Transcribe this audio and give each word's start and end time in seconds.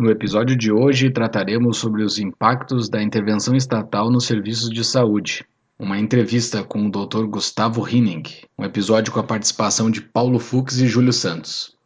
No 0.00 0.10
episódio 0.10 0.56
de 0.56 0.72
hoje 0.72 1.10
trataremos 1.10 1.76
sobre 1.76 2.02
os 2.02 2.18
impactos 2.18 2.88
da 2.88 3.02
intervenção 3.02 3.54
estatal 3.54 4.10
nos 4.10 4.24
serviços 4.24 4.70
de 4.70 4.82
saúde. 4.82 5.44
Uma 5.78 5.98
entrevista 5.98 6.64
com 6.64 6.86
o 6.86 6.90
Dr. 6.90 7.26
Gustavo 7.26 7.86
Hinning, 7.86 8.22
um 8.58 8.64
episódio 8.64 9.12
com 9.12 9.20
a 9.20 9.24
participação 9.24 9.90
de 9.90 10.00
Paulo 10.00 10.38
Fux 10.38 10.78
e 10.78 10.86
Júlio 10.86 11.12
Santos. 11.12 11.76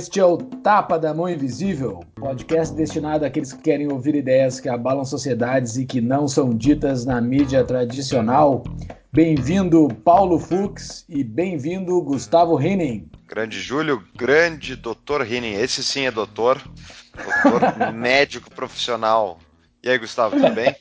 Este 0.00 0.18
é 0.18 0.24
o 0.24 0.38
Tapa 0.38 0.98
da 0.98 1.12
Mão 1.12 1.28
Invisível, 1.28 2.00
podcast 2.14 2.74
destinado 2.74 3.26
àqueles 3.26 3.52
que 3.52 3.60
querem 3.60 3.92
ouvir 3.92 4.14
ideias 4.14 4.58
que 4.58 4.66
abalam 4.66 5.04
sociedades 5.04 5.76
e 5.76 5.84
que 5.84 6.00
não 6.00 6.26
são 6.26 6.56
ditas 6.56 7.04
na 7.04 7.20
mídia 7.20 7.62
tradicional. 7.64 8.64
Bem-vindo, 9.12 9.88
Paulo 10.02 10.38
Fux, 10.38 11.04
e 11.06 11.22
bem-vindo, 11.22 12.00
Gustavo 12.00 12.58
Henning. 12.58 13.10
Grande 13.28 13.60
Júlio, 13.60 14.02
grande 14.16 14.74
doutor 14.74 15.20
Henning. 15.30 15.52
Esse 15.52 15.84
sim 15.84 16.06
é 16.06 16.10
doutor, 16.10 16.62
doutor 17.14 17.92
médico 17.92 18.50
profissional. 18.50 19.38
E 19.82 19.90
aí, 19.90 19.98
Gustavo, 19.98 20.34
tudo 20.34 20.54
bem? 20.54 20.74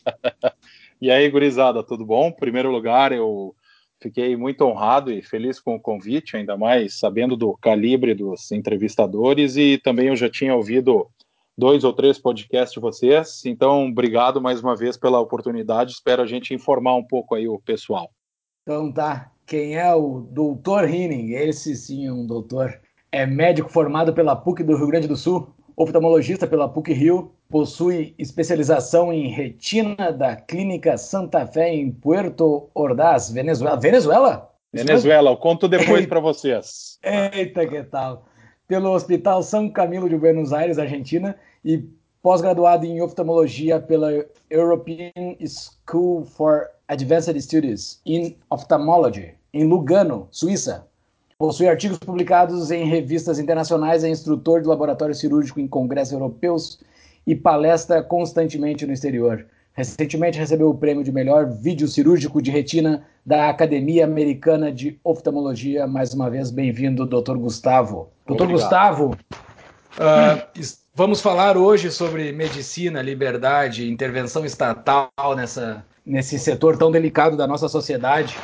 e 1.01 1.11
aí, 1.11 1.29
gurizada, 1.29 1.83
tudo 1.83 2.05
bom? 2.05 2.29
Em 2.29 2.39
primeiro 2.39 2.71
lugar, 2.71 3.11
eu 3.11 3.53
Fiquei 4.01 4.35
muito 4.37 4.63
honrado 4.63 5.11
e 5.11 5.21
feliz 5.21 5.59
com 5.59 5.75
o 5.75 5.79
convite, 5.79 6.37
ainda 6.37 6.57
mais 6.57 6.97
sabendo 6.97 7.35
do 7.35 7.57
calibre 7.57 8.13
dos 8.13 8.51
entrevistadores 8.51 9.57
e 9.57 9.77
também 9.77 10.07
eu 10.07 10.15
já 10.15 10.29
tinha 10.29 10.55
ouvido 10.55 11.07
dois 11.57 11.83
ou 11.83 11.91
três 11.91 12.17
podcasts 12.17 12.73
de 12.73 12.79
vocês. 12.79 13.45
Então, 13.45 13.87
obrigado 13.87 14.41
mais 14.41 14.61
uma 14.61 14.75
vez 14.75 14.95
pela 14.95 15.19
oportunidade. 15.19 15.91
Espero 15.91 16.21
a 16.21 16.25
gente 16.25 16.53
informar 16.53 16.95
um 16.95 17.03
pouco 17.03 17.35
aí 17.35 17.47
o 17.49 17.59
pessoal. 17.59 18.09
Então 18.63 18.91
tá. 18.91 19.31
Quem 19.45 19.75
é 19.75 19.93
o 19.93 20.21
doutor 20.31 20.87
Hinning? 20.87 21.31
Esse 21.31 21.75
sim 21.75 22.05
é 22.05 22.13
um 22.13 22.25
doutor. 22.25 22.79
É 23.11 23.25
médico 23.25 23.67
formado 23.67 24.13
pela 24.13 24.35
PUC 24.35 24.63
do 24.63 24.77
Rio 24.77 24.87
Grande 24.87 25.07
do 25.07 25.17
Sul, 25.17 25.49
oftalmologista 25.75 26.45
pela 26.45 26.69
PUC 26.69 26.93
Rio, 26.93 27.33
possui 27.49 28.13
especialização 28.17 29.11
em 29.11 29.27
retina 29.27 30.11
da 30.11 30.35
Clínica 30.35 30.97
Santa 30.97 31.45
Fé 31.47 31.73
em 31.73 31.91
Puerto 31.91 32.69
Ordaz, 32.75 33.31
Venezuela. 33.31 33.75
Venezuela? 33.75 34.51
Venezuela, 34.71 35.31
eu 35.31 35.37
conto 35.37 35.67
depois 35.67 36.05
para 36.05 36.19
vocês. 36.19 36.99
Eita, 37.03 37.65
que 37.65 37.83
tal? 37.83 38.25
Pelo 38.67 38.91
Hospital 38.91 39.41
São 39.41 39.67
Camilo 39.67 40.07
de 40.07 40.15
Buenos 40.15 40.53
Aires, 40.53 40.77
Argentina, 40.77 41.35
e 41.65 41.83
pós-graduado 42.21 42.85
em 42.85 43.01
oftalmologia 43.01 43.79
pela 43.79 44.11
European 44.47 45.11
School 45.43 46.25
for 46.25 46.69
Advanced 46.87 47.35
Studies 47.41 47.99
in 48.05 48.37
Ophthalmology, 48.51 49.33
em 49.51 49.63
Lugano, 49.63 50.27
Suíça. 50.29 50.87
Possui 51.39 51.67
artigos 51.67 51.97
publicados 51.97 52.69
em 52.69 52.85
revistas 52.85 53.39
internacionais, 53.39 54.03
é 54.03 54.09
instrutor 54.09 54.61
de 54.61 54.67
laboratório 54.67 55.15
cirúrgico 55.15 55.59
em 55.59 55.67
congressos 55.67 56.13
europeus 56.13 56.79
e 57.29 57.35
palestra 57.35 58.01
constantemente 58.01 58.87
no 58.87 58.91
exterior. 58.91 59.45
Recentemente 59.73 60.39
recebeu 60.39 60.67
o 60.67 60.73
prêmio 60.73 61.03
de 61.03 61.11
melhor 61.11 61.45
vídeo 61.45 61.87
cirúrgico 61.87 62.41
de 62.41 62.49
retina 62.49 63.05
da 63.23 63.49
Academia 63.49 64.03
Americana 64.03 64.71
de 64.71 64.99
Oftalmologia. 65.03 65.85
Mais 65.85 66.11
uma 66.11 66.27
vez, 66.27 66.49
bem-vindo, 66.49 67.05
Dr. 67.05 67.37
Gustavo. 67.37 68.09
Dr. 68.25 68.47
Gustavo, 68.47 69.15
uh, 69.93 70.61
vamos 70.95 71.21
falar 71.21 71.55
hoje 71.55 71.91
sobre 71.91 72.31
medicina, 72.31 72.99
liberdade, 72.99 73.87
intervenção 73.87 74.43
estatal 74.43 75.11
nessa, 75.35 75.85
nesse 76.03 76.39
setor 76.39 76.79
tão 76.79 76.89
delicado 76.89 77.37
da 77.37 77.45
nossa 77.45 77.67
sociedade. 77.67 78.35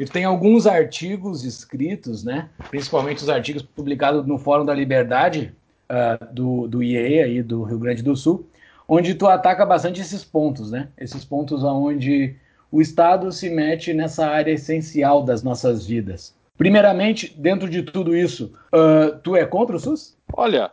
E 0.00 0.04
tem 0.04 0.24
alguns 0.24 0.66
artigos 0.66 1.44
escritos, 1.44 2.24
né? 2.24 2.48
principalmente 2.70 3.22
os 3.22 3.28
artigos 3.28 3.62
publicados 3.62 4.26
no 4.26 4.36
Fórum 4.36 4.64
da 4.64 4.74
Liberdade, 4.74 5.54
uh, 5.90 6.32
do, 6.32 6.68
do 6.68 6.82
IEE 6.82 7.22
aí 7.22 7.42
do 7.42 7.62
Rio 7.62 7.78
Grande 7.78 8.02
do 8.02 8.16
Sul, 8.16 8.48
onde 8.88 9.14
tu 9.14 9.26
ataca 9.26 9.64
bastante 9.64 10.00
esses 10.00 10.24
pontos, 10.24 10.70
né? 10.70 10.88
Esses 10.98 11.24
pontos 11.24 11.62
onde 11.64 12.36
o 12.70 12.80
Estado 12.80 13.30
se 13.30 13.50
mete 13.50 13.92
nessa 13.92 14.26
área 14.26 14.52
essencial 14.52 15.22
das 15.22 15.42
nossas 15.42 15.86
vidas. 15.86 16.34
Primeiramente, 16.56 17.34
dentro 17.36 17.68
de 17.68 17.82
tudo 17.82 18.16
isso, 18.16 18.52
uh, 18.72 19.18
tu 19.22 19.34
é 19.34 19.44
contra 19.44 19.76
o 19.76 19.80
SUS? 19.80 20.16
Olha, 20.34 20.70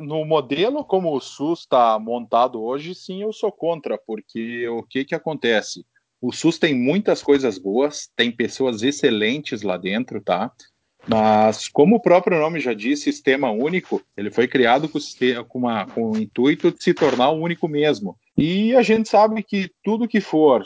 no 0.00 0.24
modelo 0.24 0.84
como 0.84 1.14
o 1.14 1.20
SUS 1.20 1.60
está 1.60 1.98
montado 1.98 2.62
hoje, 2.62 2.94
sim, 2.94 3.22
eu 3.22 3.32
sou 3.32 3.52
contra, 3.52 3.98
porque 3.98 4.68
o 4.68 4.82
que, 4.82 5.04
que 5.04 5.14
acontece? 5.14 5.84
O 6.20 6.32
SUS 6.32 6.58
tem 6.58 6.74
muitas 6.74 7.22
coisas 7.22 7.58
boas, 7.58 8.10
tem 8.14 8.30
pessoas 8.30 8.82
excelentes 8.82 9.62
lá 9.62 9.76
dentro, 9.76 10.20
tá? 10.20 10.52
Mas, 11.08 11.66
como 11.68 11.96
o 11.96 12.00
próprio 12.00 12.38
nome 12.38 12.60
já 12.60 12.74
diz, 12.74 13.02
sistema 13.02 13.50
único, 13.50 14.02
ele 14.16 14.30
foi 14.30 14.46
criado 14.46 14.88
com, 14.88 14.98
com, 15.48 15.58
uma, 15.58 15.86
com 15.86 16.10
o 16.10 16.18
intuito 16.18 16.70
de 16.70 16.82
se 16.82 16.92
tornar 16.92 17.30
o 17.30 17.40
único 17.40 17.66
mesmo. 17.66 18.16
E 18.36 18.74
a 18.76 18.82
gente 18.82 19.08
sabe 19.08 19.42
que 19.42 19.70
tudo 19.82 20.08
que 20.08 20.20
for 20.20 20.64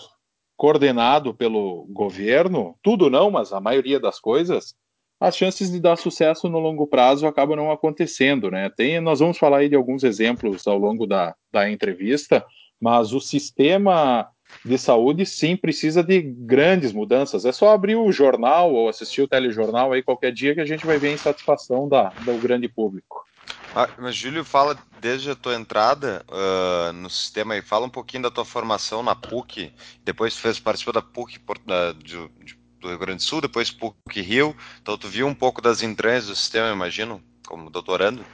coordenado 0.56 1.34
pelo 1.34 1.86
governo, 1.90 2.76
tudo 2.82 3.10
não, 3.10 3.30
mas 3.30 3.52
a 3.52 3.60
maioria 3.60 3.98
das 3.98 4.20
coisas, 4.20 4.74
as 5.20 5.36
chances 5.36 5.70
de 5.70 5.80
dar 5.80 5.96
sucesso 5.96 6.48
no 6.48 6.58
longo 6.58 6.86
prazo 6.86 7.26
acabam 7.26 7.56
não 7.56 7.70
acontecendo, 7.70 8.50
né? 8.50 8.70
Tem, 8.70 9.00
nós 9.00 9.20
vamos 9.20 9.38
falar 9.38 9.58
aí 9.58 9.68
de 9.68 9.76
alguns 9.76 10.04
exemplos 10.04 10.66
ao 10.66 10.78
longo 10.78 11.06
da, 11.06 11.34
da 11.52 11.70
entrevista, 11.70 12.44
mas 12.80 13.12
o 13.12 13.20
sistema 13.20 14.28
de 14.64 14.78
saúde, 14.78 15.26
sim, 15.26 15.56
precisa 15.56 16.02
de 16.02 16.22
grandes 16.22 16.92
mudanças. 16.92 17.44
É 17.44 17.52
só 17.52 17.70
abrir 17.70 17.96
o 17.96 18.10
jornal 18.10 18.72
ou 18.72 18.88
assistir 18.88 19.22
o 19.22 19.28
telejornal 19.28 19.92
aí 19.92 20.02
qualquer 20.02 20.32
dia 20.32 20.54
que 20.54 20.60
a 20.60 20.66
gente 20.66 20.86
vai 20.86 20.98
ver 20.98 21.08
a 21.08 21.12
insatisfação 21.12 21.88
da, 21.88 22.08
do 22.24 22.38
grande 22.38 22.68
público. 22.68 23.24
Ah, 23.74 23.88
mas, 23.98 24.14
Júlio, 24.14 24.44
fala 24.44 24.78
desde 25.00 25.30
a 25.30 25.34
tua 25.34 25.54
entrada 25.54 26.24
uh, 26.28 26.92
no 26.92 27.10
sistema 27.10 27.56
e 27.56 27.62
fala 27.62 27.86
um 27.86 27.90
pouquinho 27.90 28.22
da 28.22 28.30
tua 28.30 28.44
formação 28.44 29.02
na 29.02 29.16
PUC. 29.16 29.72
Depois 30.04 30.34
tu 30.34 30.40
fez, 30.40 30.60
participou 30.60 30.94
da 30.94 31.02
PUC 31.02 31.40
da, 31.66 31.92
de, 31.92 32.28
de, 32.44 32.56
do 32.80 32.88
Rio 32.88 32.98
Grande 32.98 33.16
do 33.16 33.22
Sul, 33.22 33.40
depois 33.40 33.70
PUC 33.70 34.20
Rio. 34.20 34.56
Então 34.80 34.96
tu 34.96 35.08
viu 35.08 35.26
um 35.26 35.34
pouco 35.34 35.60
das 35.60 35.82
entranhas 35.82 36.28
do 36.28 36.36
sistema, 36.36 36.70
imagino, 36.70 37.20
como 37.46 37.68
doutorando. 37.68 38.24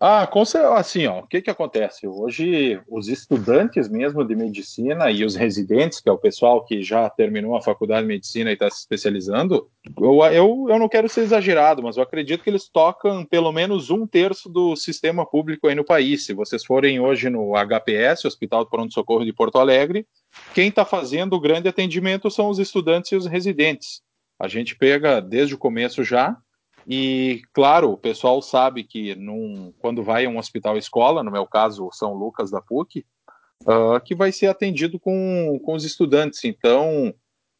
Ah, 0.00 0.28
assim, 0.76 1.06
ó, 1.08 1.18
o 1.18 1.26
que 1.26 1.42
que 1.42 1.50
acontece? 1.50 2.06
Hoje, 2.06 2.80
os 2.86 3.08
estudantes 3.08 3.88
mesmo 3.88 4.24
de 4.24 4.36
medicina 4.36 5.10
e 5.10 5.24
os 5.24 5.34
residentes, 5.34 6.00
que 6.00 6.08
é 6.08 6.12
o 6.12 6.18
pessoal 6.18 6.64
que 6.64 6.84
já 6.84 7.10
terminou 7.10 7.56
a 7.56 7.60
faculdade 7.60 8.02
de 8.02 8.06
medicina 8.06 8.50
e 8.50 8.52
está 8.52 8.70
se 8.70 8.78
especializando, 8.78 9.68
eu, 10.00 10.24
eu, 10.26 10.66
eu 10.68 10.78
não 10.78 10.88
quero 10.88 11.08
ser 11.08 11.22
exagerado, 11.22 11.82
mas 11.82 11.96
eu 11.96 12.04
acredito 12.04 12.44
que 12.44 12.50
eles 12.50 12.68
tocam 12.68 13.24
pelo 13.24 13.50
menos 13.50 13.90
um 13.90 14.06
terço 14.06 14.48
do 14.48 14.76
sistema 14.76 15.26
público 15.26 15.66
aí 15.66 15.74
no 15.74 15.84
país. 15.84 16.24
Se 16.24 16.32
vocês 16.32 16.64
forem 16.64 17.00
hoje 17.00 17.28
no 17.28 17.54
HPS, 17.54 18.24
Hospital 18.24 18.62
de 18.62 18.70
Pronto 18.70 18.94
Socorro 18.94 19.24
de 19.24 19.32
Porto 19.32 19.58
Alegre, 19.58 20.06
quem 20.54 20.68
está 20.68 20.84
fazendo 20.84 21.34
o 21.34 21.40
grande 21.40 21.66
atendimento 21.66 22.30
são 22.30 22.48
os 22.48 22.60
estudantes 22.60 23.10
e 23.10 23.16
os 23.16 23.26
residentes. 23.26 24.00
A 24.38 24.46
gente 24.46 24.76
pega 24.76 25.20
desde 25.20 25.56
o 25.56 25.58
começo 25.58 26.04
já, 26.04 26.36
e, 26.88 27.42
claro, 27.52 27.92
o 27.92 27.98
pessoal 27.98 28.40
sabe 28.40 28.82
que 28.82 29.14
num, 29.14 29.74
quando 29.78 30.02
vai 30.02 30.24
a 30.24 30.28
um 30.30 30.38
hospital 30.38 30.78
escola, 30.78 31.22
no 31.22 31.30
meu 31.30 31.46
caso, 31.46 31.90
São 31.92 32.14
Lucas 32.14 32.50
da 32.50 32.62
PUC, 32.62 33.04
uh, 33.64 34.00
que 34.02 34.14
vai 34.14 34.32
ser 34.32 34.46
atendido 34.46 34.98
com, 34.98 35.60
com 35.62 35.74
os 35.74 35.84
estudantes. 35.84 36.42
Então, 36.44 37.12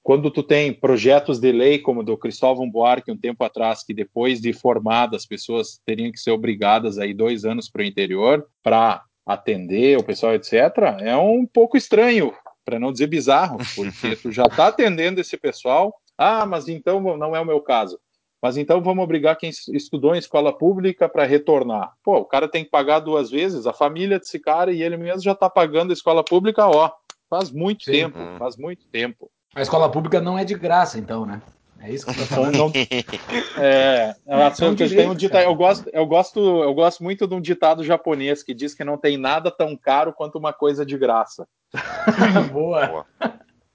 quando 0.02 0.30
tu 0.30 0.42
tem 0.42 0.72
projetos 0.72 1.38
de 1.38 1.52
lei, 1.52 1.78
como 1.78 2.02
do 2.02 2.16
Cristóvão 2.16 2.70
Buarque, 2.70 3.12
um 3.12 3.19
tempo 3.19 3.44
atrás, 3.44 3.84
que 3.84 3.92
depois 3.92 4.40
de 4.40 4.54
formadas, 4.54 5.22
as 5.22 5.26
pessoas 5.26 5.78
teriam 5.84 6.10
que 6.10 6.19
ser 6.19 6.31
obrigadas 6.31 6.98
a 6.98 7.04
ir 7.04 7.12
dois 7.12 7.44
anos 7.44 7.69
para 7.69 7.82
o 7.82 7.84
interior 7.84 8.46
para 8.62 9.04
atender 9.26 9.98
o 9.98 10.02
pessoal, 10.02 10.34
etc., 10.34 10.54
é 11.00 11.14
um 11.14 11.44
pouco 11.44 11.76
estranho, 11.76 12.32
para 12.64 12.78
não 12.78 12.90
dizer 12.90 13.08
bizarro, 13.08 13.58
porque 13.76 14.16
tu 14.16 14.32
já 14.32 14.44
está 14.44 14.69
atendendo 14.69 15.20
esse 15.20 15.36
pessoal, 15.36 15.94
ah, 16.16 16.46
mas 16.46 16.66
então 16.66 16.98
não 17.19 17.36
é 17.36 17.40
o 17.40 17.44
meu 17.44 17.60
caso. 17.60 18.00
Mas 18.40 18.56
então 18.56 18.81
vamos 18.81 19.02
obrigar 19.02 19.37
quem 19.37 19.50
estudou 19.50 20.14
em 20.14 20.19
escola 20.19 20.56
pública 20.56 21.08
para 21.08 21.25
retornar. 21.25 21.93
Pô, 22.05 22.19
o 22.19 22.25
cara 22.25 22.49
tem 22.49 22.64
que 22.64 22.70
pagar 22.70 23.00
duas 23.00 23.31
vezes, 23.31 23.67
a 23.67 23.73
família 23.73 24.19
desse 24.19 24.38
cara 24.38 24.73
e 24.73 24.82
ele 24.82 24.96
mesmo 24.96 25.23
já 25.23 25.32
está 25.32 25.50
pagando 25.50 25.90
a 25.90 25.94
escola 25.94 26.25
pública, 26.25 26.67
ó, 26.67 26.90
faz 27.29 27.50
muito 27.50 27.85
Sim. 27.85 27.93
tempo, 27.93 28.19
hum. 28.19 28.37
faz 28.38 28.56
muito 28.56 28.87
tempo. 28.87 29.31
A 29.55 29.62
escola 29.62 29.90
pública 29.90 30.20
não 30.20 30.38
é 30.38 30.44
de 30.44 30.55
graça, 30.55 30.99
então, 30.99 31.26
né? 31.26 31.43
É 31.81 31.93
isso 31.93 32.06
que 32.06 32.12
você 32.12 32.23
está 32.23 32.35
falando. 32.37 32.56
Não, 32.56 32.73
é, 33.62 34.14
é 34.26 34.50
tem 34.50 35.08
um 35.08 35.14
ditado, 35.14 35.44
eu, 35.44 35.55
gosto, 35.55 35.88
eu, 35.93 36.06
gosto, 36.06 36.41
eu 36.41 36.75
gosto 36.75 37.02
muito 37.05 37.26
de 37.26 37.34
um 37.34 37.41
ditado 37.41 37.84
japonês 37.84 38.43
que 38.43 38.52
diz 38.52 38.75
que 38.75 38.84
não 38.84 38.99
tem 38.99 39.17
nada 39.17 39.50
tão 39.50 39.76
caro 39.76 40.12
quanto 40.12 40.38
uma 40.38 40.52
coisa 40.52 40.84
de 40.84 40.99
graça. 40.99 41.46
boa. 42.52 42.87
boa. 42.87 43.06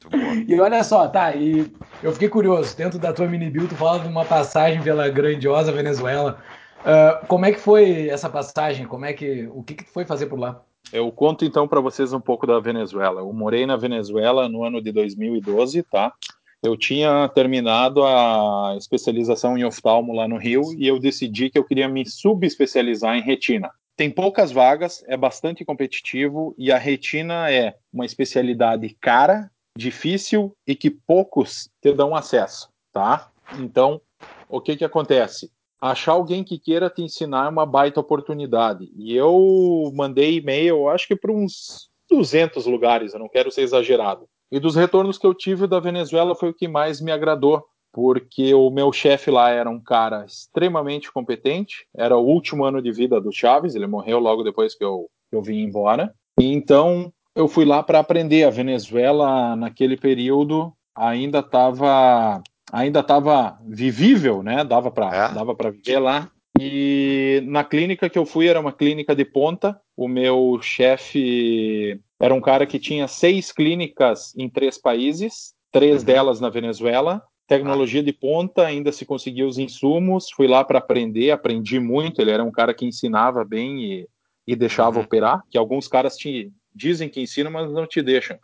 E 0.48 0.60
olha 0.60 0.84
só, 0.84 1.08
tá, 1.08 1.36
e 1.36 1.72
eu 2.02 2.12
fiquei 2.12 2.28
curioso, 2.28 2.76
dentro 2.76 3.00
da 3.00 3.14
tua 3.14 3.28
mini 3.28 3.50
build 3.50 3.70
tu 3.70 3.76
fala 3.76 4.00
de 4.00 4.08
uma 4.08 4.26
passagem 4.26 4.82
pela 4.82 5.08
grandiosa 5.10 5.72
Venezuela. 5.72 6.40
Uh, 6.82 7.26
como 7.28 7.46
é 7.46 7.52
que 7.52 7.60
foi 7.60 8.10
essa 8.10 8.30
passagem? 8.30 8.86
Como 8.86 9.06
é 9.06 9.14
que, 9.14 9.48
o 9.54 9.64
que, 9.64 9.74
que 9.74 9.86
tu 9.86 9.92
foi 9.92 10.06
fazer 10.06 10.26
por 10.26 10.38
lá? 10.38 10.62
Eu 10.92 11.12
conto 11.12 11.46
então 11.46 11.68
para 11.68 11.80
vocês 11.80 12.12
um 12.12 12.20
pouco 12.20 12.46
da 12.46 12.60
Venezuela. 12.60 13.22
Eu 13.22 13.32
morei 13.32 13.66
na 13.66 13.78
Venezuela 13.78 14.50
no 14.50 14.64
ano 14.64 14.82
de 14.82 14.92
2012, 14.92 15.82
tá? 15.84 16.14
Eu 16.62 16.78
tinha 16.78 17.28
terminado 17.30 18.04
a 18.06 18.76
especialização 18.78 19.58
em 19.58 19.64
oftalmo 19.64 20.14
lá 20.14 20.28
no 20.28 20.38
Rio 20.38 20.62
e 20.78 20.88
eu 20.88 21.00
decidi 21.00 21.50
que 21.50 21.58
eu 21.58 21.64
queria 21.64 21.88
me 21.88 22.06
subespecializar 22.06 23.18
em 23.18 23.22
retina. 23.22 23.72
Tem 23.96 24.10
poucas 24.10 24.52
vagas, 24.52 25.04
é 25.08 25.16
bastante 25.16 25.64
competitivo 25.64 26.56
e 26.58 26.72
a 26.72 26.78
retina 26.78 27.52
é 27.52 27.76
uma 27.92 28.06
especialidade 28.06 28.96
cara, 29.00 29.52
difícil 29.78 30.56
e 30.68 30.76
que 30.76 30.90
poucos 30.90 31.70
te 31.82 31.94
dão 31.94 32.16
acesso, 32.16 32.70
tá? 32.92 33.32
Então, 33.60 34.02
o 34.50 34.62
que 34.62 34.76
que 34.76 34.86
acontece? 34.86 35.52
Achar 35.82 36.14
alguém 36.14 36.44
que 36.44 36.58
queira 36.58 36.90
te 36.90 37.02
ensinar 37.02 37.48
é 37.48 37.50
uma 37.50 37.66
baita 37.66 38.00
oportunidade. 38.00 38.90
E 38.96 39.16
eu 39.16 39.92
mandei 39.94 40.38
e-mail, 40.38 40.88
acho 40.88 41.08
que 41.08 41.16
para 41.16 41.32
uns 41.32 41.90
200 42.10 42.66
lugares, 42.66 43.14
eu 43.14 43.20
não 43.20 43.28
quero 43.28 43.52
ser 43.52 43.62
exagerado. 43.62 44.28
E 44.52 44.60
dos 44.60 44.76
retornos 44.76 45.18
que 45.18 45.26
eu 45.26 45.34
tive 45.34 45.68
da 45.68 45.80
Venezuela 45.80 46.36
foi 46.36 46.50
o 46.50 46.54
que 46.54 46.68
mais 46.68 47.02
me 47.02 47.12
agradou, 47.12 47.66
porque 47.92 48.54
o 48.54 48.70
meu 48.70 48.94
chefe 48.94 49.30
lá 49.30 49.50
era 49.50 49.70
um 49.70 49.80
cara 49.80 50.26
extremamente 50.26 51.12
competente, 51.12 51.88
era 51.94 52.16
o 52.16 52.26
último 52.26 52.64
ano 52.64 52.82
de 52.82 52.92
vida 52.92 53.20
do 53.20 53.32
Chaves, 53.32 53.76
ele 53.76 53.88
morreu 53.88 54.20
logo 54.20 54.44
depois 54.44 54.76
que 54.76 54.84
eu, 54.84 55.10
que 55.30 55.36
eu 55.36 55.42
vim 55.42 55.60
embora. 55.64 56.14
E 56.40 56.46
então 56.46 57.12
eu 57.36 57.48
fui 57.48 57.66
lá 57.66 57.82
para 57.84 58.00
aprender. 58.00 58.44
A 58.44 58.50
Venezuela, 58.50 59.56
naquele 59.56 59.98
período, 59.98 60.74
ainda 60.96 61.40
estava 61.40 62.42
ainda 62.72 63.02
estava 63.02 63.60
vivível, 63.68 64.42
né? 64.42 64.64
Dava 64.64 64.90
para 64.90 65.16
é? 65.16 65.34
dava 65.34 65.54
para 65.56 65.72
viver 65.72 66.00
lá. 66.00 66.32
E 66.60 67.42
na 67.46 67.64
clínica 67.64 68.10
que 68.10 68.18
eu 68.18 68.26
fui 68.26 68.48
era 68.48 68.60
uma 68.60 68.72
clínica 68.72 69.16
de 69.16 69.26
ponta. 69.26 69.80
O 69.98 70.08
meu 70.08 70.60
chefe 70.62 72.00
era 72.20 72.34
um 72.34 72.42
cara 72.42 72.66
que 72.66 72.80
tinha 72.80 73.08
seis 73.08 73.52
clínicas 73.52 74.34
em 74.38 74.50
três 74.50 74.78
países, 74.78 75.54
três 75.72 76.00
uhum. 76.00 76.06
delas 76.06 76.40
na 76.40 76.50
Venezuela. 76.50 77.24
Tecnologia 77.48 78.02
de 78.02 78.14
ponta, 78.14 78.66
ainda 78.66 78.92
se 78.92 79.06
conseguia 79.06 79.46
os 79.46 79.58
insumos. 79.58 80.32
Fui 80.32 80.48
lá 80.48 80.64
para 80.64 80.80
aprender, 80.80 81.32
aprendi 81.32 81.80
muito. 81.80 82.22
Ele 82.22 82.32
era 82.32 82.44
um 82.44 82.52
cara 82.52 82.74
que 82.74 82.86
ensinava 82.86 83.44
bem 83.44 83.84
e, 83.84 84.08
e 84.48 84.56
deixava 84.56 85.00
uhum. 85.00 85.06
operar. 85.06 85.44
Que 85.50 85.58
alguns 85.58 85.88
caras 85.88 86.16
te, 86.16 86.52
dizem 86.76 87.10
que 87.10 87.22
ensinam, 87.22 87.52
mas 87.52 87.72
não 87.72 87.88
te 87.88 88.02
deixam. 88.02 88.38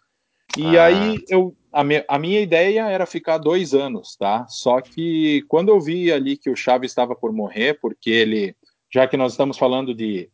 E 0.57 0.77
ah. 0.77 0.85
aí 0.85 1.23
eu 1.29 1.55
a, 1.71 1.83
me, 1.83 2.03
a, 2.07 2.17
minha 2.17 2.41
ideia 2.41 2.89
era 2.89 3.05
ficar 3.05 3.37
dois 3.37 3.73
anos, 3.73 4.15
tá? 4.15 4.45
Só 4.47 4.81
que 4.81 5.43
quando 5.47 5.69
eu 5.69 5.79
vi 5.79 6.11
ali 6.11 6.35
que 6.37 6.49
o 6.49 6.55
Chaves 6.55 6.91
estava 6.91 7.15
por 7.15 7.31
morrer, 7.31 7.79
porque 7.79 8.09
ele, 8.09 8.55
já 8.91 9.07
que 9.07 9.17
nós 9.17 9.33
estamos 9.33 9.57
falando 9.57 9.93
de 9.93 10.29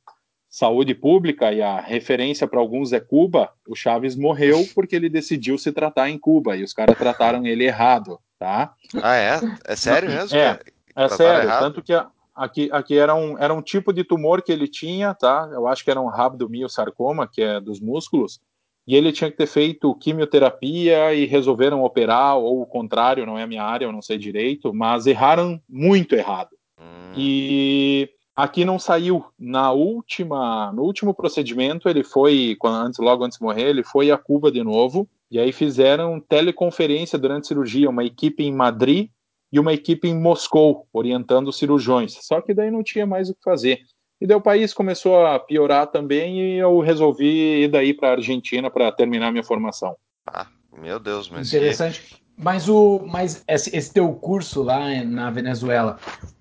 saúde 0.49 0.95
pública 0.95 1.51
e 1.51 1.61
a 1.61 1.81
referência 1.81 2.47
para 2.47 2.59
alguns 2.59 2.93
é 2.93 2.99
Cuba, 2.99 3.51
o 3.67 3.75
Chaves 3.75 4.15
morreu 4.15 4.65
porque 4.73 4.95
ele 4.95 5.09
decidiu 5.09 5.57
se 5.57 5.71
tratar 5.73 6.09
em 6.09 6.17
Cuba 6.17 6.55
e 6.55 6.63
os 6.63 6.71
caras 6.71 6.97
trataram 6.97 7.45
ele 7.45 7.65
errado, 7.65 8.17
tá? 8.39 8.73
Ah, 9.03 9.15
é? 9.17 9.39
É 9.65 9.75
sério 9.75 10.09
mesmo? 10.09 10.37
É, 10.37 10.59
é 10.95 11.09
sério. 11.09 11.49
Errado? 11.49 11.59
Tanto 11.59 11.81
que 11.81 11.93
a, 11.93 12.07
aqui, 12.35 12.69
aqui 12.71 12.97
era, 12.97 13.15
um, 13.15 13.37
era 13.37 13.53
um 13.53 13.61
tipo 13.61 13.93
de 13.93 14.03
tumor 14.03 14.41
que 14.41 14.51
ele 14.51 14.67
tinha, 14.67 15.13
tá? 15.13 15.49
Eu 15.53 15.67
acho 15.67 15.83
que 15.83 15.89
era 15.89 16.01
um 16.01 16.07
rabdomiosarcoma, 16.07 17.27
que 17.27 17.41
é 17.41 17.59
dos 17.59 17.79
músculos, 17.79 18.41
e 18.87 18.95
ele 18.95 19.11
tinha 19.11 19.31
que 19.31 19.37
ter 19.37 19.47
feito 19.47 19.95
quimioterapia 19.95 21.13
e 21.13 21.25
resolveram 21.25 21.83
operar, 21.83 22.37
ou 22.37 22.61
o 22.61 22.65
contrário, 22.65 23.25
não 23.25 23.37
é 23.37 23.43
a 23.43 23.47
minha 23.47 23.63
área, 23.63 23.85
eu 23.85 23.91
não 23.91 24.01
sei 24.01 24.17
direito, 24.17 24.73
mas 24.73 25.07
erraram 25.07 25.59
muito 25.67 26.13
errado. 26.13 26.51
Hum. 26.79 27.13
E 27.17 28.09
aqui 28.35 28.63
não 28.63 28.77
saiu. 28.77 29.25
Na 29.39 29.71
última, 29.71 30.71
no 30.71 30.83
último 30.83 31.15
procedimento, 31.15 31.89
ele 31.89 32.03
foi, 32.03 32.55
antes, 32.63 32.99
logo 32.99 33.23
antes 33.23 33.39
de 33.39 33.43
morrer, 33.43 33.69
ele 33.69 33.83
foi 33.83 34.11
a 34.11 34.17
Cuba 34.17 34.51
de 34.51 34.63
novo, 34.63 35.07
e 35.31 35.39
aí 35.39 35.51
fizeram 35.51 36.19
teleconferência 36.19 37.17
durante 37.17 37.45
a 37.45 37.47
cirurgia, 37.47 37.89
uma 37.89 38.03
equipe 38.03 38.43
em 38.43 38.53
Madrid 38.53 39.09
e 39.55 39.59
uma 39.59 39.71
equipe 39.71 40.05
em 40.05 40.19
Moscou, 40.19 40.85
orientando 40.91 41.53
cirurgiões. 41.53 42.17
Só 42.19 42.41
que 42.41 42.53
daí 42.53 42.69
não 42.69 42.83
tinha 42.83 43.05
mais 43.05 43.29
o 43.29 43.33
que 43.33 43.41
fazer. 43.41 43.79
E 44.19 44.27
daí 44.27 44.35
o 44.35 44.41
país 44.41 44.73
começou 44.73 45.25
a 45.25 45.39
piorar 45.39 45.87
também 45.87 46.41
e 46.41 46.57
eu 46.57 46.81
resolvi 46.81 47.63
ir 47.63 47.69
daí 47.69 47.93
para 47.93 48.09
a 48.09 48.11
Argentina 48.11 48.69
para 48.69 48.91
terminar 48.91 49.31
minha 49.31 49.45
formação. 49.45 49.95
Ah, 50.27 50.47
meu 50.77 50.99
Deus, 50.99 51.29
mas 51.29 51.47
interessante. 51.47 52.01
Que... 52.01 52.15
Mas 52.37 52.67
o, 52.67 53.01
mas 53.07 53.45
esse, 53.47 53.73
esse 53.73 53.93
teu 53.93 54.11
curso 54.15 54.61
lá 54.61 55.01
na 55.05 55.31
Venezuela, 55.31 55.97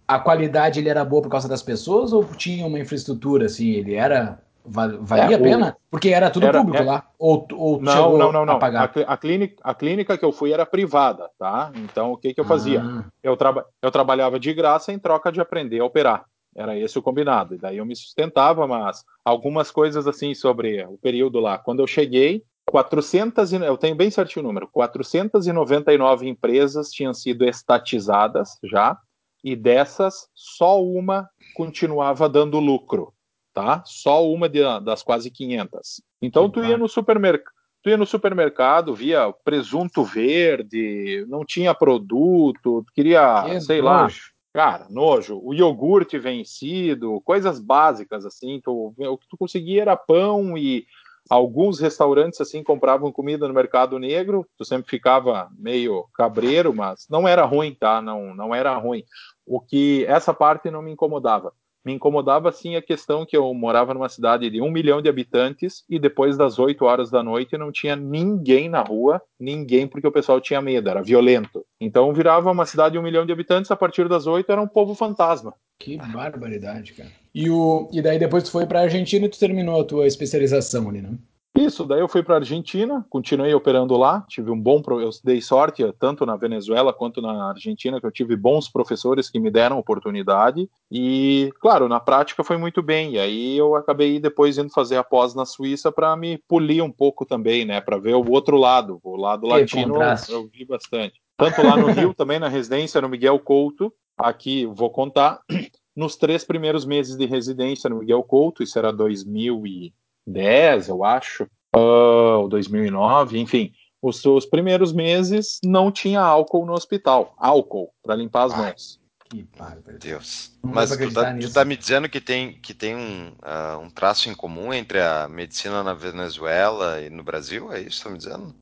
a 0.08 0.18
qualidade 0.18 0.80
ele 0.80 0.88
era 0.88 1.04
boa 1.04 1.22
por 1.22 1.30
causa 1.30 1.48
das 1.48 1.62
pessoas 1.62 2.12
ou 2.12 2.24
tinha 2.24 2.66
uma 2.66 2.80
infraestrutura 2.80 3.46
assim? 3.46 3.70
Ele 3.70 3.94
era 3.94 4.42
valia 4.64 5.32
é, 5.32 5.34
a 5.34 5.38
pena? 5.38 5.76
Porque 5.90 6.08
era 6.08 6.30
tudo 6.30 6.46
era, 6.46 6.60
público 6.60 6.82
é, 6.82 6.86
lá? 6.86 7.06
Ou, 7.18 7.46
ou 7.52 7.82
não, 7.82 8.16
não, 8.16 8.32
não, 8.32 8.46
não. 8.46 8.58
A, 8.60 8.84
a, 8.84 9.16
clínica, 9.16 9.56
a 9.62 9.74
clínica 9.74 10.16
que 10.16 10.24
eu 10.24 10.32
fui 10.32 10.52
era 10.52 10.64
privada, 10.64 11.28
tá? 11.38 11.70
Então 11.76 12.12
o 12.12 12.16
que, 12.16 12.32
que 12.32 12.40
eu 12.40 12.44
fazia? 12.44 12.82
Ah. 12.82 13.04
Eu, 13.22 13.36
traba, 13.36 13.66
eu 13.82 13.90
trabalhava 13.90 14.40
de 14.40 14.52
graça 14.54 14.92
em 14.92 14.98
troca 14.98 15.30
de 15.30 15.40
aprender 15.40 15.80
a 15.80 15.84
operar. 15.84 16.24
Era 16.56 16.78
esse 16.78 16.98
o 16.98 17.02
combinado. 17.02 17.54
E 17.54 17.58
daí 17.58 17.78
eu 17.78 17.84
me 17.84 17.96
sustentava, 17.96 18.66
mas 18.66 19.04
algumas 19.24 19.70
coisas 19.70 20.06
assim 20.06 20.34
sobre 20.34 20.84
o 20.84 20.96
período 20.96 21.40
lá. 21.40 21.58
Quando 21.58 21.80
eu 21.80 21.86
cheguei, 21.86 22.42
400 22.70 23.52
eu 23.52 23.76
tenho 23.76 23.94
bem 23.94 24.10
certinho 24.10 24.44
o 24.44 24.48
número, 24.48 24.68
499 24.68 26.28
empresas 26.28 26.90
tinham 26.90 27.12
sido 27.12 27.44
estatizadas 27.44 28.58
já, 28.64 28.98
e 29.42 29.54
dessas 29.54 30.28
só 30.34 30.82
uma 30.82 31.28
continuava 31.54 32.28
dando 32.28 32.58
lucro, 32.58 33.12
tá? 33.54 33.82
Só 33.86 34.28
uma 34.28 34.48
de, 34.48 34.60
das 34.82 35.02
quase 35.02 35.30
500. 35.30 36.02
Então 36.20 36.50
tu 36.50 36.62
ia 36.64 36.76
no 36.76 36.88
supermercado, 36.88 37.54
tu 37.82 37.88
ia 37.88 37.96
no 37.96 38.04
supermercado, 38.04 38.94
via 38.94 39.32
presunto 39.44 40.02
verde, 40.02 41.24
não 41.28 41.44
tinha 41.44 41.72
produto, 41.72 42.84
queria, 42.92 43.44
que 43.46 43.60
sei 43.60 43.80
nojo. 43.80 43.86
lá, 43.86 44.08
Cara, 44.54 44.86
nojo, 44.88 45.40
o 45.42 45.52
iogurte 45.52 46.16
vencido, 46.16 47.20
coisas 47.22 47.58
básicas 47.58 48.24
assim. 48.24 48.60
Tu, 48.62 48.94
o 48.96 49.18
que 49.18 49.28
tu 49.28 49.36
conseguia 49.36 49.82
era 49.82 49.96
pão 49.96 50.56
e 50.56 50.86
alguns 51.28 51.80
restaurantes 51.80 52.40
assim 52.40 52.62
compravam 52.62 53.10
comida 53.10 53.48
no 53.48 53.54
mercado 53.54 53.98
negro. 53.98 54.46
Tu 54.56 54.64
sempre 54.64 54.88
ficava 54.88 55.50
meio 55.58 56.06
cabreiro, 56.14 56.72
mas 56.72 57.04
não 57.10 57.26
era 57.26 57.44
ruim, 57.44 57.74
tá? 57.74 58.00
Não, 58.00 58.32
não 58.32 58.54
era 58.54 58.76
ruim. 58.76 59.02
O 59.44 59.60
que 59.60 60.04
essa 60.06 60.32
parte 60.32 60.70
não 60.70 60.82
me 60.82 60.92
incomodava 60.92 61.52
me 61.84 61.92
incomodava 61.92 62.50
sim 62.50 62.76
a 62.76 62.82
questão 62.82 63.26
que 63.26 63.36
eu 63.36 63.52
morava 63.52 63.92
numa 63.92 64.08
cidade 64.08 64.48
de 64.48 64.60
um 64.60 64.70
milhão 64.70 65.02
de 65.02 65.08
habitantes 65.08 65.84
e 65.88 65.98
depois 65.98 66.36
das 66.36 66.58
8 66.58 66.84
horas 66.84 67.10
da 67.10 67.22
noite 67.22 67.58
não 67.58 67.70
tinha 67.70 67.94
ninguém 67.94 68.68
na 68.68 68.80
rua, 68.80 69.20
ninguém 69.38 69.86
porque 69.86 70.06
o 70.06 70.12
pessoal 70.12 70.40
tinha 70.40 70.60
medo, 70.60 70.88
era 70.88 71.02
violento. 71.02 71.64
Então 71.80 72.12
virava 72.12 72.50
uma 72.50 72.64
cidade 72.64 72.94
de 72.94 72.98
um 72.98 73.02
milhão 73.02 73.26
de 73.26 73.32
habitantes, 73.32 73.70
a 73.70 73.76
partir 73.76 74.08
das 74.08 74.26
8 74.26 74.50
era 74.50 74.62
um 74.62 74.68
povo 74.68 74.94
fantasma. 74.94 75.54
Que 75.78 75.96
barbaridade, 75.96 76.92
cara. 76.92 77.10
E, 77.34 77.50
o, 77.50 77.88
e 77.92 78.00
daí 78.00 78.18
depois 78.18 78.44
tu 78.44 78.50
foi 78.52 78.64
para 78.64 78.80
a 78.80 78.82
Argentina 78.84 79.26
e 79.26 79.28
tu 79.28 79.38
terminou 79.38 79.80
a 79.80 79.84
tua 79.84 80.06
especialização 80.06 80.88
ali, 80.88 81.02
né? 81.02 81.10
Isso, 81.56 81.84
daí 81.84 82.00
eu 82.00 82.08
fui 82.08 82.20
para 82.20 82.34
a 82.34 82.38
Argentina, 82.38 83.06
continuei 83.08 83.54
operando 83.54 83.96
lá, 83.96 84.24
tive 84.28 84.50
um 84.50 84.60
bom, 84.60 84.82
eu 85.00 85.10
dei 85.22 85.40
sorte 85.40 85.84
tanto 86.00 86.26
na 86.26 86.34
Venezuela 86.34 86.92
quanto 86.92 87.22
na 87.22 87.50
Argentina, 87.50 88.00
que 88.00 88.06
eu 88.06 88.10
tive 88.10 88.34
bons 88.34 88.68
professores 88.68 89.30
que 89.30 89.38
me 89.38 89.52
deram 89.52 89.78
oportunidade 89.78 90.68
e, 90.90 91.52
claro, 91.60 91.88
na 91.88 92.00
prática 92.00 92.42
foi 92.42 92.56
muito 92.56 92.82
bem. 92.82 93.12
E 93.12 93.18
aí 93.20 93.56
eu 93.56 93.76
acabei 93.76 94.18
depois 94.18 94.58
indo 94.58 94.72
fazer 94.72 94.96
a 94.96 95.04
pós 95.04 95.32
na 95.32 95.46
Suíça 95.46 95.92
para 95.92 96.16
me 96.16 96.38
polir 96.48 96.82
um 96.82 96.90
pouco 96.90 97.24
também, 97.24 97.64
né, 97.64 97.80
para 97.80 97.98
ver 97.98 98.14
o 98.14 98.30
outro 98.32 98.56
lado, 98.56 98.98
o 99.04 99.16
lado 99.16 99.46
latino 99.46 100.02
eu, 100.02 100.16
eu 100.28 100.48
vi 100.52 100.64
bastante. 100.64 101.22
Tanto 101.36 101.62
lá 101.62 101.76
no 101.76 101.86
Rio, 101.86 102.12
também 102.14 102.40
na 102.40 102.48
residência 102.48 103.00
no 103.00 103.08
Miguel 103.08 103.38
Couto, 103.38 103.92
aqui 104.18 104.66
vou 104.66 104.90
contar, 104.90 105.40
nos 105.94 106.16
três 106.16 106.42
primeiros 106.42 106.84
meses 106.84 107.16
de 107.16 107.26
residência 107.26 107.88
no 107.88 108.00
Miguel 108.00 108.24
Couto, 108.24 108.60
isso 108.60 108.76
era 108.76 108.92
2000 108.92 109.66
e 109.68 109.94
2010, 110.26 110.88
eu 110.88 111.04
acho, 111.04 111.44
uh, 111.74 112.40
ou 112.40 112.48
2009, 112.48 113.38
enfim. 113.38 113.72
Os 114.02 114.20
seus 114.20 114.44
primeiros 114.44 114.92
meses 114.92 115.58
não 115.64 115.90
tinha 115.90 116.20
álcool 116.20 116.66
no 116.66 116.74
hospital, 116.74 117.34
álcool 117.38 117.90
para 118.02 118.14
limpar 118.14 118.44
as 118.44 118.52
Ai, 118.52 118.60
mãos. 118.60 119.00
Que 119.30 119.46
bárbaro. 119.56 119.98
Deus. 119.98 120.52
Não 120.62 120.72
Mas 120.72 120.90
tu 120.94 121.12
tá, 121.12 121.34
tu 121.34 121.52
tá, 121.52 121.64
me 121.64 121.76
dizendo 121.76 122.08
que 122.08 122.20
tem, 122.20 122.60
que 122.60 122.74
tem 122.74 122.94
um, 122.94 123.28
uh, 123.28 123.78
um 123.80 123.88
traço 123.88 124.28
em 124.28 124.34
comum 124.34 124.72
entre 124.74 125.00
a 125.00 125.26
medicina 125.26 125.82
na 125.82 125.94
Venezuela 125.94 127.00
e 127.00 127.08
no 127.08 127.22
Brasil? 127.22 127.72
É 127.72 127.80
isso 127.80 127.98
que 127.98 128.04
tá 128.04 128.10
me 128.10 128.18
dizendo? 128.18 128.54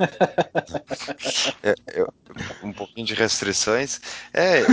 é, 1.62 1.74
eu, 1.94 2.12
um 2.62 2.72
pouquinho 2.72 3.06
de 3.06 3.14
restrições. 3.14 4.00
É, 4.32 4.60
é 4.60 4.64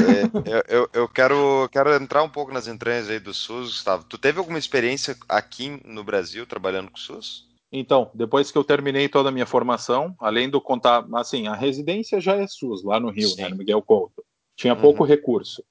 eu, 0.68 0.90
eu, 0.94 1.08
quero, 1.08 1.68
quero 1.72 1.94
entrar 1.96 2.24
um 2.24 2.30
pouco 2.30 2.54
nas 2.54 2.68
entranhas 2.68 3.10
aí 3.10 3.20
do 3.20 3.34
SUS, 3.34 3.68
Gustavo. 3.68 4.04
Tu 4.06 4.18
teve 4.18 4.40
alguma 4.40 4.60
experiência 4.60 5.18
aqui 5.28 5.82
no 5.86 6.04
Brasil 6.04 6.46
trabalhando 6.46 6.90
com 6.90 6.98
o 6.98 7.02
SUS? 7.02 7.48
Então, 7.72 8.10
depois 8.14 8.50
que 8.50 8.58
eu 8.58 8.64
terminei 8.64 9.10
toda 9.10 9.30
a 9.30 9.32
minha 9.32 9.46
formação, 9.46 10.16
além 10.20 10.50
do 10.50 10.62
contar, 10.62 11.06
assim, 11.16 11.48
a 11.48 11.56
residência 11.56 12.22
já 12.22 12.36
é 12.36 12.48
SUS 12.48 12.84
lá 12.84 13.00
no 13.00 13.10
Rio, 13.10 13.36
né, 13.38 13.50
no 13.50 13.58
Miguel 13.58 13.82
Couto. 13.82 14.24
Tinha 14.56 14.74
uhum. 14.74 14.82
pouco 14.82 15.04
recurso. 15.04 15.64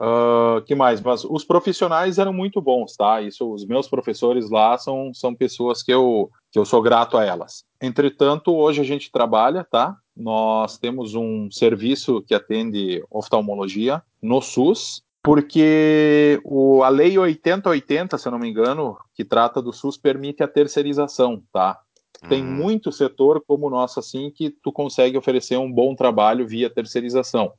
Uh, 0.00 0.62
que 0.62 0.76
mais? 0.76 1.00
Mas 1.00 1.24
os 1.24 1.44
profissionais 1.44 2.18
eram 2.18 2.32
muito 2.32 2.60
bons, 2.60 2.94
tá? 2.94 3.20
Isso, 3.20 3.52
os 3.52 3.66
meus 3.66 3.88
professores 3.88 4.48
lá 4.48 4.78
são, 4.78 5.12
são 5.12 5.34
pessoas 5.34 5.82
que 5.82 5.92
eu, 5.92 6.30
que 6.52 6.58
eu 6.58 6.64
sou 6.64 6.80
grato 6.80 7.16
a 7.16 7.24
elas. 7.24 7.64
Entretanto, 7.82 8.54
hoje 8.54 8.80
a 8.80 8.84
gente 8.84 9.10
trabalha, 9.10 9.64
tá? 9.64 9.96
Nós 10.16 10.78
temos 10.78 11.14
um 11.14 11.50
serviço 11.50 12.22
que 12.22 12.34
atende 12.34 13.04
oftalmologia 13.10 14.00
no 14.22 14.40
SUS, 14.40 15.02
porque 15.22 16.40
o, 16.44 16.82
a 16.84 16.88
lei 16.88 17.18
8080, 17.18 18.16
se 18.16 18.28
eu 18.28 18.32
não 18.32 18.38
me 18.38 18.48
engano, 18.48 18.96
que 19.14 19.24
trata 19.24 19.60
do 19.60 19.72
SUS, 19.72 19.96
permite 19.96 20.44
a 20.44 20.48
terceirização, 20.48 21.42
tá? 21.52 21.78
Tem 22.28 22.42
hum. 22.42 22.50
muito 22.50 22.90
setor 22.90 23.42
como 23.46 23.66
o 23.66 23.70
nosso, 23.70 24.00
assim, 24.00 24.30
que 24.30 24.50
tu 24.50 24.72
consegue 24.72 25.16
oferecer 25.16 25.56
um 25.56 25.72
bom 25.72 25.94
trabalho 25.94 26.46
via 26.46 26.70
terceirização. 26.70 27.52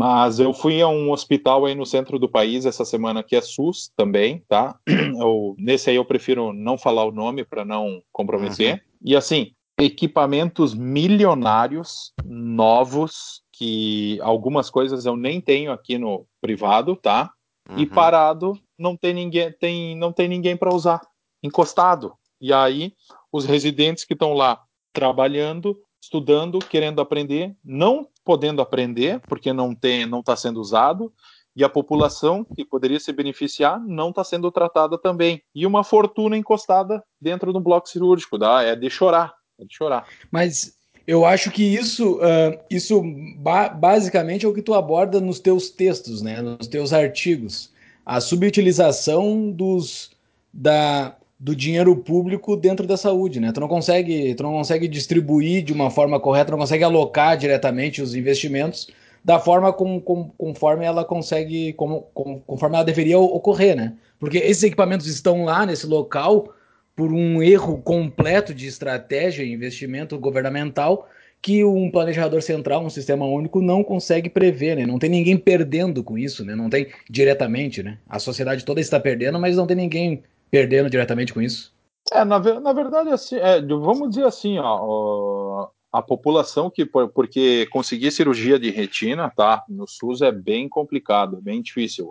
Mas 0.00 0.40
eu 0.40 0.54
fui 0.54 0.80
a 0.80 0.88
um 0.88 1.10
hospital 1.10 1.66
aí 1.66 1.74
no 1.74 1.84
centro 1.84 2.18
do 2.18 2.26
país 2.26 2.64
essa 2.64 2.86
semana 2.86 3.22
que 3.22 3.36
é 3.36 3.40
SUS 3.42 3.92
também, 3.94 4.42
tá? 4.48 4.80
Eu, 5.20 5.54
nesse 5.58 5.90
aí 5.90 5.96
eu 5.96 6.04
prefiro 6.06 6.54
não 6.54 6.78
falar 6.78 7.04
o 7.04 7.12
nome 7.12 7.44
para 7.44 7.66
não 7.66 8.02
comprometer. 8.10 8.76
Uhum. 8.76 8.80
E 9.04 9.14
assim, 9.14 9.52
equipamentos 9.78 10.72
milionários, 10.72 12.14
novos, 12.24 13.42
que 13.52 14.18
algumas 14.22 14.70
coisas 14.70 15.04
eu 15.04 15.16
nem 15.16 15.38
tenho 15.38 15.70
aqui 15.70 15.98
no 15.98 16.24
privado, 16.40 16.96
tá? 16.96 17.30
Uhum. 17.68 17.80
E 17.80 17.86
parado, 17.86 18.58
não 18.78 18.96
tem 18.96 19.12
ninguém, 19.12 19.52
tem, 19.52 19.94
não 19.98 20.14
tem 20.14 20.26
ninguém 20.26 20.56
para 20.56 20.74
usar, 20.74 21.02
encostado. 21.42 22.14
E 22.40 22.54
aí 22.54 22.94
os 23.30 23.44
residentes 23.44 24.06
que 24.06 24.14
estão 24.14 24.32
lá 24.32 24.62
trabalhando 24.94 25.78
estudando, 26.00 26.58
querendo 26.58 27.00
aprender, 27.00 27.54
não 27.64 28.08
podendo 28.24 28.62
aprender 28.62 29.20
porque 29.20 29.52
não 29.52 29.74
tem, 29.74 30.06
não 30.06 30.20
está 30.20 30.34
sendo 30.36 30.60
usado, 30.60 31.12
e 31.54 31.64
a 31.64 31.68
população 31.68 32.44
que 32.44 32.64
poderia 32.64 33.00
se 33.00 33.12
beneficiar 33.12 33.80
não 33.80 34.10
está 34.10 34.22
sendo 34.22 34.50
tratada 34.50 34.96
também. 34.96 35.42
E 35.54 35.66
uma 35.66 35.82
fortuna 35.82 36.36
encostada 36.36 37.02
dentro 37.20 37.52
do 37.52 37.60
bloco 37.60 37.88
cirúrgico, 37.88 38.38
dá, 38.38 38.62
é 38.62 38.76
de 38.76 38.88
chorar, 38.88 39.34
é 39.58 39.64
de 39.64 39.74
chorar. 39.74 40.06
Mas 40.30 40.78
eu 41.06 41.24
acho 41.24 41.50
que 41.50 41.62
isso, 41.62 42.16
uh, 42.18 42.58
isso 42.70 43.02
ba 43.38 43.68
basicamente 43.68 44.46
é 44.46 44.48
o 44.48 44.54
que 44.54 44.62
tu 44.62 44.74
aborda 44.74 45.20
nos 45.20 45.40
teus 45.40 45.70
textos, 45.70 46.22
né, 46.22 46.40
nos 46.40 46.68
teus 46.68 46.92
artigos, 46.92 47.72
a 48.06 48.20
subutilização 48.20 49.50
dos 49.50 50.10
da 50.52 51.16
do 51.40 51.56
dinheiro 51.56 51.96
público 51.96 52.54
dentro 52.54 52.86
da 52.86 52.98
saúde, 52.98 53.40
né? 53.40 53.50
Tu 53.50 53.60
não 53.60 53.66
consegue, 53.66 54.34
tu 54.34 54.42
não 54.42 54.52
consegue 54.52 54.86
distribuir 54.86 55.64
de 55.64 55.72
uma 55.72 55.90
forma 55.90 56.20
correta, 56.20 56.50
não 56.50 56.58
consegue 56.58 56.84
alocar 56.84 57.34
diretamente 57.34 58.02
os 58.02 58.14
investimentos 58.14 58.90
da 59.24 59.38
forma 59.38 59.72
com, 59.72 59.98
com, 59.98 60.28
conforme 60.36 60.84
ela 60.84 61.02
consegue, 61.02 61.72
como, 61.72 62.02
com, 62.12 62.40
conforme 62.40 62.76
ela 62.76 62.84
deveria 62.84 63.18
ocorrer, 63.18 63.74
né? 63.74 63.94
Porque 64.18 64.36
esses 64.36 64.62
equipamentos 64.62 65.06
estão 65.06 65.44
lá 65.44 65.64
nesse 65.64 65.86
local 65.86 66.52
por 66.94 67.10
um 67.10 67.42
erro 67.42 67.78
completo 67.78 68.52
de 68.52 68.66
estratégia 68.66 69.42
e 69.42 69.50
investimento 69.50 70.18
governamental 70.18 71.08
que 71.40 71.64
um 71.64 71.90
planejador 71.90 72.42
central, 72.42 72.84
um 72.84 72.90
sistema 72.90 73.24
único, 73.24 73.62
não 73.62 73.82
consegue 73.82 74.28
prever, 74.28 74.76
né? 74.76 74.84
Não 74.84 74.98
tem 74.98 75.08
ninguém 75.08 75.38
perdendo 75.38 76.04
com 76.04 76.18
isso, 76.18 76.44
né? 76.44 76.54
Não 76.54 76.68
tem 76.68 76.88
diretamente, 77.08 77.82
né? 77.82 77.96
A 78.06 78.18
sociedade 78.18 78.62
toda 78.62 78.78
está 78.78 79.00
perdendo, 79.00 79.40
mas 79.40 79.56
não 79.56 79.66
tem 79.66 79.76
ninguém 79.76 80.22
perdendo 80.50 80.90
diretamente 80.90 81.32
com 81.32 81.40
isso? 81.40 81.72
É, 82.12 82.24
na, 82.24 82.38
na 82.38 82.72
verdade, 82.72 83.10
assim, 83.10 83.36
é, 83.36 83.60
vamos 83.60 84.10
dizer 84.10 84.24
assim, 84.24 84.58
ó, 84.58 85.68
a 85.92 86.02
população 86.02 86.70
que, 86.70 86.84
porque 86.84 87.66
conseguir 87.70 88.10
cirurgia 88.10 88.58
de 88.58 88.70
retina, 88.70 89.30
tá, 89.30 89.64
no 89.68 89.86
SUS 89.86 90.22
é 90.22 90.32
bem 90.32 90.68
complicado, 90.68 91.40
bem 91.40 91.60
difícil. 91.60 92.10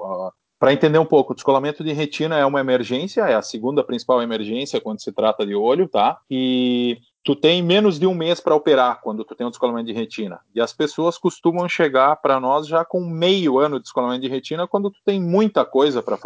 Para 0.60 0.74
entender 0.74 1.00
um 1.00 1.06
pouco, 1.06 1.32
o 1.32 1.36
descolamento 1.36 1.84
de 1.84 1.94
retina 1.94 2.38
é 2.38 2.46
uma 2.46 2.60
emergência, 2.60 3.22
é 3.22 3.36
a 3.36 3.42
segunda 3.42 3.84
principal 3.84 4.22
emergência 4.22 4.82
quando 4.82 5.02
se 5.02 5.12
trata 5.12 5.46
de 5.46 5.56
olho, 5.56 5.88
tá? 5.88 6.20
E 6.30 6.98
tu 7.24 7.36
tem 7.36 7.62
menos 7.62 8.00
de 8.00 8.08
um 8.08 8.14
mês 8.14 8.40
para 8.40 8.56
operar 8.56 9.02
quando 9.02 9.24
tu 9.24 9.36
tem 9.36 9.46
um 9.46 9.50
descolamento 9.50 9.88
de 9.88 9.94
retina. 9.94 10.40
E 10.56 10.62
as 10.62 10.74
pessoas 10.74 11.18
costumam 11.18 11.68
chegar 11.68 12.16
para 12.18 12.40
nós 12.40 12.68
já 12.68 12.86
com 12.86 13.02
meio 13.02 13.60
ano 13.60 13.78
de 13.78 13.84
descolamento 13.84 14.22
de 14.22 14.30
retina 14.30 14.68
quando 14.68 14.90
tu 14.90 15.00
tem 15.06 15.22
muita 15.22 15.66
coisa 15.66 16.02
para 16.02 16.18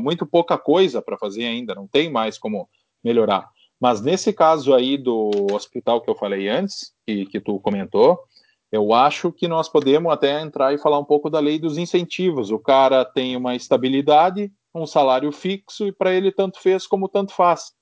muito 0.00 0.26
pouca 0.26 0.58
coisa 0.58 1.00
para 1.00 1.18
fazer 1.18 1.44
ainda, 1.44 1.74
não 1.74 1.86
tem 1.86 2.10
mais 2.10 2.38
como 2.38 2.68
melhorar. 3.02 3.48
Mas 3.80 4.00
nesse 4.00 4.32
caso 4.32 4.74
aí 4.74 4.96
do 4.96 5.30
hospital 5.52 6.00
que 6.00 6.10
eu 6.10 6.14
falei 6.14 6.48
antes, 6.48 6.92
que, 7.06 7.26
que 7.26 7.40
tu 7.40 7.58
comentou, 7.58 8.18
eu 8.70 8.94
acho 8.94 9.32
que 9.32 9.48
nós 9.48 9.68
podemos 9.68 10.12
até 10.12 10.40
entrar 10.40 10.72
e 10.72 10.78
falar 10.78 10.98
um 10.98 11.04
pouco 11.04 11.28
da 11.28 11.40
lei 11.40 11.58
dos 11.58 11.76
incentivos. 11.76 12.50
O 12.50 12.58
cara 12.58 13.04
tem 13.04 13.36
uma 13.36 13.54
estabilidade, 13.54 14.52
um 14.74 14.86
salário 14.86 15.30
fixo 15.30 15.86
e 15.86 15.92
para 15.92 16.14
ele 16.14 16.32
tanto 16.32 16.60
fez 16.60 16.86
como 16.86 17.08
tanto 17.08 17.32
faz. 17.32 17.72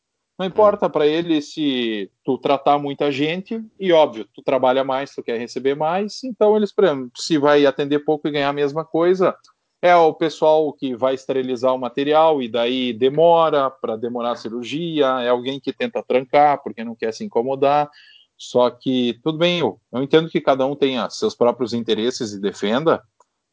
Não 0.40 0.46
importa 0.46 0.88
para 0.88 1.06
ele 1.06 1.42
se 1.42 2.10
tu 2.24 2.38
tratar 2.38 2.78
muita 2.78 3.12
gente, 3.12 3.62
e 3.78 3.92
óbvio, 3.92 4.26
tu 4.32 4.40
trabalha 4.40 4.82
mais, 4.82 5.14
tu 5.14 5.22
quer 5.22 5.38
receber 5.38 5.74
mais, 5.74 6.24
então 6.24 6.56
eles, 6.56 6.72
se 7.14 7.36
vai 7.36 7.66
atender 7.66 7.98
pouco 7.98 8.26
e 8.26 8.30
ganhar 8.30 8.48
a 8.48 8.54
mesma 8.54 8.82
coisa, 8.82 9.36
é 9.82 9.94
o 9.94 10.14
pessoal 10.14 10.72
que 10.72 10.96
vai 10.96 11.12
esterilizar 11.12 11.74
o 11.74 11.78
material 11.78 12.40
e 12.40 12.48
daí 12.48 12.94
demora 12.94 13.68
para 13.68 13.96
demorar 13.96 14.30
a 14.30 14.36
cirurgia, 14.36 15.08
é 15.20 15.28
alguém 15.28 15.60
que 15.60 15.74
tenta 15.74 16.02
trancar 16.02 16.62
porque 16.62 16.82
não 16.82 16.96
quer 16.96 17.12
se 17.12 17.22
incomodar. 17.22 17.90
Só 18.34 18.70
que 18.70 19.20
tudo 19.22 19.36
bem, 19.36 19.58
eu, 19.58 19.78
eu 19.92 20.02
entendo 20.02 20.30
que 20.30 20.40
cada 20.40 20.64
um 20.64 20.74
tenha 20.74 21.10
seus 21.10 21.34
próprios 21.34 21.74
interesses 21.74 22.32
e 22.32 22.40
defenda, 22.40 23.02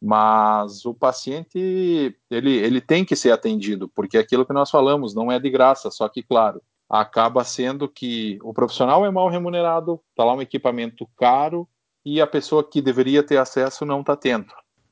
mas 0.02 0.86
o 0.86 0.94
paciente 0.94 2.18
ele, 2.32 2.56
ele 2.56 2.80
tem 2.80 3.04
que 3.04 3.14
ser 3.14 3.32
atendido, 3.32 3.90
porque 3.90 4.16
é 4.16 4.22
aquilo 4.22 4.46
que 4.46 4.54
nós 4.54 4.72
falamos 4.72 5.14
não 5.14 5.30
é 5.30 5.38
de 5.38 5.50
graça, 5.50 5.92
só 5.92 6.08
que 6.08 6.24
claro, 6.24 6.62
acaba 6.90 7.44
sendo 7.44 7.88
que 7.88 8.40
o 8.42 8.54
profissional 8.54 9.06
é 9.06 9.12
mal 9.12 9.30
remunerado, 9.30 10.00
está 10.12 10.24
lá 10.24 10.34
um 10.34 10.42
equipamento 10.42 11.08
caro 11.18 11.68
e 12.06 12.22
a 12.22 12.28
pessoa 12.28 12.64
que 12.64 12.82
deveria 12.82 13.22
ter 13.22 13.38
acesso 13.38 13.86
não 13.86 14.02
está 14.02 14.16
tendo. 14.16 14.48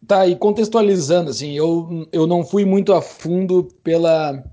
Tá, 0.06 0.28
e 0.28 0.36
contextualizando, 0.36 1.32
assim, 1.32 1.54
eu, 1.54 2.08
eu 2.12 2.28
não 2.28 2.44
fui 2.44 2.66
muito 2.66 2.94
a 2.94 3.02
fundo 3.02 3.68
pela, 3.84 4.44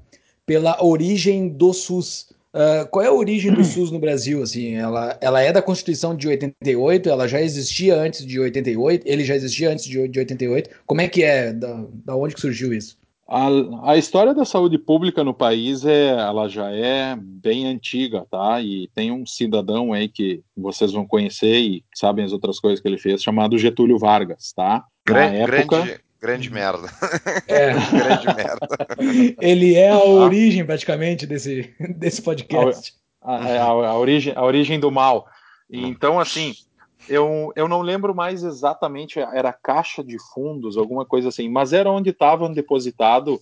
pela 0.47 0.83
origem 0.83 1.49
do 1.49 1.73
SUS. 1.75 2.31
Uh, 2.55 2.87
qual 2.91 3.05
é 3.05 3.09
a 3.09 3.13
origem 3.13 3.53
do 3.53 3.65
SUS 3.65 3.91
no 3.91 3.99
Brasil? 3.99 4.43
Assim, 4.43 4.75
ela, 4.75 5.19
ela 5.21 5.43
é 5.43 5.53
da 5.53 5.61
Constituição 5.61 6.15
de 6.15 6.29
88, 6.29 7.09
ela 7.09 7.27
já 7.27 7.41
existia 7.41 7.97
antes 7.97 8.25
de 8.25 8.39
88, 8.39 9.05
ele 9.07 9.25
já 9.25 9.35
existia 9.35 9.71
antes 9.71 9.85
de, 9.85 10.07
de 10.07 10.19
88. 10.21 10.71
Como 10.87 11.01
é 11.01 11.09
que 11.09 11.23
é? 11.23 11.53
Da, 11.53 11.85
da 12.05 12.17
onde 12.17 12.35
que 12.35 12.41
surgiu 12.41 12.73
isso? 12.73 12.97
A, 13.33 13.93
a, 13.93 13.97
história 13.97 14.35
da 14.35 14.45
saúde 14.45 14.77
pública 14.77 15.25
no 15.25 15.33
país 15.33 15.87
é, 15.87 16.09
ela 16.09 16.51
já 16.51 16.71
é 16.71 17.17
bem 17.17 17.67
antiga, 17.67 18.27
tá? 18.31 18.61
E 18.61 18.91
tem 18.95 19.11
um 19.11 19.25
cidadão 19.25 19.95
aí 19.95 20.07
que 20.07 20.43
vocês 20.55 20.93
vão 20.93 21.07
conhecer 21.07 21.59
e 21.59 21.85
sabem 21.95 22.27
as 22.27 22.33
outras 22.33 22.61
coisas 22.61 22.79
que 22.79 22.87
ele 22.87 22.99
fez, 22.99 23.23
chamado 23.23 23.57
Getúlio 23.57 23.99
Vargas, 23.99 24.53
tá? 24.53 24.85
Grande, 25.07 25.37
época... 25.39 25.79
grande, 25.83 26.01
grande 26.21 26.51
merda. 26.51 26.89
É. 27.49 27.73
grande 27.91 28.27
merda. 28.37 28.69
Ele 29.41 29.75
é 29.77 29.91
a 29.91 29.99
tá. 29.99 30.05
origem 30.05 30.65
praticamente 30.67 31.27
desse, 31.27 31.75
desse 31.97 32.21
podcast. 32.21 32.93
A, 33.23 33.37
a, 33.37 33.65
a, 33.65 33.99
origem, 33.99 34.35
a 34.37 34.45
origem 34.45 34.79
do 34.79 34.91
mal. 34.91 35.27
E, 35.71 35.81
então, 35.87 36.21
assim, 36.21 36.55
eu, 37.09 37.53
eu 37.57 37.69
não 37.69 37.83
lembro 37.83 38.15
mais 38.15 38.43
exatamente, 38.43 39.19
era 39.19 39.53
caixa 39.53 40.03
de 40.03 40.17
fundos, 40.33 40.77
alguma 40.77 41.05
coisa 41.05 41.29
assim, 41.29 41.49
mas 41.49 41.73
era 41.73 41.91
onde 41.91 42.11
estava 42.11 42.49
depositado 42.49 43.41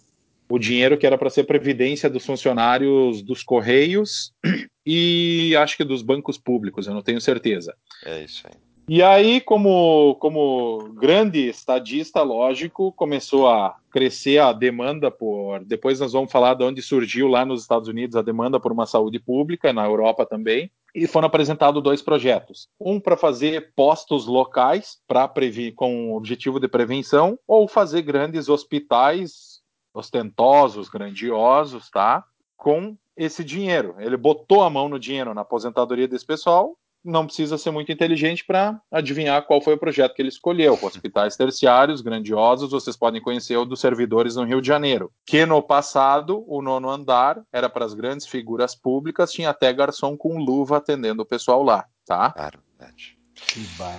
o 0.49 0.59
dinheiro 0.59 0.99
que 0.99 1.07
era 1.07 1.17
para 1.17 1.31
ser 1.31 1.45
previdência 1.45 2.11
dos 2.11 2.27
funcionários 2.27 3.23
dos 3.23 3.43
Correios 3.43 4.33
e 4.85 5.55
acho 5.57 5.77
que 5.77 5.85
dos 5.85 6.03
bancos 6.03 6.37
públicos, 6.37 6.87
eu 6.87 6.95
não 6.95 7.03
tenho 7.03 7.21
certeza. 7.21 7.75
É 8.05 8.25
isso 8.25 8.47
aí. 8.47 8.70
E 8.93 9.05
aí, 9.05 9.41
como, 9.41 10.17
como 10.17 10.93
grande 10.95 11.49
estadista, 11.49 12.25
lógico, 12.25 12.91
começou 12.91 13.49
a 13.49 13.77
crescer 13.89 14.39
a 14.39 14.53
demanda 14.53 15.13
por. 15.13 15.65
Depois 15.65 16.01
nós 16.01 16.13
vamos 16.13 16.33
falar 16.33 16.55
de 16.55 16.65
onde 16.65 16.83
surgiu 16.83 17.29
lá 17.29 17.45
nos 17.45 17.63
Estados 17.63 17.87
Unidos 17.87 18.17
a 18.17 18.23
demanda 18.23 18.59
por 18.59 18.73
uma 18.73 18.87
saúde 18.87 19.21
pública, 19.21 19.73
na 19.73 19.85
Europa 19.85 20.27
também. 20.27 20.73
E 20.93 21.07
foram 21.07 21.29
apresentados 21.29 21.81
dois 21.81 22.03
projetos: 22.03 22.67
um 22.81 22.99
para 22.99 23.17
fazer 23.17 23.73
postos 23.77 24.27
locais 24.27 24.99
para 25.07 25.33
com 25.77 26.11
o 26.11 26.17
objetivo 26.17 26.59
de 26.59 26.67
prevenção, 26.67 27.39
ou 27.47 27.69
fazer 27.69 28.03
grandes 28.03 28.49
hospitais 28.49 29.61
ostentosos, 29.95 30.89
grandiosos, 30.89 31.89
tá? 31.91 32.25
Com 32.57 32.97
esse 33.17 33.45
dinheiro. 33.45 33.95
Ele 34.01 34.17
botou 34.17 34.65
a 34.65 34.71
mão 34.71 34.89
no 34.89 34.99
dinheiro 34.99 35.33
na 35.33 35.43
aposentadoria 35.43 36.09
desse 36.09 36.27
pessoal 36.27 36.77
não 37.05 37.27
precisa 37.27 37.57
ser 37.57 37.71
muito 37.71 37.91
inteligente 37.91 38.45
para 38.45 38.81
adivinhar 38.91 39.47
qual 39.47 39.61
foi 39.61 39.75
o 39.75 39.79
projeto 39.79 40.15
que 40.15 40.23
ele 40.23 40.29
escolheu. 40.29 40.79
Hospitais 40.83 41.37
terciários, 41.37 42.01
grandiosos, 42.01 42.71
vocês 42.71 42.97
podem 42.97 43.21
conhecer 43.21 43.57
o 43.57 43.65
dos 43.65 43.81
servidores 43.81 44.37
no 44.37 44.45
Rio 44.45 44.61
de 44.61 44.69
Janeiro. 44.69 45.11
Que 45.27 45.47
no 45.47 45.63
passado, 45.63 46.45
o 46.47 46.61
nono 46.63 46.91
andar 46.91 47.43
era 47.53 47.69
para 47.69 47.85
as 47.85 47.95
grandes 47.95 48.27
figuras 48.27 48.75
públicas, 48.75 49.33
tinha 49.33 49.51
até 49.51 49.73
garçom 49.73 50.17
com 50.17 50.39
luva 50.39 50.77
atendendo 50.77 51.23
o 51.23 51.27
pessoal 51.27 51.63
lá, 51.63 51.87
tá? 52.05 52.31
Claro, 52.33 52.61
verdade. 52.79 53.19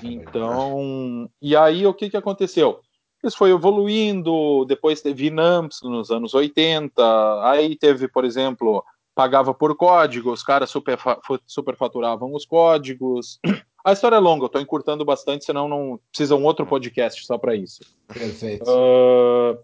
Então, 0.04 1.30
e 1.42 1.56
aí 1.56 1.86
o 1.86 1.94
que, 1.94 2.10
que 2.10 2.18
aconteceu? 2.18 2.80
Isso 3.24 3.38
foi 3.38 3.52
evoluindo, 3.52 4.66
depois 4.66 5.02
teve 5.02 5.28
Inamps 5.28 5.82
nos 5.84 6.10
anos 6.10 6.34
80, 6.34 7.02
aí 7.48 7.76
teve, 7.76 8.08
por 8.08 8.26
exemplo, 8.26 8.84
pagava 9.16 9.54
por 9.54 9.76
código, 9.76 10.32
os 10.32 10.44
caras 10.44 10.70
super, 10.70 10.98
superfaturavam 11.46 12.34
os 12.34 12.46
códigos. 12.46 13.40
A 13.84 13.94
história 13.94 14.18
é 14.18 14.20
longa, 14.20 14.44
eu 14.44 14.48
estou 14.48 14.62
encurtando 14.62 15.04
bastante, 15.04 15.44
senão 15.44 15.68
não 15.68 16.00
precisa 16.12 16.36
um 16.36 16.46
outro 16.46 16.68
podcast 16.68 17.26
só 17.26 17.36
para 17.36 17.56
isso. 17.56 17.80
Perfeito. 18.08 18.64
Uh, 18.70 19.58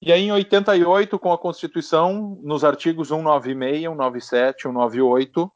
e 0.00 0.10
aí, 0.10 0.22
em 0.22 0.32
88, 0.32 1.18
com 1.18 1.30
a 1.30 1.36
Constituição, 1.36 2.40
nos 2.42 2.64
artigos 2.64 3.08
196, 3.08 3.82
197, 3.82 4.62
198, 4.62 5.52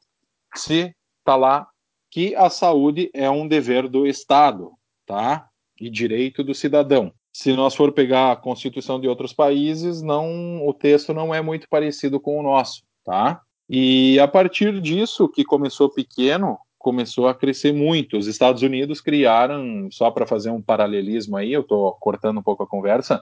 se 0.53 0.95
está 1.19 1.35
lá 1.35 1.67
que 2.11 2.35
a 2.35 2.47
saúde 2.47 3.09
é 3.11 3.27
um 3.27 3.47
dever 3.47 3.89
do 3.89 4.05
Estado, 4.05 4.71
tá? 5.03 5.49
E 5.81 5.89
direito 5.89 6.43
do 6.43 6.53
cidadão. 6.53 7.11
Se 7.33 7.53
nós 7.53 7.75
for 7.75 7.91
pegar 7.91 8.31
a 8.31 8.35
Constituição 8.35 9.01
de 9.01 9.07
outros 9.07 9.33
países, 9.33 10.03
não, 10.03 10.65
o 10.65 10.73
texto 10.73 11.11
não 11.11 11.33
é 11.33 11.41
muito 11.41 11.67
parecido 11.67 12.19
com 12.19 12.39
o 12.39 12.43
nosso 12.43 12.84
tá? 13.05 13.41
E 13.69 14.19
a 14.19 14.27
partir 14.27 14.81
disso, 14.81 15.29
que 15.29 15.45
começou 15.45 15.89
pequeno, 15.89 16.57
começou 16.77 17.27
a 17.27 17.33
crescer 17.33 17.73
muito. 17.73 18.17
Os 18.17 18.27
Estados 18.27 18.61
Unidos 18.61 18.99
criaram, 18.99 19.87
só 19.91 20.11
para 20.11 20.27
fazer 20.27 20.49
um 20.49 20.61
paralelismo 20.61 21.37
aí, 21.37 21.53
eu 21.53 21.61
estou 21.61 21.93
cortando 21.93 22.39
um 22.39 22.43
pouco 22.43 22.63
a 22.63 22.67
conversa, 22.67 23.21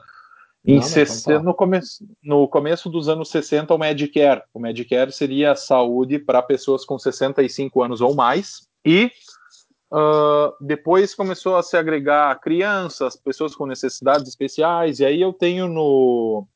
não, 0.66 1.42
no, 1.42 1.54
começo, 1.54 2.04
no 2.22 2.48
começo 2.48 2.88
dos 2.88 3.08
anos 3.08 3.28
60, 3.28 3.74
o 3.74 3.78
Medicare. 3.78 4.42
O 4.52 4.58
Medicare 4.58 5.12
seria 5.12 5.52
a 5.52 5.56
saúde 5.56 6.18
para 6.18 6.40
pessoas 6.40 6.86
com 6.86 6.98
65 6.98 7.82
anos 7.82 8.00
ou 8.00 8.14
mais, 8.14 8.66
e 8.84 9.10
uh, 9.92 10.52
depois 10.60 11.14
começou 11.14 11.56
a 11.56 11.62
se 11.62 11.76
agregar 11.76 12.40
crianças, 12.40 13.14
pessoas 13.14 13.54
com 13.54 13.66
necessidades 13.66 14.26
especiais, 14.26 15.00
e 15.00 15.04
aí 15.04 15.20
eu 15.20 15.34
tenho 15.34 15.68
no, 15.68 16.46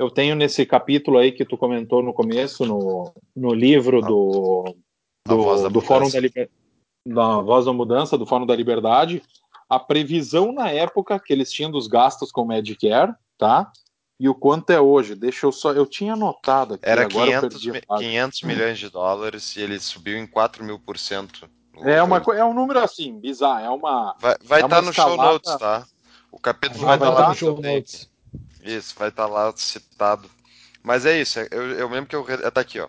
eu 0.00 0.10
tenho 0.10 0.34
nesse 0.34 0.64
capítulo 0.64 1.18
aí 1.18 1.30
que 1.30 1.44
tu 1.44 1.58
comentou 1.58 2.02
no 2.02 2.14
começo, 2.14 2.64
no, 2.64 3.12
no 3.36 3.52
livro 3.52 4.00
do, 4.00 4.74
do, 5.28 5.68
do 5.68 5.80
Fórum 5.82 6.08
da, 6.08 6.18
Liber... 6.18 6.48
da 7.06 7.40
Voz 7.42 7.66
da 7.66 7.72
Mudança, 7.74 8.16
do 8.16 8.24
Fórum 8.24 8.46
da 8.46 8.56
Liberdade, 8.56 9.22
a 9.68 9.78
previsão 9.78 10.52
na 10.52 10.70
época 10.70 11.20
que 11.20 11.30
eles 11.30 11.52
tinham 11.52 11.70
dos 11.70 11.86
gastos 11.86 12.32
com 12.32 12.46
Medicare, 12.46 13.12
tá? 13.36 13.70
E 14.18 14.26
o 14.26 14.34
quanto 14.34 14.70
é 14.70 14.80
hoje? 14.80 15.14
Deixa 15.14 15.44
eu 15.46 15.52
só. 15.52 15.72
Eu 15.72 15.84
tinha 15.84 16.14
anotado 16.14 16.74
aqui. 16.74 16.88
Era 16.88 17.06
500, 17.06 17.62
500 17.98 18.42
milhões 18.42 18.78
de 18.78 18.88
dólares 18.88 19.54
e 19.56 19.60
ele 19.60 19.78
subiu 19.78 20.16
em 20.16 20.26
4 20.26 20.64
mil 20.64 20.78
por 20.78 20.98
cento. 20.98 21.48
É, 21.82 22.02
uma, 22.02 22.18
é 22.34 22.44
um 22.44 22.54
número 22.54 22.80
assim, 22.80 23.18
bizarro. 23.18 23.64
É 23.64 23.70
uma. 23.70 24.16
Vai 24.18 24.34
estar 24.34 24.58
é 24.58 24.68
tá 24.68 24.82
no 24.82 24.90
escalada... 24.90 25.16
show 25.16 25.32
notes, 25.32 25.56
tá? 25.56 25.86
O 26.32 26.38
capítulo 26.38 26.84
vai, 26.84 26.98
vai 26.98 27.08
estar 27.10 27.22
tá 27.22 27.28
no 27.28 27.34
show 27.34 27.60
notes. 27.60 28.09
Isso, 28.62 28.94
vai 28.98 29.08
estar 29.08 29.26
tá 29.26 29.28
lá 29.28 29.52
citado. 29.56 30.30
Mas 30.82 31.04
é 31.04 31.20
isso, 31.20 31.40
eu, 31.50 31.70
eu 31.72 31.88
lembro 31.88 32.08
que 32.08 32.16
eu. 32.16 32.50
Tá 32.50 32.60
aqui, 32.60 32.80
ó. 32.80 32.88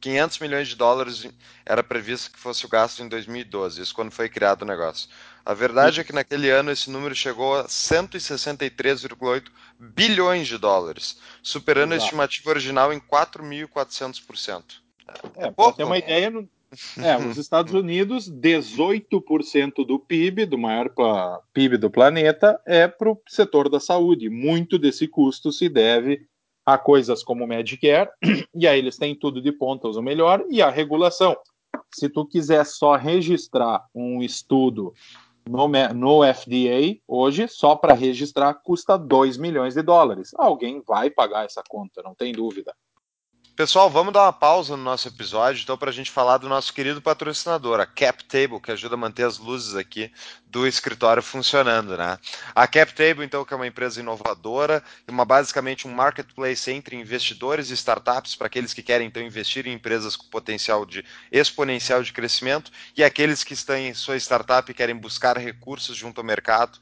500 0.00 0.38
milhões 0.38 0.68
de 0.68 0.76
dólares 0.76 1.26
era 1.64 1.82
previsto 1.82 2.30
que 2.30 2.38
fosse 2.38 2.64
o 2.64 2.68
gasto 2.68 3.02
em 3.02 3.08
2012, 3.08 3.82
isso 3.82 3.94
quando 3.94 4.12
foi 4.12 4.28
criado 4.28 4.62
o 4.62 4.66
negócio. 4.66 5.08
A 5.44 5.54
verdade 5.54 6.00
é 6.00 6.04
que 6.04 6.12
naquele 6.12 6.50
ano 6.50 6.70
esse 6.70 6.90
número 6.90 7.14
chegou 7.14 7.56
a 7.58 7.64
163,8 7.64 9.44
bilhões 9.78 10.46
de 10.46 10.58
dólares, 10.58 11.18
superando 11.42 11.92
Exato. 11.92 12.02
a 12.02 12.04
estimativa 12.04 12.50
original 12.50 12.92
em 12.92 13.00
4.400%. 13.00 14.64
É, 15.36 15.50
para 15.50 15.72
ter 15.72 15.84
uma 15.84 15.98
ideia, 15.98 16.30
no, 16.30 16.48
é, 16.98 17.16
os 17.16 17.36
Estados 17.38 17.72
Unidos, 17.72 18.30
18% 18.30 19.86
do 19.86 19.98
PIB, 19.98 20.46
do 20.46 20.58
maior 20.58 20.90
PIB 21.52 21.76
do 21.76 21.90
planeta, 21.90 22.60
é 22.66 22.86
para 22.88 23.10
o 23.10 23.20
setor 23.28 23.68
da 23.68 23.80
saúde. 23.80 24.28
Muito 24.28 24.78
desse 24.78 25.06
custo 25.06 25.52
se 25.52 25.68
deve 25.68 26.26
a 26.64 26.76
coisas 26.76 27.22
como 27.22 27.44
o 27.44 27.46
Medicare, 27.46 28.10
e 28.52 28.66
aí 28.66 28.80
eles 28.80 28.96
têm 28.96 29.14
tudo 29.14 29.40
de 29.40 29.52
ponta, 29.52 29.86
o 29.86 30.02
melhor, 30.02 30.44
e 30.50 30.60
a 30.60 30.68
regulação. 30.68 31.36
Se 31.94 32.08
tu 32.08 32.26
quiser 32.26 32.66
só 32.66 32.96
registrar 32.96 33.86
um 33.94 34.20
estudo 34.20 34.92
no, 35.48 35.68
no 35.68 36.34
FDA, 36.34 36.98
hoje, 37.06 37.46
só 37.46 37.76
para 37.76 37.94
registrar, 37.94 38.52
custa 38.54 38.98
2 38.98 39.36
milhões 39.36 39.74
de 39.74 39.82
dólares. 39.82 40.32
Alguém 40.36 40.82
vai 40.84 41.08
pagar 41.08 41.44
essa 41.44 41.62
conta, 41.68 42.02
não 42.02 42.14
tem 42.14 42.32
dúvida. 42.32 42.74
Pessoal, 43.56 43.88
vamos 43.88 44.12
dar 44.12 44.24
uma 44.24 44.34
pausa 44.34 44.76
no 44.76 44.82
nosso 44.82 45.08
episódio, 45.08 45.62
então, 45.62 45.78
para 45.78 45.88
a 45.88 45.92
gente 45.92 46.10
falar 46.10 46.36
do 46.36 46.46
nosso 46.46 46.74
querido 46.74 47.00
patrocinador, 47.00 47.80
a 47.80 47.86
CapTable, 47.86 48.60
que 48.60 48.70
ajuda 48.70 48.96
a 48.96 48.98
manter 48.98 49.22
as 49.22 49.38
luzes 49.38 49.74
aqui 49.74 50.12
do 50.46 50.66
escritório 50.66 51.22
funcionando, 51.22 51.96
né? 51.96 52.18
A 52.54 52.66
CapTable, 52.66 53.24
então, 53.24 53.46
que 53.46 53.54
é 53.54 53.56
uma 53.56 53.66
empresa 53.66 53.98
inovadora, 53.98 54.84
uma 55.08 55.24
basicamente 55.24 55.88
um 55.88 55.90
marketplace 55.90 56.70
entre 56.70 56.96
investidores 56.96 57.70
e 57.70 57.72
startups 57.72 58.34
para 58.36 58.46
aqueles 58.46 58.74
que 58.74 58.82
querem 58.82 59.06
então 59.06 59.22
investir 59.22 59.66
em 59.66 59.72
empresas 59.72 60.16
com 60.16 60.26
potencial 60.26 60.84
de 60.84 61.02
exponencial 61.32 62.02
de 62.02 62.12
crescimento 62.12 62.70
e 62.94 63.02
aqueles 63.02 63.42
que 63.42 63.54
estão 63.54 63.74
em 63.74 63.94
sua 63.94 64.18
startup 64.18 64.70
e 64.70 64.74
querem 64.74 64.94
buscar 64.94 65.38
recursos 65.38 65.96
junto 65.96 66.20
ao 66.20 66.26
mercado. 66.26 66.78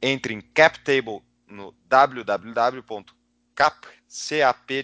Entre 0.00 0.32
em 0.32 0.40
CapTable 0.40 1.20
no 1.46 1.74
www.cap 1.86 3.12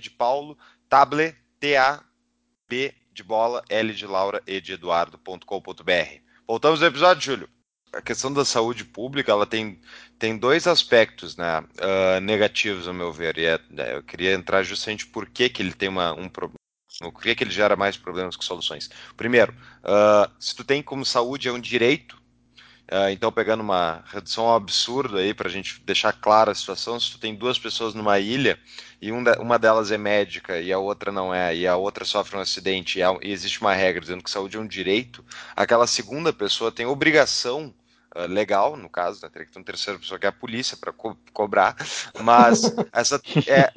de 0.01 0.11
Paulo 0.11 0.57
Table, 0.89 1.35
T-A-B 1.61 2.95
de 3.13 3.23
bola, 3.23 3.63
L 3.69 3.93
de 3.93 4.07
Laura, 4.07 4.43
E 4.47 4.61
de 4.61 4.73
Eduardo.com.br. 4.73 6.23
Voltamos 6.47 6.83
ao 6.83 6.89
episódio, 6.89 7.23
Júlio. 7.23 7.49
A 7.93 8.01
questão 8.01 8.33
da 8.33 8.45
saúde 8.45 8.85
pública, 8.85 9.33
ela 9.33 9.47
tem, 9.47 9.81
tem 10.19 10.37
dois 10.37 10.67
aspectos 10.67 11.37
né, 11.37 11.61
uh, 11.61 12.21
negativos, 12.21 12.87
ao 12.87 12.95
meu 12.95 13.13
ver. 13.13 13.39
E 13.39 13.47
é, 13.47 13.61
é, 13.77 13.97
eu 13.97 14.03
queria 14.03 14.35
entrar 14.35 14.63
justamente 14.63 15.07
por 15.07 15.29
que, 15.29 15.49
que 15.49 15.63
ele 15.63 15.73
tem 15.73 15.89
uma, 15.89 16.13
um 16.13 16.29
problema. 16.29 16.59
Por 17.01 17.23
que, 17.23 17.35
que 17.35 17.45
ele 17.45 17.51
gera 17.51 17.77
mais 17.77 17.97
problemas 17.97 18.37
que 18.37 18.45
soluções? 18.45 18.91
Primeiro, 19.17 19.53
uh, 19.53 20.31
se 20.39 20.55
tu 20.55 20.65
tem 20.65 20.83
como 20.83 21.05
saúde 21.05 21.49
é 21.49 21.53
um 21.53 21.61
direito, 21.61 22.21
então, 23.11 23.31
pegando 23.31 23.61
uma 23.61 24.03
redução 24.07 24.55
absurda 24.55 25.19
aí 25.19 25.35
para 25.35 25.49
a 25.49 25.51
gente 25.51 25.81
deixar 25.85 26.13
clara 26.13 26.53
a 26.53 26.55
situação, 26.55 26.99
se 26.99 27.13
tu 27.13 27.19
tem 27.19 27.35
duas 27.35 27.59
pessoas 27.59 27.93
numa 27.93 28.19
ilha 28.19 28.59
e 29.01 29.13
um 29.13 29.23
uma 29.39 29.59
delas 29.59 29.93
é 29.93 29.99
médica 29.99 30.59
e 30.59 30.73
a 30.73 30.79
outra 30.79 31.13
não 31.13 31.35
é, 31.35 31.55
e 31.55 31.67
a 31.67 31.77
outra 31.77 32.05
sofre 32.07 32.37
um 32.37 32.41
acidente 32.41 32.99
e, 32.99 33.03
existe 33.31 33.61
uma 33.61 33.75
regra 33.75 34.01
dizendo 34.01 34.25
que 34.25 34.31
saúde 34.31 34.57
é 34.57 34.61
um 34.61 34.67
direito, 34.67 35.23
aquela 35.55 35.87
segunda 35.87 36.33
pessoa 36.33 36.73
tem 36.73 36.87
obrigação 36.87 37.75
uh, 38.17 38.27
legal, 38.27 38.75
no 38.75 38.89
caso, 38.89 39.21
né, 39.23 39.29
teria 39.29 39.47
que 39.47 39.53
ter 39.53 39.59
uma 39.59 39.67
terceira 39.67 39.99
pessoa 39.99 40.19
que 40.19 40.25
é 40.27 40.31
a 40.31 40.33
polícia 40.33 40.77
para 40.77 40.93
co 40.93 41.15
cobrar, 41.33 41.77
mas 42.21 42.63
essa 42.93 43.21
é, 43.47 43.61
é, 43.61 43.73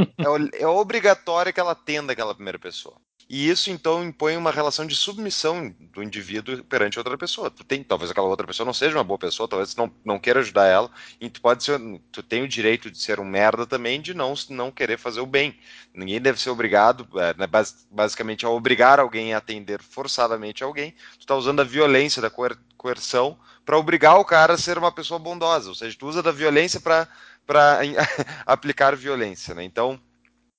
é 0.62 0.68
obrigatório 0.68 1.54
que 1.54 1.60
ela 1.60 1.74
atenda 1.74 2.14
aquela 2.14 2.34
primeira 2.34 2.58
pessoa. 2.58 2.96
E 3.34 3.50
isso 3.50 3.72
então 3.72 4.04
impõe 4.04 4.36
uma 4.36 4.52
relação 4.52 4.86
de 4.86 4.94
submissão 4.94 5.74
do 5.80 6.04
indivíduo 6.04 6.66
perante 6.66 7.00
outra 7.00 7.18
pessoa. 7.18 7.50
Tu 7.50 7.64
tem, 7.64 7.82
talvez 7.82 8.12
aquela 8.12 8.28
outra 8.28 8.46
pessoa 8.46 8.66
não 8.66 8.74
seja 8.74 8.98
uma 8.98 9.06
boa 9.06 9.18
pessoa, 9.18 9.48
talvez 9.48 9.74
não, 9.74 9.90
não 10.04 10.20
queira 10.20 10.42
ajudar 10.42 10.66
ela, 10.66 10.92
e 11.18 11.30
tu 11.30 11.40
pode 11.40 11.64
ser, 11.64 11.80
tu 12.12 12.22
tem 12.22 12.44
o 12.44 12.48
direito 12.48 12.92
de 12.92 12.98
ser 12.98 13.22
um 13.22 13.24
merda 13.24 13.66
também 13.66 14.02
de 14.02 14.14
não 14.14 14.34
não 14.50 14.70
querer 14.70 14.98
fazer 15.00 15.22
o 15.22 15.26
bem. 15.26 15.58
Ninguém 15.94 16.20
deve 16.20 16.42
ser 16.42 16.50
obrigado, 16.50 17.08
é, 17.22 17.34
né, 17.38 17.48
basicamente, 17.90 18.46
a 18.46 18.50
obrigar 18.50 19.00
alguém 19.00 19.34
a 19.34 19.38
atender 19.38 19.82
forçadamente 19.82 20.62
alguém. 20.62 20.92
Tu 21.14 21.22
está 21.22 21.34
usando 21.34 21.62
a 21.62 21.64
violência 21.64 22.22
da 22.22 22.30
coer, 22.30 22.58
coerção 22.76 23.40
para 23.64 23.78
obrigar 23.78 24.20
o 24.20 24.26
cara 24.26 24.56
a 24.56 24.58
ser 24.58 24.78
uma 24.78 24.92
pessoa 24.92 25.18
bondosa, 25.18 25.70
ou 25.70 25.76
seja, 25.76 25.96
tu 25.98 26.06
usa 26.06 26.22
da 26.22 26.34
violência 26.34 26.82
para 26.82 27.08
aplicar 28.46 28.94
violência, 28.94 29.56
né? 29.56 29.64
Então, 29.64 29.98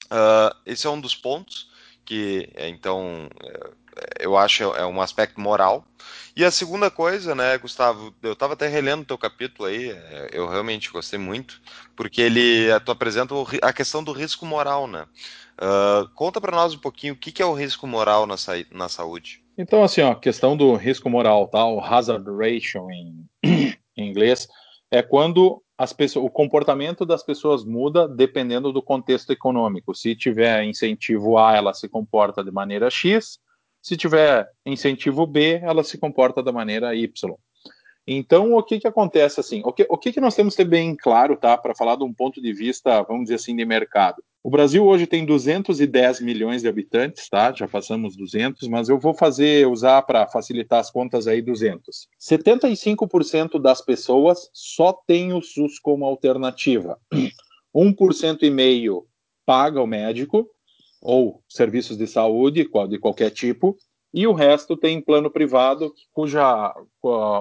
uh, 0.06 0.56
esse 0.64 0.86
é 0.86 0.90
um 0.90 0.98
dos 0.98 1.14
pontos 1.14 1.70
que 2.04 2.48
é, 2.54 2.68
então 2.68 3.28
é, 3.44 4.24
eu 4.26 4.36
acho 4.36 4.64
é 4.74 4.86
um 4.86 5.00
aspecto 5.00 5.40
moral. 5.40 5.84
E 6.34 6.44
a 6.44 6.50
segunda 6.50 6.90
coisa, 6.90 7.34
né, 7.34 7.58
Gustavo, 7.58 8.14
eu 8.22 8.32
estava 8.32 8.54
até 8.54 8.66
relendo 8.66 9.02
o 9.02 9.06
teu 9.06 9.18
capítulo 9.18 9.68
aí, 9.68 9.90
é, 9.90 10.30
eu 10.32 10.48
realmente 10.48 10.90
gostei 10.90 11.18
muito, 11.18 11.60
porque 11.94 12.22
ele 12.22 12.68
tu 12.84 12.90
apresenta 12.90 13.34
a 13.60 13.72
questão 13.72 14.02
do 14.02 14.12
risco 14.12 14.46
moral, 14.46 14.86
né? 14.86 15.06
Uh, 15.58 16.08
conta 16.14 16.40
para 16.40 16.56
nós 16.56 16.74
um 16.74 16.78
pouquinho 16.78 17.14
o 17.14 17.16
que, 17.16 17.42
é 17.42 17.46
o 17.46 17.52
risco 17.52 17.86
moral 17.86 18.26
na, 18.26 18.34
na 18.72 18.88
saúde. 18.88 19.44
Então, 19.56 19.84
assim, 19.84 20.00
a 20.00 20.14
questão 20.14 20.56
do 20.56 20.74
risco 20.74 21.08
moral, 21.10 21.46
tá? 21.46 21.60
Hazard 21.84 22.24
ratio 22.30 22.90
em, 22.90 23.26
em 23.96 24.08
inglês, 24.08 24.48
é 24.90 25.02
quando 25.02 25.61
as 25.76 25.92
pessoas, 25.92 26.24
o 26.24 26.30
comportamento 26.30 27.04
das 27.04 27.22
pessoas 27.22 27.64
muda 27.64 28.06
dependendo 28.06 28.72
do 28.72 28.82
contexto 28.82 29.30
econômico. 29.30 29.94
Se 29.94 30.14
tiver 30.14 30.64
incentivo 30.64 31.38
A, 31.38 31.56
ela 31.56 31.74
se 31.74 31.88
comporta 31.88 32.44
de 32.44 32.50
maneira 32.50 32.90
X. 32.90 33.38
Se 33.80 33.96
tiver 33.96 34.48
incentivo 34.64 35.26
B, 35.26 35.60
ela 35.62 35.82
se 35.82 35.98
comporta 35.98 36.42
da 36.42 36.52
maneira 36.52 36.94
Y. 36.94 37.12
Então, 38.06 38.54
o 38.54 38.62
que 38.62 38.80
que 38.80 38.86
acontece 38.86 39.40
assim? 39.40 39.62
O 39.64 39.72
que, 39.72 39.86
o 39.88 39.96
que, 39.96 40.12
que 40.12 40.20
nós 40.20 40.34
temos 40.34 40.54
que 40.54 40.62
ter 40.62 40.68
bem 40.68 40.96
claro, 40.96 41.36
tá? 41.36 41.56
Para 41.56 41.74
falar 41.74 41.96
de 41.96 42.04
um 42.04 42.12
ponto 42.12 42.40
de 42.40 42.52
vista, 42.52 43.02
vamos 43.02 43.24
dizer 43.24 43.36
assim, 43.36 43.54
de 43.54 43.64
mercado. 43.64 44.22
O 44.44 44.50
Brasil 44.50 44.84
hoje 44.84 45.06
tem 45.06 45.24
210 45.24 46.20
milhões 46.20 46.62
de 46.62 46.68
habitantes, 46.68 47.28
tá? 47.28 47.52
Já 47.52 47.68
passamos 47.68 48.16
200, 48.16 48.66
mas 48.66 48.88
eu 48.88 48.98
vou 48.98 49.14
fazer, 49.14 49.68
usar 49.68 50.02
para 50.02 50.26
facilitar 50.26 50.80
as 50.80 50.90
contas 50.90 51.28
aí 51.28 51.40
200. 51.40 52.08
75% 52.20 53.60
das 53.60 53.80
pessoas 53.80 54.50
só 54.52 54.92
tem 54.92 55.32
o 55.32 55.40
SUS 55.40 55.78
como 55.78 56.04
alternativa. 56.04 56.98
1% 57.72 58.42
e 58.42 58.50
meio 58.50 59.06
paga 59.46 59.80
o 59.80 59.86
médico 59.86 60.48
ou 61.00 61.40
serviços 61.48 61.96
de 61.96 62.08
saúde 62.08 62.68
de 62.88 62.98
qualquer 62.98 63.30
tipo, 63.30 63.76
e 64.12 64.26
o 64.26 64.32
resto 64.32 64.76
tem 64.76 65.00
plano 65.00 65.30
privado, 65.30 65.92
cuja 66.12 66.74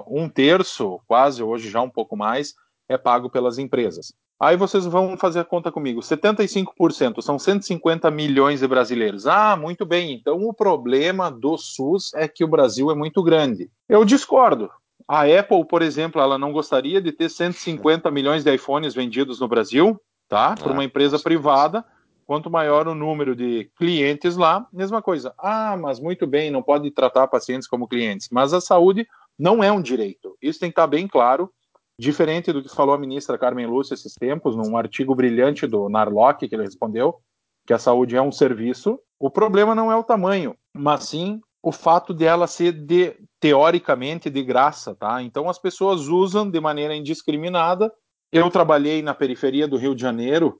um 0.07 0.29
terço, 0.29 0.99
quase 1.07 1.41
hoje 1.43 1.69
já 1.69 1.81
um 1.81 1.89
pouco 1.89 2.15
mais, 2.15 2.53
é 2.87 2.97
pago 2.97 3.29
pelas 3.29 3.57
empresas. 3.57 4.13
Aí 4.41 4.57
vocês 4.57 4.85
vão 4.85 5.15
fazer 5.15 5.39
a 5.39 5.45
conta 5.45 5.71
comigo. 5.71 6.01
75% 6.01 7.21
são 7.21 7.37
150 7.37 8.09
milhões 8.09 8.61
de 8.61 8.67
brasileiros. 8.67 9.27
Ah, 9.27 9.55
muito 9.55 9.85
bem. 9.85 10.13
Então 10.13 10.47
o 10.47 10.53
problema 10.53 11.29
do 11.29 11.57
SUS 11.57 12.11
é 12.15 12.27
que 12.27 12.43
o 12.43 12.47
Brasil 12.47 12.89
é 12.89 12.95
muito 12.95 13.21
grande. 13.21 13.69
Eu 13.87 14.03
discordo. 14.03 14.69
A 15.07 15.23
Apple, 15.23 15.65
por 15.65 15.81
exemplo, 15.81 16.21
ela 16.21 16.37
não 16.37 16.51
gostaria 16.51 17.01
de 17.01 17.11
ter 17.11 17.29
150 17.29 18.09
milhões 18.09 18.43
de 18.43 18.53
iPhones 18.53 18.95
vendidos 18.95 19.39
no 19.39 19.47
Brasil, 19.47 19.99
tá? 20.27 20.55
Por 20.55 20.71
uma 20.71 20.83
empresa 20.83 21.19
privada 21.19 21.85
Quanto 22.31 22.49
maior 22.49 22.87
o 22.87 22.95
número 22.95 23.35
de 23.35 23.69
clientes 23.75 24.37
lá, 24.37 24.65
mesma 24.71 25.01
coisa. 25.01 25.33
Ah, 25.37 25.75
mas 25.75 25.99
muito 25.99 26.25
bem, 26.25 26.49
não 26.49 26.63
pode 26.63 26.89
tratar 26.89 27.27
pacientes 27.27 27.67
como 27.67 27.89
clientes. 27.89 28.29
Mas 28.31 28.53
a 28.53 28.61
saúde 28.61 29.05
não 29.37 29.61
é 29.61 29.69
um 29.69 29.81
direito. 29.81 30.37
Isso 30.41 30.57
tem 30.57 30.69
que 30.69 30.73
estar 30.73 30.87
bem 30.87 31.09
claro. 31.09 31.51
Diferente 31.99 32.51
do 32.51 32.63
que 32.63 32.73
falou 32.73 32.95
a 32.95 32.97
ministra 32.97 33.37
Carmen 33.37 33.67
Lúcia 33.67 33.93
esses 33.93 34.13
tempos, 34.13 34.55
num 34.55 34.75
artigo 34.75 35.13
brilhante 35.13 35.67
do 35.67 35.87
Narlock, 35.89 36.47
que 36.47 36.55
ele 36.55 36.63
respondeu, 36.63 37.19
que 37.65 37.73
a 37.73 37.79
saúde 37.79 38.15
é 38.15 38.21
um 38.21 38.31
serviço. 38.31 38.99
O 39.19 39.29
problema 39.29 39.75
não 39.75 39.91
é 39.91 39.95
o 39.95 40.03
tamanho, 40.03 40.55
mas 40.73 41.05
sim 41.05 41.39
o 41.63 41.71
fato 41.71 42.13
dela 42.13 42.47
ser 42.47 42.71
de, 42.71 43.15
teoricamente 43.39 44.29
de 44.29 44.43
graça, 44.43 44.95
tá? 44.95 45.21
Então 45.21 45.47
as 45.47 45.59
pessoas 45.59 46.07
usam 46.07 46.49
de 46.49 46.59
maneira 46.59 46.95
indiscriminada. 46.95 47.91
Eu 48.31 48.49
trabalhei 48.49 49.01
na 49.01 49.13
periferia 49.13 49.67
do 49.67 49.77
Rio 49.77 49.93
de 49.93 50.01
Janeiro 50.01 50.59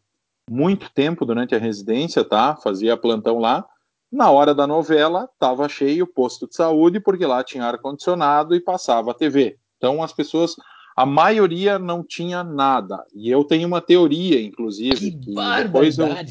muito 0.49 0.91
tempo 0.93 1.25
durante 1.25 1.55
a 1.55 1.59
residência, 1.59 2.23
tá? 2.23 2.55
Fazia 2.55 2.97
plantão 2.97 3.39
lá. 3.39 3.65
Na 4.11 4.29
hora 4.29 4.53
da 4.53 4.67
novela, 4.67 5.29
estava 5.33 5.69
cheio 5.69 6.03
o 6.03 6.07
posto 6.07 6.47
de 6.47 6.55
saúde, 6.55 6.99
porque 6.99 7.25
lá 7.25 7.43
tinha 7.43 7.63
ar-condicionado 7.63 8.53
e 8.53 8.59
passava 8.59 9.11
a 9.11 9.13
TV. 9.13 9.57
Então, 9.77 10.03
as 10.03 10.11
pessoas, 10.11 10.55
a 10.95 11.05
maioria 11.05 11.79
não 11.79 12.03
tinha 12.03 12.43
nada. 12.43 13.03
E 13.13 13.29
eu 13.29 13.43
tenho 13.43 13.67
uma 13.67 13.81
teoria, 13.81 14.41
inclusive. 14.41 15.11
Que, 15.11 15.17
que 15.17 15.33
depois 15.33 15.97
eu, 15.97 16.07
cara. 16.07 16.25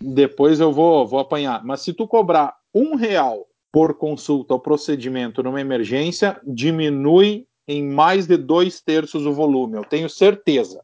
Depois 0.00 0.60
eu 0.60 0.72
vou, 0.72 1.06
vou 1.06 1.18
apanhar. 1.18 1.64
Mas 1.64 1.80
se 1.80 1.92
tu 1.92 2.06
cobrar 2.06 2.54
um 2.74 2.94
real 2.94 3.46
por 3.72 3.94
consulta 3.94 4.54
ou 4.54 4.60
procedimento 4.60 5.42
numa 5.42 5.60
emergência, 5.60 6.40
diminui 6.46 7.46
em 7.66 7.84
mais 7.84 8.26
de 8.26 8.36
dois 8.36 8.80
terços 8.80 9.26
o 9.26 9.32
volume. 9.32 9.76
Eu 9.76 9.84
tenho 9.84 10.08
certeza. 10.08 10.80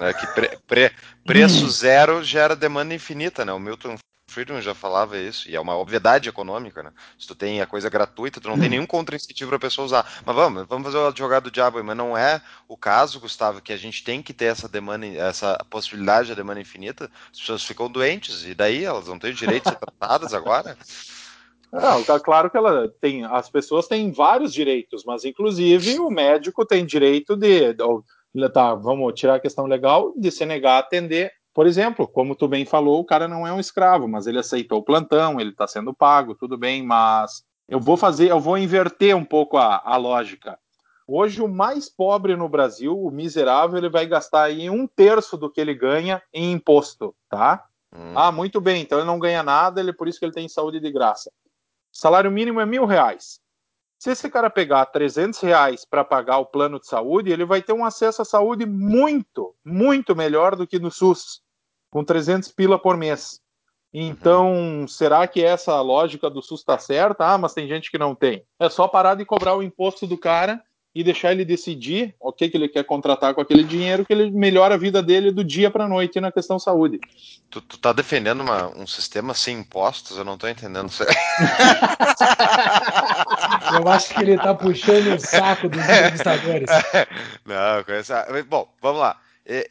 É 0.00 0.12
que 0.12 0.26
pre, 0.34 0.58
pre, 0.66 0.90
preço 1.24 1.68
zero 1.70 2.22
gera 2.22 2.54
demanda 2.54 2.94
infinita, 2.94 3.44
né? 3.44 3.52
O 3.52 3.58
Milton 3.58 3.96
Friedman 4.28 4.60
já 4.60 4.74
falava 4.74 5.16
isso, 5.18 5.50
e 5.50 5.56
é 5.56 5.60
uma 5.60 5.76
obviedade 5.76 6.28
econômica, 6.28 6.82
né? 6.82 6.92
Se 7.18 7.26
tu 7.26 7.34
tem 7.34 7.62
a 7.62 7.66
coisa 7.66 7.88
gratuita, 7.88 8.40
tu 8.40 8.48
não 8.48 8.58
tem 8.58 8.68
nenhum 8.68 8.86
contra-incentivo 8.86 9.48
para 9.48 9.56
a 9.56 9.60
pessoa 9.60 9.86
usar. 9.86 10.22
Mas 10.24 10.36
vamos, 10.36 10.66
vamos 10.68 10.86
fazer 10.86 10.98
o 10.98 11.06
advogado 11.06 11.44
do 11.44 11.50
diabo, 11.50 11.82
mas 11.82 11.96
não 11.96 12.16
é 12.16 12.40
o 12.68 12.76
caso, 12.76 13.18
Gustavo, 13.18 13.62
que 13.62 13.72
a 13.72 13.76
gente 13.76 14.04
tem 14.04 14.22
que 14.22 14.34
ter 14.34 14.44
essa 14.44 14.68
demanda, 14.68 15.06
essa 15.06 15.58
possibilidade 15.70 16.28
de 16.28 16.34
demanda 16.34 16.60
infinita, 16.60 17.10
as 17.32 17.40
pessoas 17.40 17.64
ficam 17.64 17.90
doentes, 17.90 18.44
e 18.44 18.54
daí 18.54 18.84
elas 18.84 19.08
não 19.08 19.18
têm 19.18 19.32
direito 19.32 19.64
de 19.64 19.70
ser 19.72 19.78
tratadas 19.78 20.34
agora? 20.34 20.76
Não, 21.72 22.02
tá 22.02 22.20
claro 22.20 22.50
que 22.50 22.56
ela 22.56 22.88
tem, 23.00 23.24
as 23.24 23.48
pessoas 23.48 23.86
têm 23.86 24.10
vários 24.10 24.52
direitos, 24.52 25.04
mas 25.06 25.24
inclusive 25.24 25.98
o 25.98 26.10
médico 26.10 26.66
tem 26.66 26.84
direito 26.84 27.36
de, 27.36 27.74
de 27.74 28.48
tá, 28.52 28.74
vamos 28.74 29.18
tirar 29.18 29.36
a 29.36 29.40
questão 29.40 29.66
legal 29.66 30.12
de 30.16 30.30
se 30.30 30.46
negar 30.46 30.76
a 30.76 30.78
atender. 30.78 31.32
Por 31.58 31.66
exemplo, 31.66 32.06
como 32.06 32.36
tu 32.36 32.46
bem 32.46 32.64
falou, 32.64 33.00
o 33.00 33.04
cara 33.04 33.26
não 33.26 33.44
é 33.44 33.52
um 33.52 33.58
escravo, 33.58 34.06
mas 34.06 34.28
ele 34.28 34.38
aceitou 34.38 34.78
o 34.78 34.82
plantão, 34.84 35.40
ele 35.40 35.50
está 35.50 35.66
sendo 35.66 35.92
pago, 35.92 36.36
tudo 36.36 36.56
bem, 36.56 36.84
mas 36.84 37.44
eu 37.68 37.80
vou 37.80 37.96
fazer, 37.96 38.30
eu 38.30 38.38
vou 38.38 38.56
inverter 38.56 39.16
um 39.16 39.24
pouco 39.24 39.56
a, 39.56 39.82
a 39.84 39.96
lógica. 39.96 40.56
Hoje, 41.04 41.42
o 41.42 41.48
mais 41.48 41.88
pobre 41.88 42.36
no 42.36 42.48
Brasil, 42.48 42.96
o 42.96 43.10
miserável, 43.10 43.76
ele 43.76 43.88
vai 43.88 44.06
gastar 44.06 44.44
aí 44.44 44.70
um 44.70 44.86
terço 44.86 45.36
do 45.36 45.50
que 45.50 45.60
ele 45.60 45.74
ganha 45.74 46.22
em 46.32 46.52
imposto, 46.52 47.12
tá? 47.28 47.66
Hum. 47.92 48.12
Ah, 48.14 48.30
muito 48.30 48.60
bem, 48.60 48.80
então 48.82 48.98
ele 48.98 49.08
não 49.08 49.18
ganha 49.18 49.42
nada, 49.42 49.80
ele 49.80 49.92
por 49.92 50.06
isso 50.06 50.20
que 50.20 50.26
ele 50.26 50.32
tem 50.32 50.48
saúde 50.48 50.78
de 50.78 50.92
graça. 50.92 51.28
Salário 51.90 52.30
mínimo 52.30 52.60
é 52.60 52.66
mil 52.66 52.86
reais. 52.86 53.40
Se 53.98 54.10
esse 54.10 54.30
cara 54.30 54.48
pegar 54.48 54.86
300 54.86 55.40
reais 55.40 55.84
para 55.84 56.04
pagar 56.04 56.38
o 56.38 56.46
plano 56.46 56.78
de 56.78 56.86
saúde, 56.86 57.32
ele 57.32 57.44
vai 57.44 57.60
ter 57.60 57.72
um 57.72 57.84
acesso 57.84 58.22
à 58.22 58.24
saúde 58.24 58.64
muito, 58.64 59.56
muito 59.64 60.14
melhor 60.14 60.54
do 60.54 60.64
que 60.64 60.78
no 60.78 60.88
SUS, 60.88 61.42
com 61.90 62.04
300 62.04 62.50
pila 62.52 62.78
por 62.78 62.96
mês. 62.96 63.40
Então, 63.92 64.52
uhum. 64.52 64.88
será 64.88 65.26
que 65.26 65.42
essa 65.42 65.80
lógica 65.80 66.28
do 66.28 66.42
SUS 66.42 66.60
está 66.60 66.78
certa? 66.78 67.24
Ah, 67.24 67.38
mas 67.38 67.54
tem 67.54 67.66
gente 67.66 67.90
que 67.90 67.98
não 67.98 68.14
tem. 68.14 68.44
É 68.60 68.68
só 68.68 68.86
parar 68.86 69.14
de 69.14 69.24
cobrar 69.24 69.56
o 69.56 69.62
imposto 69.62 70.06
do 70.06 70.18
cara 70.18 70.62
e 70.94 71.02
deixar 71.02 71.32
ele 71.32 71.44
decidir 71.44 72.14
o 72.18 72.32
que, 72.32 72.48
que 72.48 72.56
ele 72.56 72.68
quer 72.68 72.84
contratar 72.84 73.34
com 73.34 73.40
aquele 73.40 73.62
dinheiro, 73.62 74.04
que 74.04 74.12
ele 74.12 74.30
melhora 74.30 74.74
a 74.74 74.78
vida 74.78 75.02
dele 75.02 75.30
do 75.30 75.44
dia 75.44 75.70
para 75.70 75.84
a 75.84 75.88
noite 75.88 76.20
na 76.20 76.32
questão 76.32 76.58
saúde. 76.58 76.98
Tu, 77.48 77.60
tu 77.60 77.78
tá 77.78 77.92
defendendo 77.92 78.40
uma, 78.40 78.66
um 78.76 78.86
sistema 78.86 79.32
sem 79.32 79.58
impostos? 79.58 80.18
Eu 80.18 80.24
não 80.24 80.34
estou 80.34 80.50
entendendo. 80.50 80.90
Eu 83.78 83.88
acho 83.88 84.14
que 84.14 84.22
ele 84.22 84.34
está 84.34 84.54
puxando 84.54 85.14
o 85.14 85.20
saco 85.20 85.68
dos 85.68 85.80
entrevistadores. 85.84 86.68
Não, 87.44 87.84
conheço. 87.84 88.12
Bom, 88.48 88.68
vamos 88.82 89.00
lá 89.00 89.16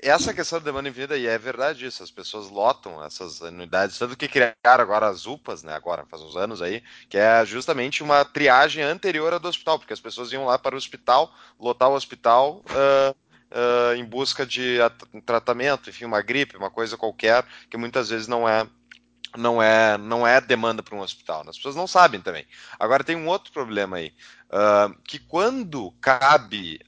essa 0.02 0.34
questão 0.34 0.58
da 0.58 0.66
demanda 0.66 0.90
infinita, 0.90 1.16
e 1.16 1.28
é 1.28 1.38
verdade 1.38 1.86
isso, 1.86 2.02
as 2.02 2.10
pessoas 2.10 2.50
lotam 2.50 3.04
essas 3.04 3.42
unidades, 3.42 4.00
tanto 4.00 4.18
que 4.18 4.28
criaram 4.28 4.56
agora 4.66 5.08
as 5.08 5.28
UPAs, 5.28 5.62
né, 5.62 5.74
agora, 5.74 6.04
faz 6.08 6.24
uns 6.24 6.36
anos 6.36 6.64
aí, 6.64 6.82
que 7.08 7.18
é 7.18 7.46
justamente 7.46 8.02
uma 8.02 8.26
triagem 8.26 8.84
anterior 8.84 9.34
ao 9.34 9.40
do 9.40 9.48
hospital, 9.48 9.78
porque 9.78 9.94
as 9.94 10.00
pessoas 10.00 10.32
iam 10.32 10.46
lá 10.46 10.58
para 10.58 10.74
o 10.74 10.78
hospital, 10.78 11.32
lotar 11.60 11.90
o 11.90 11.96
hospital 11.96 12.64
uh, 12.72 13.16
uh, 13.52 13.96
em 13.96 14.04
busca 14.04 14.46
de 14.46 14.78
tratamento, 15.26 15.90
enfim, 15.92 16.06
uma 16.06 16.22
gripe, 16.22 16.58
uma 16.58 16.72
coisa 16.72 16.98
qualquer, 16.98 17.46
que 17.70 17.78
muitas 17.78 18.10
vezes 18.10 18.28
não 18.28 18.50
é 18.50 18.68
não 19.38 19.62
é 19.62 19.98
não 19.98 20.26
é 20.26 20.42
demanda 20.42 20.82
para 20.82 20.96
um 20.96 21.02
hospital. 21.02 21.44
Né? 21.44 21.52
As 21.52 21.58
pessoas 21.58 21.76
não 21.76 21.86
sabem 21.86 22.20
também. 22.20 22.46
Agora 22.80 23.04
tem 23.04 23.16
um 23.16 23.28
outro 23.28 23.52
problema 23.52 23.98
aí, 23.98 24.14
uh, 24.50 24.96
que 25.04 25.20
quando 25.20 25.92
cabe 26.02 26.80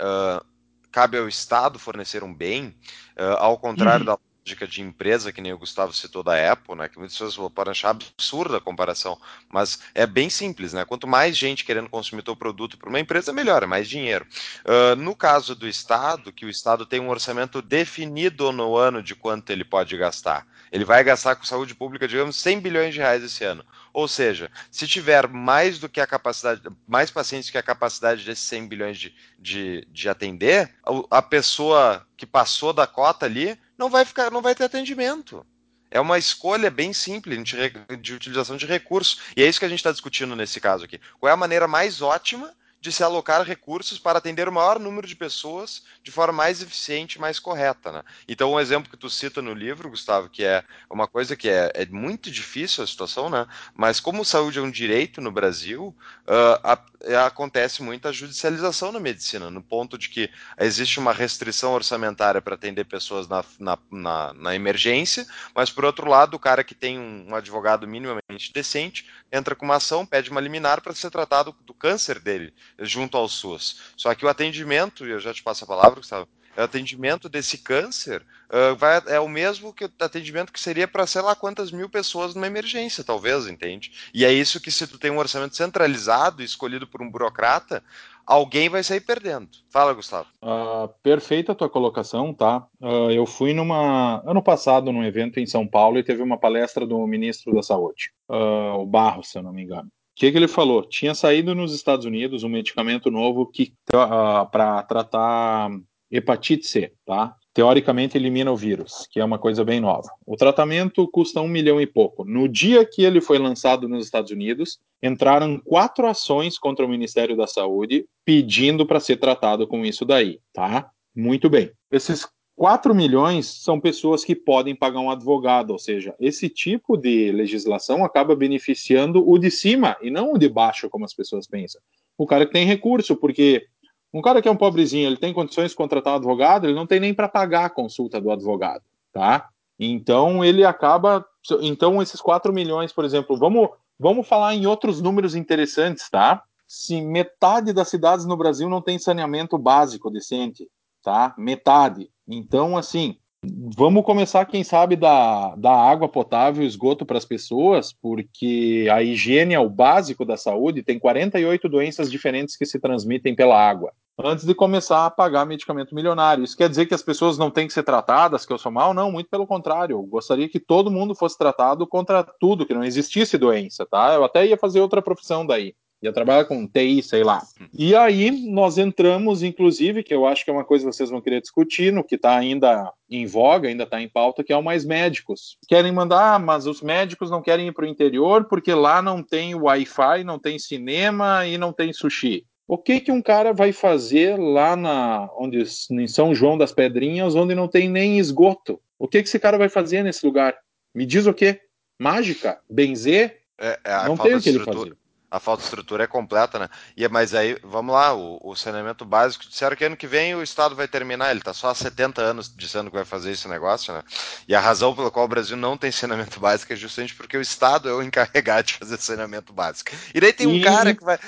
cabe 0.91 1.17
ao 1.17 1.27
Estado 1.27 1.79
fornecer 1.79 2.23
um 2.23 2.33
bem, 2.33 2.75
uh, 3.17 3.37
ao 3.37 3.57
contrário 3.57 4.01
uhum. 4.01 4.05
da 4.05 4.19
lógica 4.49 4.67
de 4.67 4.81
empresa, 4.81 5.31
que 5.31 5.41
nem 5.41 5.53
o 5.53 5.57
Gustavo 5.57 5.93
citou 5.93 6.23
da 6.23 6.51
Apple, 6.51 6.75
né, 6.75 6.89
que 6.89 6.97
muitas 6.97 7.17
pessoas 7.17 7.51
podem 7.53 7.71
achar 7.71 7.91
absurda 7.91 8.57
a 8.57 8.61
comparação, 8.61 9.19
mas 9.47 9.79
é 9.93 10.07
bem 10.07 10.29
simples, 10.29 10.73
né? 10.73 10.85
Quanto 10.85 11.07
mais 11.07 11.37
gente 11.37 11.63
querendo 11.63 11.89
consumir 11.89 12.23
teu 12.23 12.35
produto 12.35 12.77
para 12.77 12.89
uma 12.89 12.99
empresa, 12.99 13.31
melhor, 13.31 13.63
é 13.63 13.67
mais 13.67 13.87
dinheiro. 13.87 14.25
Uh, 14.65 14.95
no 14.95 15.15
caso 15.15 15.55
do 15.55 15.67
Estado, 15.67 16.31
que 16.31 16.45
o 16.45 16.49
Estado 16.49 16.85
tem 16.85 16.99
um 16.99 17.09
orçamento 17.09 17.61
definido 17.61 18.51
no 18.51 18.75
ano 18.75 19.03
de 19.03 19.13
quanto 19.13 19.51
ele 19.51 19.63
pode 19.63 19.95
gastar. 19.97 20.47
Ele 20.71 20.85
vai 20.85 21.03
gastar 21.03 21.35
com 21.35 21.43
saúde 21.43 21.75
pública, 21.75 22.07
digamos, 22.07 22.35
100 22.35 22.59
bilhões 22.59 22.93
de 22.93 22.99
reais 22.99 23.23
esse 23.23 23.43
ano. 23.43 23.63
Ou 23.93 24.07
seja, 24.07 24.51
se 24.71 24.87
tiver 24.87 25.27
mais 25.27 25.79
do 25.79 25.89
que 25.89 25.99
a 25.99 26.07
capacidade, 26.07 26.61
mais 26.87 27.09
pacientes 27.11 27.49
que 27.49 27.57
a 27.57 27.63
capacidade 27.63 28.23
desses 28.23 28.43
100 28.45 28.67
bilhões 28.67 28.97
de, 28.97 29.15
de, 29.37 29.87
de 29.91 30.09
atender, 30.09 30.73
a 31.09 31.21
pessoa 31.21 32.05
que 32.15 32.25
passou 32.25 32.73
da 32.73 32.85
cota 32.85 33.25
ali 33.25 33.57
não 33.77 33.89
vai 33.89 34.05
ficar, 34.05 34.31
não 34.31 34.41
vai 34.41 34.53
ter 34.53 34.65
atendimento. 34.65 35.45
É 35.91 35.99
uma 35.99 36.17
escolha 36.17 36.69
bem 36.69 36.93
simples 36.93 37.43
de, 37.43 37.57
de 37.97 38.13
utilização 38.13 38.57
de 38.57 38.65
recursos. 38.65 39.21
E 39.35 39.41
é 39.41 39.47
isso 39.47 39.59
que 39.59 39.65
a 39.65 39.69
gente 39.69 39.79
está 39.79 39.91
discutindo 39.91 40.35
nesse 40.35 40.59
caso 40.59 40.85
aqui. 40.85 40.99
Qual 41.19 41.29
é 41.29 41.33
a 41.33 41.37
maneira 41.37 41.67
mais 41.67 42.01
ótima 42.01 42.53
de 42.81 42.91
se 42.91 43.03
alocar 43.03 43.43
recursos 43.43 43.99
para 43.99 44.19
atender 44.19 44.47
o 44.47 44.51
maior 44.51 44.79
número 44.79 45.07
de 45.07 45.15
pessoas 45.15 45.83
de 46.03 46.11
forma 46.11 46.33
mais 46.33 46.61
eficiente 46.61 47.15
e 47.15 47.21
mais 47.21 47.39
correta. 47.39 47.91
Né? 47.91 48.03
Então, 48.27 48.53
um 48.53 48.59
exemplo 48.59 48.89
que 48.89 48.97
tu 48.97 49.09
cita 49.09 49.41
no 49.41 49.53
livro, 49.53 49.89
Gustavo, 49.89 50.29
que 50.29 50.43
é 50.43 50.63
uma 50.89 51.07
coisa 51.07 51.35
que 51.35 51.49
é, 51.49 51.71
é 51.73 51.85
muito 51.85 52.31
difícil 52.31 52.83
a 52.83 52.87
situação, 52.87 53.29
né? 53.29 53.45
mas 53.75 53.99
como 53.99 54.23
saúde 54.23 54.59
é 54.59 54.61
um 54.61 54.71
direito 54.71 55.19
no 55.19 55.31
Brasil, 55.31 55.95
uh, 56.27 56.59
a, 56.63 56.79
acontece 57.25 57.81
muita 57.81 58.11
judicialização 58.11 58.91
na 58.91 58.99
medicina, 58.99 59.49
no 59.49 59.61
ponto 59.61 59.97
de 59.97 60.09
que 60.09 60.29
existe 60.59 60.99
uma 60.99 61.13
restrição 61.13 61.73
orçamentária 61.73 62.41
para 62.41 62.55
atender 62.55 62.85
pessoas 62.85 63.27
na, 63.27 63.43
na, 63.57 63.77
na, 63.89 64.33
na, 64.33 64.55
emergência, 64.55 65.25
mas 65.55 65.69
por 65.69 65.85
outro 65.85 66.09
lado, 66.09 66.35
o 66.35 66.39
cara 66.39 66.63
que 66.63 66.75
tem 66.75 66.99
um, 66.99 67.29
um, 67.29 67.35
advogado 67.35 67.87
minimamente 67.87 68.51
decente 68.53 69.05
entra 69.31 69.55
com 69.55 69.65
uma 69.65 69.75
ação, 69.75 70.05
pede 70.05 70.29
uma 70.29 70.41
liminar 70.41 70.81
para 70.81 70.93
ser 70.93 71.09
tratado 71.09 71.55
do 71.65 71.73
câncer 71.73 72.19
dele 72.19 72.53
junto 72.79 73.15
ao 73.15 73.29
SUS. 73.29 73.93
Só 73.95 74.13
que 74.13 74.25
o 74.25 74.29
atendimento, 74.29 75.05
e 75.05 75.11
eu 75.11 75.19
já 75.19 75.33
te 75.33 75.41
passo 75.41 75.63
a 75.63 75.67
palavra, 75.67 75.99
Gustavo, 75.99 76.27
atendimento 76.63 77.29
desse 77.29 77.57
câncer 77.57 78.25
uh, 78.49 78.75
vai, 78.75 79.01
é 79.07 79.19
o 79.19 79.27
mesmo 79.27 79.73
que 79.73 79.85
o 79.85 79.91
atendimento 79.99 80.51
que 80.51 80.59
seria 80.59 80.87
para 80.87 81.07
sei 81.07 81.21
lá 81.21 81.35
quantas 81.35 81.71
mil 81.71 81.89
pessoas 81.89 82.35
numa 82.35 82.47
emergência, 82.47 83.03
talvez, 83.03 83.47
entende? 83.47 83.91
E 84.13 84.25
é 84.25 84.31
isso 84.31 84.61
que 84.61 84.71
se 84.71 84.87
tu 84.87 84.97
tem 84.97 85.11
um 85.11 85.17
orçamento 85.17 85.55
centralizado, 85.55 86.43
escolhido 86.43 86.87
por 86.87 87.01
um 87.01 87.09
burocrata, 87.09 87.83
alguém 88.29 88.69
vai 88.69 88.83
sair 88.83 89.01
perdendo. 89.01 89.49
Fala, 89.71 89.93
Gustavo. 89.93 90.27
Uh, 90.43 90.87
perfeita 91.01 91.51
a 91.51 91.55
tua 91.55 91.69
colocação, 91.69 92.31
tá? 92.31 92.67
Uh, 92.79 93.09
eu 93.11 93.25
fui 93.25 93.53
numa 93.53 94.21
ano 94.23 94.41
passado 94.41 94.91
num 94.91 95.03
evento 95.03 95.39
em 95.39 95.47
São 95.47 95.65
Paulo 95.67 95.97
e 95.97 96.03
teve 96.03 96.21
uma 96.21 96.37
palestra 96.37 96.85
do 96.85 97.05
ministro 97.07 97.53
da 97.53 97.63
Saúde, 97.63 98.11
uh, 98.29 98.77
o 98.77 98.85
Barros, 98.85 99.29
se 99.29 99.39
eu 99.39 99.43
não 99.43 99.51
me 99.51 99.63
engano. 99.63 99.87
O 99.87 100.19
que, 100.19 100.31
que 100.31 100.37
ele 100.37 100.49
falou? 100.49 100.83
Tinha 100.83 101.15
saído 101.15 101.55
nos 101.55 101.73
Estados 101.73 102.05
Unidos 102.05 102.43
um 102.43 102.49
medicamento 102.49 103.09
novo 103.09 103.45
que 103.45 103.73
para 103.89 104.83
tratar 104.83 105.71
hepatite 106.11 106.65
C, 106.65 106.93
tá? 107.05 107.35
Teoricamente 107.53 108.17
elimina 108.17 108.51
o 108.51 108.55
vírus, 108.55 109.07
que 109.11 109.19
é 109.19 109.25
uma 109.25 109.37
coisa 109.37 109.63
bem 109.65 109.79
nova. 109.79 110.07
O 110.25 110.35
tratamento 110.35 111.07
custa 111.07 111.41
um 111.41 111.47
milhão 111.47 111.81
e 111.81 111.87
pouco. 111.87 112.23
No 112.23 112.47
dia 112.47 112.85
que 112.85 113.03
ele 113.03 113.19
foi 113.19 113.37
lançado 113.37 113.87
nos 113.87 114.05
Estados 114.05 114.31
Unidos, 114.31 114.79
entraram 115.01 115.59
quatro 115.59 116.07
ações 116.07 116.57
contra 116.57 116.85
o 116.85 116.89
Ministério 116.89 117.35
da 117.35 117.47
Saúde 117.47 118.05
pedindo 118.23 118.85
para 118.85 118.99
ser 118.99 119.17
tratado 119.17 119.67
com 119.67 119.85
isso 119.85 120.05
daí, 120.05 120.39
tá? 120.53 120.89
Muito 121.15 121.49
bem. 121.49 121.71
Esses 121.91 122.27
4 122.59 122.93
milhões 122.93 123.45
são 123.45 123.79
pessoas 123.79 124.25
que 124.25 124.35
podem 124.35 124.75
pagar 124.75 124.99
um 124.99 125.09
advogado, 125.09 125.71
ou 125.71 125.79
seja, 125.79 126.13
esse 126.19 126.49
tipo 126.49 126.97
de 126.97 127.31
legislação 127.31 128.03
acaba 128.03 128.35
beneficiando 128.35 129.23
o 129.25 129.37
de 129.37 129.49
cima 129.49 129.95
e 130.01 130.11
não 130.11 130.33
o 130.33 130.37
de 130.37 130.49
baixo, 130.49 130.89
como 130.89 131.05
as 131.05 131.13
pessoas 131.13 131.47
pensam. 131.47 131.81
O 132.17 132.27
cara 132.27 132.45
que 132.45 132.51
tem 132.51 132.65
recurso, 132.65 133.15
porque 133.15 133.65
um 134.13 134.21
cara 134.21 134.41
que 134.41 134.47
é 134.47 134.51
um 134.51 134.57
pobrezinho, 134.57 135.07
ele 135.07 135.17
tem 135.17 135.33
condições 135.33 135.71
de 135.71 135.77
contratar 135.77 136.13
um 136.13 136.17
advogado, 136.17 136.65
ele 136.65 136.73
não 136.73 136.87
tem 136.87 136.99
nem 136.99 137.13
para 137.13 137.27
pagar 137.27 137.65
a 137.65 137.69
consulta 137.69 138.19
do 138.19 138.31
advogado, 138.31 138.83
tá? 139.13 139.49
Então 139.79 140.43
ele 140.43 140.65
acaba. 140.65 141.25
Então, 141.61 142.01
esses 142.01 142.19
4 142.19 142.51
milhões, 142.51 142.91
por 142.91 143.05
exemplo, 143.05 143.37
vamos, 143.37 143.69
vamos 143.97 144.27
falar 144.27 144.53
em 144.53 144.65
outros 144.65 145.01
números 145.01 145.35
interessantes, 145.35 146.09
tá? 146.09 146.43
Se 146.67 147.01
metade 147.01 147.71
das 147.71 147.87
cidades 147.87 148.25
no 148.25 148.35
Brasil 148.35 148.69
não 148.69 148.81
tem 148.81 148.99
saneamento 148.99 149.57
básico 149.57 150.11
decente, 150.11 150.67
tá? 151.01 151.33
Metade. 151.37 152.11
Então, 152.27 152.77
assim, 152.77 153.17
Vamos 153.41 154.03
começar, 154.03 154.43
quem 154.45 154.65
sabe, 154.65 154.97
da, 154.97 155.55
da 155.55 155.71
água 155.71 156.09
potável 156.09 156.61
e 156.61 156.67
esgoto 156.67 157.05
para 157.05 157.17
as 157.17 157.23
pessoas, 157.23 157.93
porque 157.93 158.87
a 158.91 159.01
higiene 159.01 159.53
é 159.53 159.59
o 159.59 159.69
básico 159.69 160.25
da 160.25 160.35
saúde, 160.35 160.83
tem 160.83 160.99
48 160.99 161.69
doenças 161.69 162.11
diferentes 162.11 162.57
que 162.57 162.65
se 162.65 162.79
transmitem 162.79 163.33
pela 163.33 163.57
água. 163.57 163.93
Antes 164.21 164.45
de 164.45 164.53
começar 164.53 165.05
a 165.05 165.09
pagar 165.09 165.45
medicamento 165.45 165.95
milionário. 165.95 166.43
Isso 166.43 166.57
quer 166.57 166.67
dizer 166.67 166.85
que 166.87 166.93
as 166.93 167.01
pessoas 167.01 167.37
não 167.37 167.49
têm 167.49 167.67
que 167.67 167.73
ser 167.73 167.83
tratadas, 167.83 168.45
que 168.45 168.51
eu 168.51 168.57
sou 168.57 168.69
mal? 168.69 168.93
Não, 168.93 169.09
muito 169.09 169.29
pelo 169.29 169.47
contrário. 169.47 169.93
Eu 169.93 170.03
gostaria 170.03 170.49
que 170.49 170.59
todo 170.59 170.91
mundo 170.91 171.15
fosse 171.15 171.37
tratado 171.37 171.87
contra 171.87 172.21
tudo, 172.21 172.65
que 172.65 172.73
não 172.73 172.83
existisse 172.83 173.37
doença, 173.37 173.85
tá? 173.85 174.13
Eu 174.13 174.25
até 174.25 174.45
ia 174.45 174.57
fazer 174.57 174.81
outra 174.81 175.01
profissão 175.01 175.45
daí 175.45 175.73
ia 176.01 176.13
trabalhar 176.13 176.45
com 176.45 176.65
TI, 176.65 177.03
sei 177.03 177.23
lá. 177.23 177.41
E 177.73 177.95
aí 177.95 178.31
nós 178.49 178.77
entramos, 178.77 179.43
inclusive, 179.43 180.03
que 180.03 180.13
eu 180.13 180.25
acho 180.25 180.43
que 180.45 180.49
é 180.49 180.53
uma 180.53 180.63
coisa 180.63 180.85
que 180.85 180.95
vocês 180.95 181.09
vão 181.09 181.21
querer 181.21 181.41
discutir, 181.41 181.91
no 181.91 182.03
que 182.03 182.15
está 182.15 182.37
ainda 182.37 182.91
em 183.09 183.25
voga, 183.25 183.67
ainda 183.67 183.83
está 183.83 184.01
em 184.01 184.07
pauta, 184.07 184.43
que 184.43 184.53
é 184.53 184.57
o 184.57 184.63
mais 184.63 184.85
médicos. 184.85 185.57
Querem 185.67 185.91
mandar, 185.91 186.39
mas 186.39 186.65
os 186.65 186.81
médicos 186.81 187.29
não 187.29 187.41
querem 187.41 187.67
ir 187.67 187.73
para 187.73 187.85
o 187.85 187.89
interior 187.89 188.45
porque 188.45 188.73
lá 188.73 189.01
não 189.01 189.21
tem 189.21 189.55
Wi-Fi, 189.55 190.23
não 190.23 190.39
tem 190.39 190.57
cinema 190.57 191.45
e 191.45 191.57
não 191.57 191.73
tem 191.73 191.91
sushi. 191.91 192.45
O 192.67 192.77
que 192.77 193.01
que 193.01 193.11
um 193.11 193.21
cara 193.21 193.51
vai 193.51 193.73
fazer 193.73 194.37
lá 194.37 194.75
na 194.75 195.27
onde 195.37 195.63
em 195.91 196.07
São 196.07 196.35
João 196.35 196.57
das 196.57 196.71
Pedrinhas, 196.71 197.35
onde 197.35 197.55
não 197.55 197.67
tem 197.67 197.89
nem 197.89 198.19
esgoto? 198.19 198.79
O 198.97 199.07
que 199.07 199.23
que 199.23 199.27
esse 199.27 199.39
cara 199.39 199.57
vai 199.57 199.69
fazer 199.69 200.03
nesse 200.03 200.25
lugar? 200.25 200.55
Me 200.93 201.05
diz 201.05 201.25
o 201.25 201.33
quê? 201.33 201.59
Mágica? 201.99 202.59
Benzer? 202.69 203.39
É, 203.59 203.79
é 203.83 204.07
não 204.07 204.15
tem 204.15 204.35
o 204.35 204.41
que 204.41 204.49
ele 204.49 204.59
fazer 204.59 204.98
a 205.31 205.39
falta 205.39 205.61
de 205.61 205.65
estrutura 205.65 206.03
é 206.03 206.07
completa, 206.07 206.57
né? 206.57 206.69
E, 206.97 207.07
mas 207.07 207.33
aí, 207.33 207.57
vamos 207.63 207.93
lá, 207.93 208.15
o, 208.15 208.39
o, 208.43 208.55
saneamento 208.55 209.05
básico, 209.05 209.47
disseram 209.47 209.75
que 209.75 209.85
ano 209.85 209.97
que 209.97 210.07
vem 210.07 210.35
o 210.35 210.41
Estado 210.41 210.75
vai 210.75 210.87
terminar, 210.87 211.29
ele 211.29 211.39
está 211.39 211.53
só 211.53 211.69
há 211.69 211.75
70 211.75 212.21
anos 212.21 212.53
dizendo 212.55 212.89
que 212.89 212.95
vai 212.95 213.05
fazer 213.05 213.31
esse 213.31 213.47
negócio, 213.47 213.93
né? 213.93 214.03
E 214.47 214.55
a 214.55 214.59
razão 214.59 214.95
pela 214.95 215.11
qual 215.11 215.25
o 215.25 215.29
Brasil 215.29 215.55
não 215.55 215.77
tem 215.77 215.91
saneamento 215.91 216.39
básico 216.41 216.73
é 216.73 216.75
justamente 216.75 217.15
porque 217.15 217.37
o 217.37 217.41
Estado 217.41 217.89
é 217.89 217.93
o 217.93 218.01
encarregado 218.01 218.67
de 218.67 218.73
fazer 218.75 218.97
saneamento 218.97 219.53
básico. 219.53 219.91
E 220.13 220.19
daí 220.19 220.33
tem 220.33 220.47
um 220.47 220.55
e... 220.55 220.61
cara 220.61 220.95
que 220.95 221.03
vai... 221.03 221.19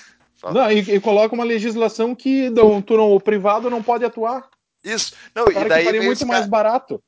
Não, 0.52 0.72
e, 0.72 0.80
e, 0.80 1.00
coloca 1.00 1.36
uma 1.36 1.44
legislação 1.44 2.16
que 2.16 2.50
não, 2.50 2.82
tu 2.82 2.98
não, 2.98 3.12
o 3.12 3.22
privado 3.22 3.70
não 3.70 3.84
pode 3.84 4.04
atuar. 4.04 4.50
Isso. 4.84 5.14
Não, 5.36 5.46
e 5.48 5.70
daí 5.70 5.86
que 5.86 6.02
muito 6.02 6.26
mais 6.26 6.48
barato. 6.48 7.00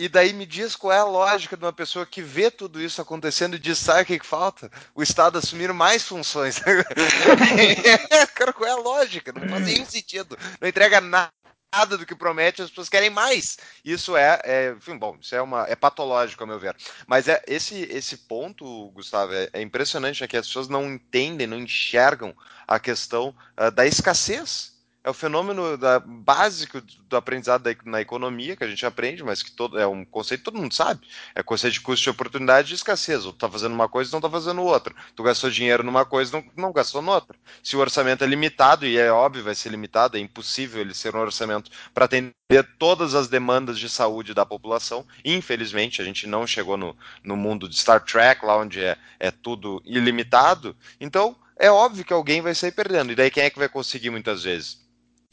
E 0.00 0.08
daí 0.08 0.32
me 0.32 0.46
diz 0.46 0.74
qual 0.74 0.94
é 0.94 0.98
a 0.98 1.04
lógica 1.04 1.58
de 1.58 1.62
uma 1.62 1.74
pessoa 1.74 2.06
que 2.06 2.22
vê 2.22 2.50
tudo 2.50 2.80
isso 2.80 3.02
acontecendo 3.02 3.56
e 3.56 3.58
diz, 3.58 3.76
sabe 3.76 4.00
o 4.00 4.06
que, 4.06 4.18
que 4.18 4.24
falta? 4.24 4.70
O 4.94 5.02
Estado 5.02 5.36
assumir 5.36 5.74
mais 5.74 6.04
funções. 6.04 6.58
Cara, 8.34 8.50
qual 8.54 8.66
é 8.66 8.72
a 8.72 8.76
lógica? 8.76 9.30
Não 9.30 9.46
faz 9.46 9.62
nenhum 9.62 9.84
sentido. 9.84 10.38
Não 10.58 10.66
entrega 10.66 11.02
nada 11.02 11.98
do 11.98 12.06
que 12.06 12.14
promete, 12.14 12.62
as 12.62 12.70
pessoas 12.70 12.88
querem 12.88 13.10
mais. 13.10 13.58
Isso 13.84 14.16
é, 14.16 14.40
é 14.42 14.70
enfim, 14.74 14.96
bom, 14.96 15.18
isso 15.20 15.34
é 15.34 15.42
uma 15.42 15.66
é 15.68 15.76
patológico, 15.76 16.44
a 16.44 16.46
meu 16.46 16.58
ver. 16.58 16.74
Mas 17.06 17.28
é 17.28 17.42
esse 17.46 17.82
esse 17.90 18.16
ponto, 18.16 18.90
Gustavo, 18.92 19.34
é, 19.34 19.50
é 19.52 19.60
impressionante, 19.60 20.22
né, 20.22 20.26
que 20.26 20.36
as 20.38 20.46
pessoas 20.46 20.66
não 20.66 20.94
entendem, 20.94 21.46
não 21.46 21.58
enxergam 21.58 22.34
a 22.66 22.80
questão 22.80 23.36
uh, 23.58 23.70
da 23.70 23.86
escassez 23.86 24.79
é 25.02 25.08
o 25.08 25.14
fenômeno 25.14 25.78
da, 25.78 25.98
básico 25.98 26.80
do 27.08 27.16
aprendizado 27.16 27.62
da, 27.62 27.74
na 27.84 28.00
economia, 28.00 28.54
que 28.54 28.62
a 28.62 28.68
gente 28.68 28.84
aprende, 28.84 29.24
mas 29.24 29.42
que 29.42 29.50
todo, 29.50 29.78
é 29.78 29.86
um 29.86 30.04
conceito 30.04 30.40
que 30.40 30.44
todo 30.44 30.60
mundo 30.60 30.74
sabe. 30.74 31.06
É 31.34 31.42
conceito 31.42 31.74
de 31.74 31.80
custo 31.80 32.04
de 32.04 32.10
oportunidade 32.10 32.72
e 32.72 32.74
escassez. 32.74 33.24
Ou 33.24 33.32
tu 33.32 33.38
tá 33.38 33.48
fazendo 33.48 33.72
uma 33.72 33.88
coisa 33.88 34.10
e 34.10 34.12
não 34.12 34.20
tá 34.20 34.28
fazendo 34.28 34.62
outra. 34.62 34.94
Tu 35.16 35.22
gastou 35.22 35.50
dinheiro 35.50 35.82
numa 35.82 36.04
coisa 36.04 36.32
não, 36.32 36.44
não 36.54 36.72
gastou 36.72 37.00
noutra. 37.00 37.36
Se 37.62 37.76
o 37.76 37.80
orçamento 37.80 38.22
é 38.24 38.26
limitado, 38.26 38.86
e 38.86 38.98
é 38.98 39.10
óbvio, 39.10 39.42
vai 39.42 39.54
ser 39.54 39.70
limitado, 39.70 40.18
é 40.18 40.20
impossível 40.20 40.82
ele 40.82 40.92
ser 40.92 41.16
um 41.16 41.20
orçamento 41.20 41.70
para 41.94 42.04
atender 42.04 42.34
todas 42.78 43.14
as 43.14 43.26
demandas 43.26 43.78
de 43.78 43.88
saúde 43.88 44.34
da 44.34 44.44
população. 44.44 45.06
Infelizmente, 45.24 46.02
a 46.02 46.04
gente 46.04 46.26
não 46.26 46.46
chegou 46.46 46.76
no, 46.76 46.94
no 47.24 47.36
mundo 47.36 47.68
de 47.68 47.76
Star 47.76 48.04
Trek, 48.04 48.44
lá 48.44 48.58
onde 48.58 48.84
é, 48.84 48.98
é 49.18 49.30
tudo 49.30 49.82
ilimitado. 49.86 50.76
Então, 51.00 51.36
é 51.56 51.70
óbvio 51.70 52.04
que 52.04 52.12
alguém 52.12 52.42
vai 52.42 52.54
sair 52.54 52.72
perdendo. 52.72 53.12
E 53.12 53.14
daí 53.14 53.30
quem 53.30 53.44
é 53.44 53.50
que 53.50 53.58
vai 53.58 53.68
conseguir 53.68 54.10
muitas 54.10 54.42
vezes? 54.42 54.89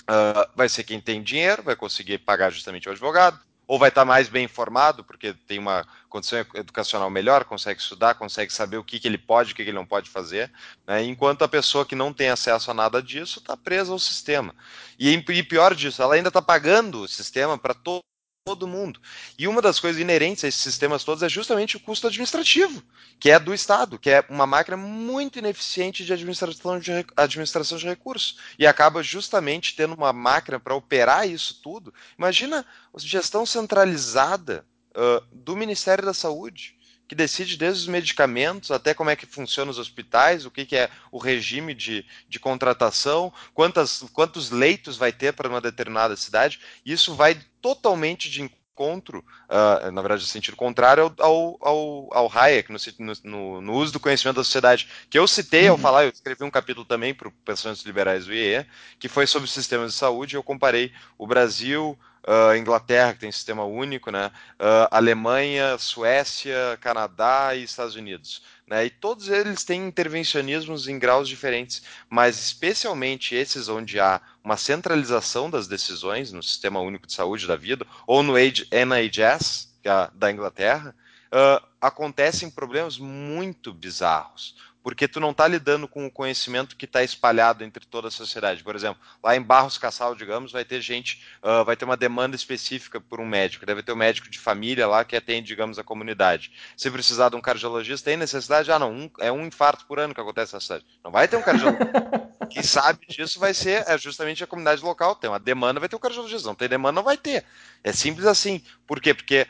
Uh, 0.10 0.50
vai 0.56 0.70
ser 0.70 0.84
quem 0.84 1.00
tem 1.00 1.22
dinheiro, 1.22 1.63
vai 1.63 1.76
conseguir 1.76 2.20
pagar 2.20 2.50
justamente 2.50 2.88
o 2.88 2.91
advogado, 2.91 3.39
ou 3.67 3.78
vai 3.78 3.89
estar 3.89 4.06
mais 4.06 4.30
bem 4.30 4.46
informado, 4.46 5.04
porque 5.04 5.34
tem 5.34 5.60
uma 5.60 5.86
condição 6.08 6.39
educacional 6.56 7.10
melhor, 7.10 7.43
consegue 7.43 7.82
estudar, 7.82 8.15
consegue 8.15 8.52
saber 8.52 8.78
o 8.78 8.84
que, 8.84 9.00
que 9.00 9.08
ele 9.08 9.17
pode, 9.17 9.52
o 9.52 9.56
que, 9.56 9.63
que 9.63 9.70
ele 9.70 9.78
não 9.78 9.86
pode 9.86 10.10
fazer, 10.10 10.52
né? 10.88 11.04
enquanto 11.04 11.43
a 11.43 11.50
pessoa 11.50 11.86
que 11.86 11.96
não 11.96 12.13
tem 12.13 12.30
acesso 12.30 12.72
a 12.72 12.74
nada 12.74 13.04
disso 13.04 13.39
está 13.39 13.58
presa 13.58 13.91
ao 13.91 14.00
sistema. 14.00 14.56
E, 14.98 15.10
e 15.13 15.43
pior 15.43 15.76
disso, 15.76 16.02
ela 16.02 16.15
ainda 16.15 16.30
está 16.30 16.41
pagando 16.41 17.02
o 17.02 17.08
sistema 17.08 17.58
para 17.58 17.74
todo 17.74 18.02
todo 18.48 18.66
mundo. 18.66 19.02
E 19.38 19.46
uma 19.46 19.62
das 19.62 19.78
coisas 19.78 20.02
inerentes 20.02 20.46
a 20.46 20.48
esses 20.48 20.62
sistemas 20.62 21.04
todos 21.04 21.22
é 21.22 21.28
justamente 21.28 21.76
o 21.76 21.80
custo 21.82 22.08
administrativo, 22.08 22.82
que 23.20 23.30
é 23.30 23.38
do 23.38 23.54
Estado, 23.54 24.00
que 24.00 24.10
é 24.10 24.24
uma 24.30 24.48
máquina 24.48 24.78
muito 24.78 25.38
ineficiente 25.38 26.06
de 26.06 26.14
administração 26.14 26.80
de, 26.80 26.92
administração 27.18 27.78
de 27.78 27.86
recursos. 27.86 28.40
E 28.58 28.66
acaba 28.66 29.04
justamente 29.04 29.76
tendo 29.76 29.96
uma 29.96 30.14
máquina 30.14 30.60
para 30.60 30.76
operar 30.76 31.28
isso 31.28 31.60
tudo. 31.62 31.94
Imagina 32.18 32.66
a 32.94 33.00
gestão 33.00 33.46
centralizada 33.46 34.66
uh, 34.92 35.26
do 35.34 35.54
Ministério 35.54 36.06
da 36.06 36.14
Saúde 36.14 36.77
que 37.08 37.15
decide 37.15 37.58
desde 37.58 37.84
os 37.84 37.88
medicamentos 37.88 38.70
até 38.70 38.93
como 38.93 39.10
é 39.10 39.15
que 39.15 39.26
funciona 39.26 39.72
os 39.72 39.80
hospitais, 39.80 40.46
o 40.46 40.52
que, 40.52 40.65
que 40.65 40.76
é 40.76 40.89
o 41.12 41.17
regime 41.17 41.74
de, 41.74 42.06
de 42.28 42.39
contratação, 42.39 43.32
quantas, 43.54 44.04
quantos 44.13 44.52
leitos 44.52 44.98
vai 44.98 45.12
ter 45.12 45.34
para 45.34 45.48
uma 45.48 45.62
determinada 45.62 46.15
cidade. 46.15 46.60
Isso 46.86 47.15
vai 47.15 47.39
totalmente 47.62 48.30
de 48.30 48.41
encontro, 48.41 49.26
uh, 49.50 49.89
na 49.91 50.02
verdade, 50.02 50.22
no 50.22 50.28
sentido 50.28 50.56
contrário 50.56 51.12
ao, 51.17 51.58
ao, 51.62 52.10
ao 52.12 52.32
Hayek, 52.32 52.72
no, 52.72 52.80
no, 53.24 53.62
no, 53.62 53.74
uso 53.74 53.93
do 53.93 54.00
conhecimento 54.00 54.36
da 54.36 54.43
sociedade, 54.43 54.88
que 55.10 55.17
eu 55.17 55.28
citei 55.28 55.65
uhum. 55.65 55.72
ao 55.72 55.78
falar, 55.78 56.04
eu 56.04 56.12
escrevi 56.12 56.43
um 56.43 56.52
capítulo 56.52 56.86
também 56.86 57.13
para 57.13 57.28
o 57.28 57.32
Pensamentos 57.32 57.84
Liberais 57.84 58.26
do 58.26 58.34
IE, 58.34 58.65
que 59.00 59.08
foi 59.08 59.26
sobre 59.26 59.50
sistemas 59.50 59.93
de 59.93 59.98
saúde, 59.98 60.36
eu 60.36 60.43
comparei 60.43 60.91
o 61.17 61.26
Brasil, 61.26 61.98
uh, 62.28 62.56
Inglaterra, 62.56 63.13
que 63.13 63.22
tem 63.22 63.32
sistema 63.32 63.63
único, 63.63 64.12
né? 64.12 64.30
Uh, 64.60 64.88
Alemanha, 64.92 65.78
Suécia, 65.78 66.78
Canadá 66.82 67.56
e 67.56 67.63
Estados 67.63 67.96
Unidos. 67.96 68.44
né? 68.68 68.86
E 68.86 68.90
todos 68.90 69.30
eles 69.30 69.63
têm 69.63 69.88
intervencionismos 69.88 70.88
em 70.88 71.00
graus 71.00 71.30
diferentes, 71.30 71.82
mas 72.10 72.38
especialmente 72.38 73.34
esses 73.34 73.70
onde 73.70 74.00
há 74.00 74.22
uma 74.44 74.58
centralização 74.58 75.50
das 75.50 75.68
decisões 75.68 76.32
no 76.32 76.44
Sistema 76.44 76.82
Único 76.82 77.08
de 77.08 77.13
Saúde 77.13 77.48
da 77.48 77.56
vida, 77.56 77.88
ou 78.06 78.22
no 78.22 78.38
NHS, 78.38 79.74
é 79.86 80.10
da 80.13 80.30
Inglaterra, 80.30 80.94
uh, 81.28 81.66
acontecem 81.80 82.50
problemas 82.50 82.98
muito 82.98 83.72
bizarros 83.74 84.56
porque 84.88 85.06
tu 85.06 85.19
não 85.19 85.32
está 85.32 85.45
lidando 85.45 85.86
com 85.86 86.06
o 86.06 86.10
conhecimento 86.10 86.78
que 86.78 86.86
está 86.86 87.04
espalhado 87.04 87.62
entre 87.62 87.86
toda 87.86 88.08
a 88.08 88.12
sociedade. 88.12 88.63
Por 88.63 88.73
exemplo, 88.73 89.02
lá 89.21 89.36
em 89.36 89.41
Barros 89.41 89.78
Cassal, 89.78 90.15
digamos, 90.15 90.54
vai 90.54 90.63
ter 90.63 90.80
gente, 90.80 91.21
uh, 91.43 91.65
vai 91.65 91.76
ter 91.76 91.84
uma 91.84 91.97
demanda 91.97 92.38
específica 92.38 93.02
por 93.02 93.19
um 93.19 93.26
médico. 93.26 93.65
Deve 93.65 93.84
ter 93.84 93.91
um 93.91 93.97
médico 93.97 94.30
de 94.30 94.39
família 94.39 94.88
lá 94.88 95.04
que 95.04 95.17
atende, 95.17 95.45
digamos, 95.45 95.78
a 95.78 95.84
comunidade. 95.84 96.54
Se 96.78 96.89
precisar 96.89 97.28
de 97.28 97.36
um 97.36 97.41
cardiologista, 97.41 98.10
tem 98.10 98.15
necessidade? 98.15 98.71
Ah, 98.71 98.80
não, 98.80 98.93
um, 98.93 99.12
é 99.19 99.30
um 99.30 99.45
infarto 99.45 99.86
por 99.86 100.00
ano 100.00 100.15
que 100.15 100.21
acontece 100.21 100.54
na 100.54 100.62
cidade. 100.62 100.86
Não 101.04 101.12
vai 101.12 101.28
ter 101.28 101.36
um 101.36 101.41
cardiologista. 101.41 102.32
Quem 102.50 102.63
sabe 102.63 103.06
disso 103.10 103.41
vai 103.41 103.54
ser 103.54 103.84
é 103.89 103.97
justamente 103.97 104.41
a 104.41 104.47
comunidade 104.47 104.82
local. 104.82 105.17
Tem 105.17 105.30
uma 105.30 105.38
demanda, 105.38 105.82
vai 105.82 105.89
ter 105.89 105.97
um 105.97 106.00
cardiologista. 106.00 106.47
Não 106.47 106.56
tem 106.56 106.69
demanda, 106.69 106.93
não 106.93 107.04
vai 107.04 107.17
ter. 107.17 107.43
É 107.84 107.91
simples 107.91 108.26
assim. 108.26 108.63
Por 108.88 109.02
quê? 109.02 109.13
Porque 109.13 109.47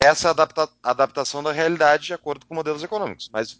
essa 0.00 0.30
adapta, 0.30 0.68
adaptação 0.82 1.42
da 1.42 1.50
realidade 1.50 2.06
de 2.06 2.14
acordo 2.14 2.46
com 2.46 2.54
modelos 2.54 2.82
econômicos. 2.82 3.28
Mas 3.32 3.58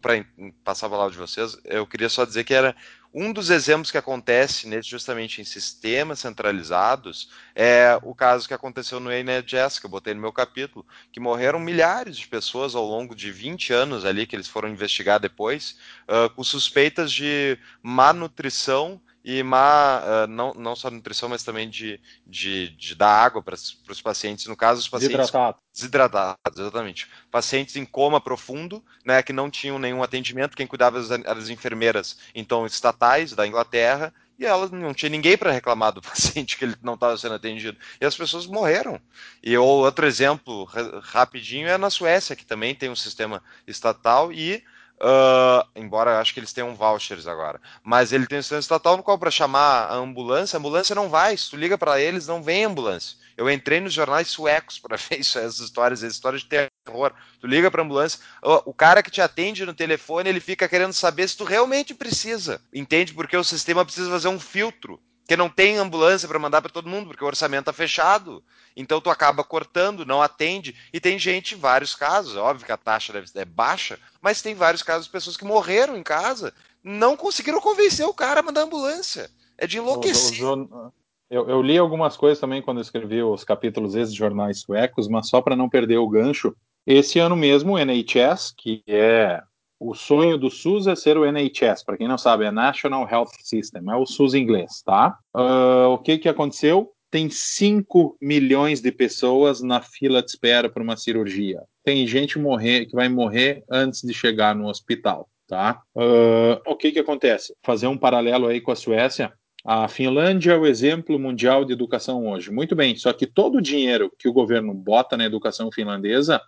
para 0.00 0.24
passar 0.62 0.86
a 0.86 0.90
palavra 0.90 1.12
de 1.12 1.18
vocês, 1.18 1.56
eu 1.64 1.86
queria 1.86 2.08
só 2.08 2.24
dizer 2.24 2.44
que 2.44 2.52
era 2.52 2.76
um 3.14 3.32
dos 3.32 3.48
exemplos 3.48 3.90
que 3.90 3.96
acontece 3.96 4.68
nesse, 4.68 4.90
justamente 4.90 5.40
em 5.40 5.44
sistemas 5.44 6.18
centralizados 6.18 7.30
é 7.54 7.98
o 8.02 8.14
caso 8.14 8.46
que 8.46 8.52
aconteceu 8.52 9.00
no 9.00 9.10
NHS, 9.10 9.78
que 9.78 9.86
eu 9.86 9.90
botei 9.90 10.12
no 10.12 10.20
meu 10.20 10.32
capítulo, 10.32 10.84
que 11.10 11.18
morreram 11.18 11.58
milhares 11.58 12.18
de 12.18 12.28
pessoas 12.28 12.74
ao 12.74 12.84
longo 12.84 13.14
de 13.14 13.32
20 13.32 13.72
anos 13.72 14.04
ali, 14.04 14.26
que 14.26 14.36
eles 14.36 14.48
foram 14.48 14.68
investigar 14.68 15.18
depois, 15.18 15.78
uh, 16.02 16.28
com 16.28 16.44
suspeitas 16.44 17.10
de 17.10 17.58
má 17.82 18.12
nutrição 18.12 19.00
e 19.28 19.42
má, 19.42 20.04
uh, 20.04 20.26
não, 20.28 20.54
não 20.54 20.76
só 20.76 20.88
nutrição, 20.88 21.28
mas 21.28 21.42
também 21.42 21.68
de, 21.68 22.00
de, 22.24 22.68
de 22.76 22.94
dar 22.94 23.10
água 23.10 23.42
para 23.42 23.56
os 23.56 24.00
pacientes, 24.00 24.46
no 24.46 24.56
caso, 24.56 24.78
os 24.78 24.88
pacientes 24.88 25.16
desidratados. 25.16 25.60
desidratados, 25.74 26.60
exatamente. 26.60 27.10
Pacientes 27.28 27.74
em 27.74 27.84
coma 27.84 28.20
profundo, 28.20 28.84
né, 29.04 29.20
que 29.24 29.32
não 29.32 29.50
tinham 29.50 29.80
nenhum 29.80 30.00
atendimento, 30.00 30.56
quem 30.56 30.64
cuidava 30.64 31.00
eram 31.12 31.40
as 31.40 31.48
enfermeiras, 31.48 32.16
então, 32.36 32.64
estatais 32.64 33.32
da 33.32 33.44
Inglaterra, 33.44 34.14
e 34.38 34.46
ela 34.46 34.68
não 34.68 34.94
tinha 34.94 35.10
ninguém 35.10 35.36
para 35.36 35.50
reclamar 35.50 35.92
do 35.92 36.02
paciente 36.02 36.56
que 36.56 36.64
ele 36.64 36.76
não 36.80 36.94
estava 36.94 37.18
sendo 37.18 37.34
atendido. 37.34 37.76
E 38.00 38.06
as 38.06 38.14
pessoas 38.14 38.46
morreram. 38.46 39.00
E 39.42 39.58
outro 39.58 40.06
exemplo 40.06 40.68
rapidinho 41.02 41.66
é 41.66 41.76
na 41.76 41.90
Suécia, 41.90 42.36
que 42.36 42.46
também 42.46 42.76
tem 42.76 42.88
um 42.88 42.94
sistema 42.94 43.42
estatal 43.66 44.32
e 44.32 44.62
Uh, 44.98 45.66
embora 45.74 46.20
acho 46.20 46.32
que 46.32 46.40
eles 46.40 46.52
tenham 46.52 46.74
vouchers 46.74 47.26
agora. 47.26 47.60
Mas 47.82 48.12
ele 48.12 48.26
tem 48.26 48.38
um 48.38 48.42
sistema 48.42 48.60
estatal 48.60 48.96
no 48.96 49.02
qual, 49.02 49.18
para 49.18 49.30
chamar 49.30 49.86
a 49.86 49.94
ambulância, 49.94 50.56
a 50.56 50.58
ambulância 50.58 50.94
não 50.94 51.08
vai. 51.08 51.36
Se 51.36 51.50
tu 51.50 51.56
liga 51.56 51.76
para 51.76 52.00
eles, 52.00 52.26
não 52.26 52.42
vem 52.42 52.64
ambulância. 52.64 53.16
Eu 53.36 53.50
entrei 53.50 53.80
nos 53.80 53.92
jornais 53.92 54.28
suecos 54.28 54.78
para 54.80 54.96
ver 54.96 55.20
isso, 55.20 55.38
essas 55.38 55.60
histórias, 55.60 56.02
essas 56.02 56.14
histórias 56.14 56.42
de 56.42 56.48
terror. 56.48 57.12
Tu 57.40 57.46
liga 57.46 57.70
para 57.70 57.82
ambulância, 57.82 58.20
o 58.42 58.72
cara 58.72 59.02
que 59.02 59.10
te 59.10 59.20
atende 59.20 59.66
no 59.66 59.74
telefone, 59.74 60.28
ele 60.28 60.40
fica 60.40 60.68
querendo 60.68 60.92
saber 60.92 61.28
se 61.28 61.36
tu 61.36 61.44
realmente 61.44 61.94
precisa. 61.94 62.60
Entende? 62.72 63.12
Porque 63.12 63.36
o 63.36 63.44
sistema 63.44 63.84
precisa 63.84 64.10
fazer 64.10 64.28
um 64.28 64.40
filtro 64.40 65.00
que 65.26 65.36
não 65.36 65.48
tem 65.48 65.76
ambulância 65.76 66.28
para 66.28 66.38
mandar 66.38 66.62
para 66.62 66.70
todo 66.70 66.88
mundo, 66.88 67.08
porque 67.08 67.24
o 67.24 67.26
orçamento 67.26 67.62
está 67.62 67.72
fechado. 67.72 68.42
Então 68.76 69.00
tu 69.00 69.10
acaba 69.10 69.42
cortando, 69.42 70.06
não 70.06 70.22
atende. 70.22 70.74
E 70.92 71.00
tem 71.00 71.18
gente, 71.18 71.54
vários 71.54 71.94
casos, 71.94 72.36
é 72.36 72.38
óbvio 72.38 72.66
que 72.66 72.72
a 72.72 72.76
taxa 72.76 73.12
deve 73.12 73.28
é 73.34 73.44
baixa, 73.44 73.98
mas 74.20 74.42
tem 74.42 74.54
vários 74.54 74.82
casos 74.82 75.06
de 75.06 75.12
pessoas 75.12 75.36
que 75.36 75.44
morreram 75.44 75.96
em 75.96 76.02
casa, 76.02 76.52
não 76.82 77.16
conseguiram 77.16 77.60
convencer 77.60 78.06
o 78.06 78.14
cara 78.14 78.40
a 78.40 78.42
mandar 78.42 78.62
ambulância. 78.62 79.30
É 79.58 79.66
de 79.66 79.78
enlouquecer. 79.78 80.44
O, 80.44 80.92
eu, 81.28 81.48
eu, 81.48 81.62
li 81.62 81.76
algumas 81.76 82.16
coisas 82.16 82.38
também 82.38 82.62
quando 82.62 82.76
eu 82.78 82.82
escrevi 82.82 83.22
os 83.22 83.42
capítulos 83.42 83.96
esses 83.96 84.14
jornais 84.14 84.60
suecos, 84.60 85.08
mas 85.08 85.28
só 85.28 85.40
para 85.40 85.56
não 85.56 85.68
perder 85.68 85.96
o 85.96 86.08
gancho. 86.08 86.54
Esse 86.86 87.18
ano 87.18 87.34
mesmo, 87.34 87.72
o 87.72 87.78
NHS, 87.78 88.54
que 88.56 88.84
é 88.86 89.42
o 89.78 89.94
sonho 89.94 90.38
do 90.38 90.50
SUS 90.50 90.86
é 90.86 90.94
ser 90.94 91.18
o 91.18 91.24
NHS, 91.24 91.84
para 91.84 91.96
quem 91.96 92.08
não 92.08 92.18
sabe, 92.18 92.44
é 92.44 92.50
National 92.50 93.08
Health 93.08 93.30
System, 93.42 93.82
é 93.88 93.96
o 93.96 94.06
SUS 94.06 94.34
inglês, 94.34 94.82
tá? 94.84 95.18
Uh, 95.34 95.90
o 95.90 95.98
que 95.98 96.18
que 96.18 96.28
aconteceu? 96.28 96.90
Tem 97.10 97.30
5 97.30 98.16
milhões 98.20 98.80
de 98.80 98.90
pessoas 98.90 99.62
na 99.62 99.80
fila 99.80 100.22
de 100.22 100.30
espera 100.30 100.68
para 100.68 100.82
uma 100.82 100.96
cirurgia. 100.96 101.62
Tem 101.84 102.06
gente 102.06 102.38
morrer, 102.38 102.86
que 102.86 102.94
vai 102.94 103.08
morrer 103.08 103.62
antes 103.70 104.02
de 104.02 104.12
chegar 104.12 104.54
no 104.54 104.68
hospital, 104.68 105.28
tá? 105.46 105.82
Uh, 105.94 106.60
o 106.66 106.74
que 106.74 106.92
que 106.92 106.98
acontece? 106.98 107.54
Fazer 107.62 107.86
um 107.86 107.98
paralelo 107.98 108.46
aí 108.46 108.60
com 108.60 108.72
a 108.72 108.76
Suécia, 108.76 109.32
a 109.64 109.88
Finlândia 109.88 110.52
é 110.52 110.56
o 110.56 110.64
exemplo 110.64 111.18
mundial 111.18 111.64
de 111.64 111.72
educação 111.72 112.28
hoje. 112.28 112.52
Muito 112.52 112.76
bem, 112.76 112.94
só 112.96 113.12
que 113.12 113.26
todo 113.26 113.58
o 113.58 113.62
dinheiro 113.62 114.12
que 114.16 114.28
o 114.28 114.32
governo 114.32 114.72
bota 114.72 115.16
na 115.16 115.24
educação 115.24 115.72
finlandesa 115.72 116.40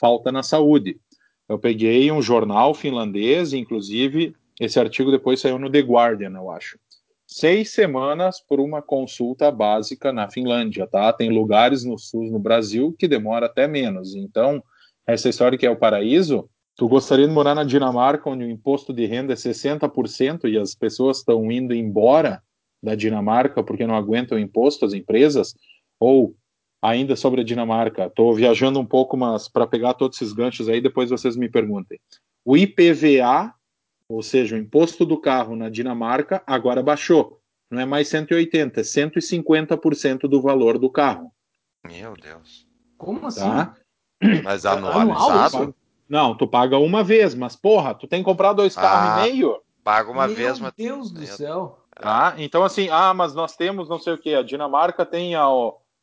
falta 0.00 0.32
na 0.32 0.42
saúde. 0.42 0.98
Eu 1.52 1.58
peguei 1.58 2.10
um 2.10 2.22
jornal 2.22 2.72
finlandês, 2.72 3.52
inclusive 3.52 4.34
esse 4.58 4.80
artigo 4.80 5.10
depois 5.10 5.38
saiu 5.38 5.58
no 5.58 5.70
The 5.70 5.80
Guardian, 5.80 6.32
eu 6.34 6.50
acho. 6.50 6.78
Seis 7.26 7.68
semanas 7.68 8.40
por 8.40 8.58
uma 8.58 8.80
consulta 8.80 9.50
básica 9.50 10.14
na 10.14 10.30
Finlândia, 10.30 10.86
tá? 10.86 11.12
Tem 11.12 11.28
lugares 11.28 11.84
no 11.84 11.98
SUS 11.98 12.30
no 12.30 12.38
Brasil 12.38 12.96
que 12.98 13.06
demora 13.06 13.44
até 13.44 13.68
menos. 13.68 14.14
Então, 14.14 14.64
essa 15.06 15.28
história 15.28 15.58
que 15.58 15.66
é 15.66 15.70
o 15.70 15.76
paraíso, 15.76 16.48
tu 16.74 16.88
gostaria 16.88 17.28
de 17.28 17.34
morar 17.34 17.54
na 17.54 17.64
Dinamarca, 17.64 18.30
onde 18.30 18.44
o 18.44 18.50
imposto 18.50 18.90
de 18.90 19.04
renda 19.04 19.34
é 19.34 19.36
60% 19.36 20.48
e 20.48 20.56
as 20.56 20.74
pessoas 20.74 21.18
estão 21.18 21.52
indo 21.52 21.74
embora 21.74 22.42
da 22.82 22.94
Dinamarca 22.94 23.62
porque 23.62 23.86
não 23.86 23.94
aguentam 23.94 24.38
o 24.38 24.40
imposto, 24.40 24.86
as 24.86 24.94
empresas? 24.94 25.54
Ou 26.00 26.34
ainda 26.82 27.14
sobre 27.14 27.40
a 27.40 27.44
Dinamarca. 27.44 28.06
Estou 28.06 28.34
viajando 28.34 28.80
um 28.80 28.84
pouco, 28.84 29.16
mas 29.16 29.46
para 29.48 29.66
pegar 29.66 29.94
todos 29.94 30.20
esses 30.20 30.32
ganchos 30.32 30.68
aí, 30.68 30.80
depois 30.80 31.08
vocês 31.08 31.36
me 31.36 31.48
perguntem. 31.48 32.00
O 32.44 32.56
IPVA, 32.56 33.54
ou 34.08 34.20
seja, 34.22 34.56
o 34.56 34.58
imposto 34.58 35.06
do 35.06 35.16
carro 35.16 35.54
na 35.54 35.68
Dinamarca, 35.68 36.42
agora 36.44 36.82
baixou. 36.82 37.38
Não 37.70 37.80
é 37.80 37.86
mais 37.86 38.08
180, 38.08 38.80
é 38.80 38.82
150% 38.82 40.28
do 40.28 40.42
valor 40.42 40.76
do 40.76 40.90
carro. 40.90 41.30
Meu 41.86 42.14
Deus. 42.14 42.66
Como 42.98 43.26
assim? 43.26 43.40
Tá? 43.40 43.76
Mas 44.42 44.66
anualizado? 44.66 45.74
Não, 46.08 46.36
tu 46.36 46.46
paga 46.46 46.76
uma 46.76 47.02
vez, 47.02 47.34
mas 47.34 47.56
porra, 47.56 47.94
tu 47.94 48.06
tem 48.06 48.20
que 48.20 48.24
comprar 48.24 48.52
dois 48.52 48.74
carros 48.74 49.22
ah, 49.22 49.26
e 49.26 49.32
meio? 49.32 49.62
Paga 49.82 50.10
uma 50.10 50.26
Meu 50.26 50.36
vez, 50.36 50.58
mas. 50.60 50.72
Meu 50.76 50.96
Deus 50.96 51.10
do 51.10 51.24
céu. 51.26 51.78
Tá? 51.98 52.34
Então, 52.36 52.62
assim, 52.62 52.88
ah, 52.90 53.14
mas 53.14 53.34
nós 53.34 53.56
temos 53.56 53.88
não 53.88 53.98
sei 53.98 54.12
o 54.12 54.18
que. 54.18 54.34
A 54.34 54.42
Dinamarca 54.42 55.06
tem 55.06 55.34
a, 55.34 55.46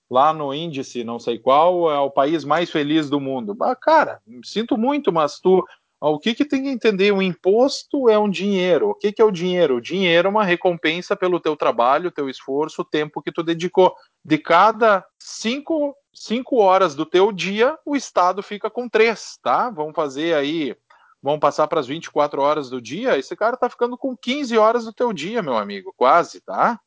lá 0.09 0.33
no 0.33 0.53
índice, 0.53 1.03
não 1.03 1.19
sei 1.19 1.37
qual, 1.37 1.91
é 1.91 1.99
o 1.99 2.09
país 2.09 2.43
mais 2.43 2.71
feliz 2.71 3.09
do 3.09 3.19
mundo. 3.19 3.55
Ah, 3.61 3.75
cara, 3.75 4.21
sinto 4.43 4.77
muito, 4.77 5.11
mas 5.11 5.39
tu. 5.39 5.63
O 6.01 6.17
que, 6.17 6.33
que 6.33 6.45
tem 6.45 6.63
que 6.63 6.69
entender? 6.69 7.11
O 7.11 7.21
imposto 7.21 8.09
é 8.09 8.17
um 8.17 8.29
dinheiro. 8.29 8.89
O 8.89 8.95
que, 8.95 9.11
que 9.11 9.21
é 9.21 9.25
o 9.25 9.31
dinheiro? 9.31 9.75
O 9.75 9.81
dinheiro 9.81 10.29
é 10.29 10.31
uma 10.31 10.45
recompensa 10.45 11.13
pelo 11.13 11.41
teu 11.41 11.57
trabalho, 11.57 12.09
teu 12.09 12.29
esforço, 12.29 12.81
o 12.81 12.85
tempo 12.85 13.21
que 13.21 13.33
tu 13.33 13.43
dedicou. 13.43 13.93
De 14.23 14.37
cada 14.37 15.05
cinco, 15.19 15.93
cinco 16.13 16.57
horas 16.57 16.95
do 16.95 17.05
teu 17.05 17.33
dia, 17.33 17.77
o 17.85 17.97
Estado 17.97 18.41
fica 18.41 18.69
com 18.69 18.87
três, 18.87 19.37
tá? 19.43 19.69
Vamos 19.69 19.93
fazer 19.93 20.35
aí, 20.35 20.73
vamos 21.21 21.41
passar 21.41 21.67
para 21.67 21.81
as 21.81 21.87
24 21.87 22.41
horas 22.41 22.69
do 22.69 22.81
dia. 22.81 23.17
Esse 23.17 23.35
cara 23.35 23.57
tá 23.57 23.69
ficando 23.69 23.97
com 23.97 24.15
15 24.15 24.57
horas 24.57 24.85
do 24.85 24.93
teu 24.93 25.11
dia, 25.11 25.43
meu 25.43 25.57
amigo, 25.57 25.93
quase, 25.97 26.39
tá? 26.39 26.79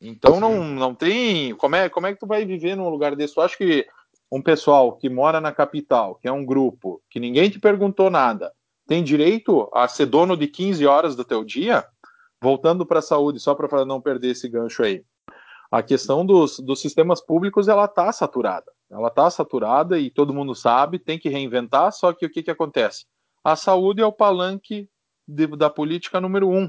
Então 0.00 0.40
não, 0.40 0.64
não 0.64 0.94
tem. 0.94 1.54
Como 1.54 1.76
é, 1.76 1.88
como 1.88 2.06
é 2.06 2.12
que 2.12 2.20
tu 2.20 2.26
vai 2.26 2.44
viver 2.44 2.74
num 2.74 2.88
lugar 2.88 3.14
desse? 3.14 3.36
Eu 3.36 3.42
acho 3.42 3.58
que 3.58 3.86
um 4.32 4.40
pessoal 4.40 4.96
que 4.96 5.08
mora 5.08 5.40
na 5.40 5.52
capital, 5.52 6.14
que 6.14 6.26
é 6.26 6.32
um 6.32 6.44
grupo, 6.44 7.02
que 7.10 7.20
ninguém 7.20 7.50
te 7.50 7.58
perguntou 7.58 8.08
nada, 8.08 8.52
tem 8.86 9.04
direito 9.04 9.68
a 9.74 9.86
ser 9.86 10.06
dono 10.06 10.36
de 10.36 10.46
15 10.46 10.86
horas 10.86 11.14
do 11.14 11.24
teu 11.24 11.44
dia? 11.44 11.84
Voltando 12.42 12.86
para 12.86 13.00
a 13.00 13.02
saúde, 13.02 13.38
só 13.38 13.54
para 13.54 13.84
não 13.84 14.00
perder 14.00 14.30
esse 14.30 14.48
gancho 14.48 14.82
aí. 14.82 15.04
A 15.70 15.82
questão 15.82 16.24
dos, 16.24 16.58
dos 16.58 16.80
sistemas 16.80 17.20
públicos, 17.20 17.68
ela 17.68 17.84
está 17.84 18.10
saturada. 18.10 18.72
Ela 18.90 19.08
está 19.08 19.30
saturada 19.30 19.98
e 19.98 20.10
todo 20.10 20.34
mundo 20.34 20.54
sabe, 20.54 20.98
tem 20.98 21.18
que 21.18 21.28
reinventar, 21.28 21.92
só 21.92 22.12
que 22.12 22.26
o 22.26 22.30
que, 22.30 22.42
que 22.42 22.50
acontece? 22.50 23.04
A 23.44 23.54
saúde 23.54 24.00
é 24.00 24.06
o 24.06 24.12
palanque 24.12 24.88
de, 25.28 25.46
da 25.46 25.70
política 25.70 26.20
número 26.20 26.48
um 26.48 26.68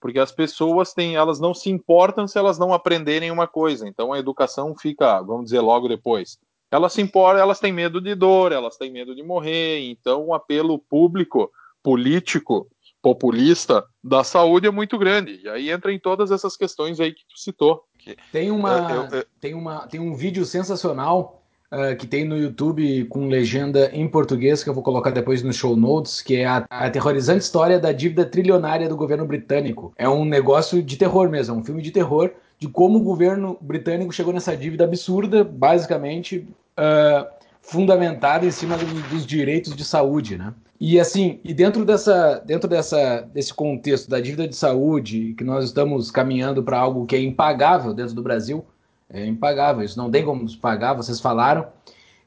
porque 0.00 0.18
as 0.18 0.32
pessoas 0.32 0.92
têm, 0.92 1.16
elas 1.16 1.40
não 1.40 1.52
se 1.52 1.70
importam 1.70 2.26
se 2.26 2.38
elas 2.38 2.58
não 2.58 2.72
aprenderem 2.72 3.30
uma 3.30 3.46
coisa. 3.46 3.88
Então 3.88 4.12
a 4.12 4.18
educação 4.18 4.74
fica, 4.76 5.20
vamos 5.22 5.46
dizer, 5.46 5.60
logo 5.60 5.88
depois. 5.88 6.38
Elas 6.70 6.92
se 6.92 7.00
importam, 7.00 7.40
elas 7.40 7.60
têm 7.60 7.72
medo 7.72 8.00
de 8.00 8.14
dor, 8.14 8.52
elas 8.52 8.76
têm 8.76 8.90
medo 8.90 9.14
de 9.14 9.22
morrer. 9.22 9.80
Então 9.90 10.26
o 10.26 10.34
apelo 10.34 10.78
público, 10.78 11.50
político, 11.82 12.68
populista 13.00 13.84
da 14.02 14.22
saúde 14.22 14.66
é 14.66 14.70
muito 14.70 14.98
grande. 14.98 15.40
E 15.42 15.48
aí 15.48 15.70
entra 15.70 15.92
em 15.92 15.98
todas 15.98 16.30
essas 16.30 16.56
questões 16.56 17.00
aí 17.00 17.12
que 17.12 17.24
tu 17.26 17.38
citou. 17.38 17.84
Tem 18.32 18.50
uma, 18.50 18.90
eu, 18.90 19.02
eu, 19.02 19.18
eu... 19.18 19.26
tem 19.40 19.54
uma, 19.54 19.86
tem 19.86 20.00
um 20.00 20.14
vídeo 20.14 20.44
sensacional 20.44 21.37
uh, 21.72 21.96
que 21.96 22.06
tem 22.06 22.24
no 22.24 22.36
YouTube 22.36 23.04
com 23.06 23.28
legenda 23.28 23.90
em 23.92 24.08
português, 24.08 24.62
que 24.62 24.70
eu 24.70 24.74
vou 24.74 24.82
colocar 24.82 25.10
depois 25.10 25.42
nos 25.42 25.56
show 25.56 25.76
notes, 25.76 26.22
que 26.22 26.36
é 26.36 26.46
a, 26.46 26.66
a 26.68 26.86
aterrorizante 26.86 27.44
história 27.44 27.78
da 27.78 27.92
dívida 27.92 28.24
trilionária 28.24 28.88
do 28.88 28.96
governo 28.96 29.26
britânico. 29.26 29.92
É 29.96 30.08
um 30.08 30.24
negócio 30.24 30.82
de 30.82 30.96
terror 30.96 31.28
mesmo, 31.28 31.54
é 31.54 31.58
um 31.58 31.64
filme 31.64 31.82
de 31.82 31.90
terror 31.90 32.32
de 32.58 32.68
como 32.68 32.98
o 32.98 33.02
governo 33.02 33.56
britânico 33.60 34.12
chegou 34.12 34.32
nessa 34.32 34.56
dívida 34.56 34.84
absurda, 34.84 35.44
basicamente 35.44 36.48
uh, 36.78 37.26
fundamentada 37.62 38.44
em 38.44 38.50
cima 38.50 38.76
dos, 38.76 38.90
dos 39.04 39.26
direitos 39.26 39.76
de 39.76 39.84
saúde, 39.84 40.36
né? 40.36 40.52
E 40.80 41.00
assim, 41.00 41.40
e 41.42 41.52
dentro 41.52 41.84
dessa, 41.84 42.40
dentro 42.46 42.68
dessa, 42.68 43.22
desse 43.34 43.52
contexto 43.52 44.08
da 44.08 44.20
dívida 44.20 44.46
de 44.46 44.54
saúde, 44.54 45.34
que 45.36 45.42
nós 45.42 45.64
estamos 45.64 46.08
caminhando 46.10 46.62
para 46.62 46.78
algo 46.78 47.04
que 47.04 47.16
é 47.16 47.20
impagável 47.20 47.92
dentro 47.92 48.14
do 48.14 48.22
Brasil, 48.22 48.64
é 49.10 49.26
impagável, 49.26 49.84
isso 49.84 49.98
não 49.98 50.10
tem 50.10 50.24
como 50.24 50.46
pagar, 50.58 50.94
vocês 50.94 51.20
falaram. 51.20 51.66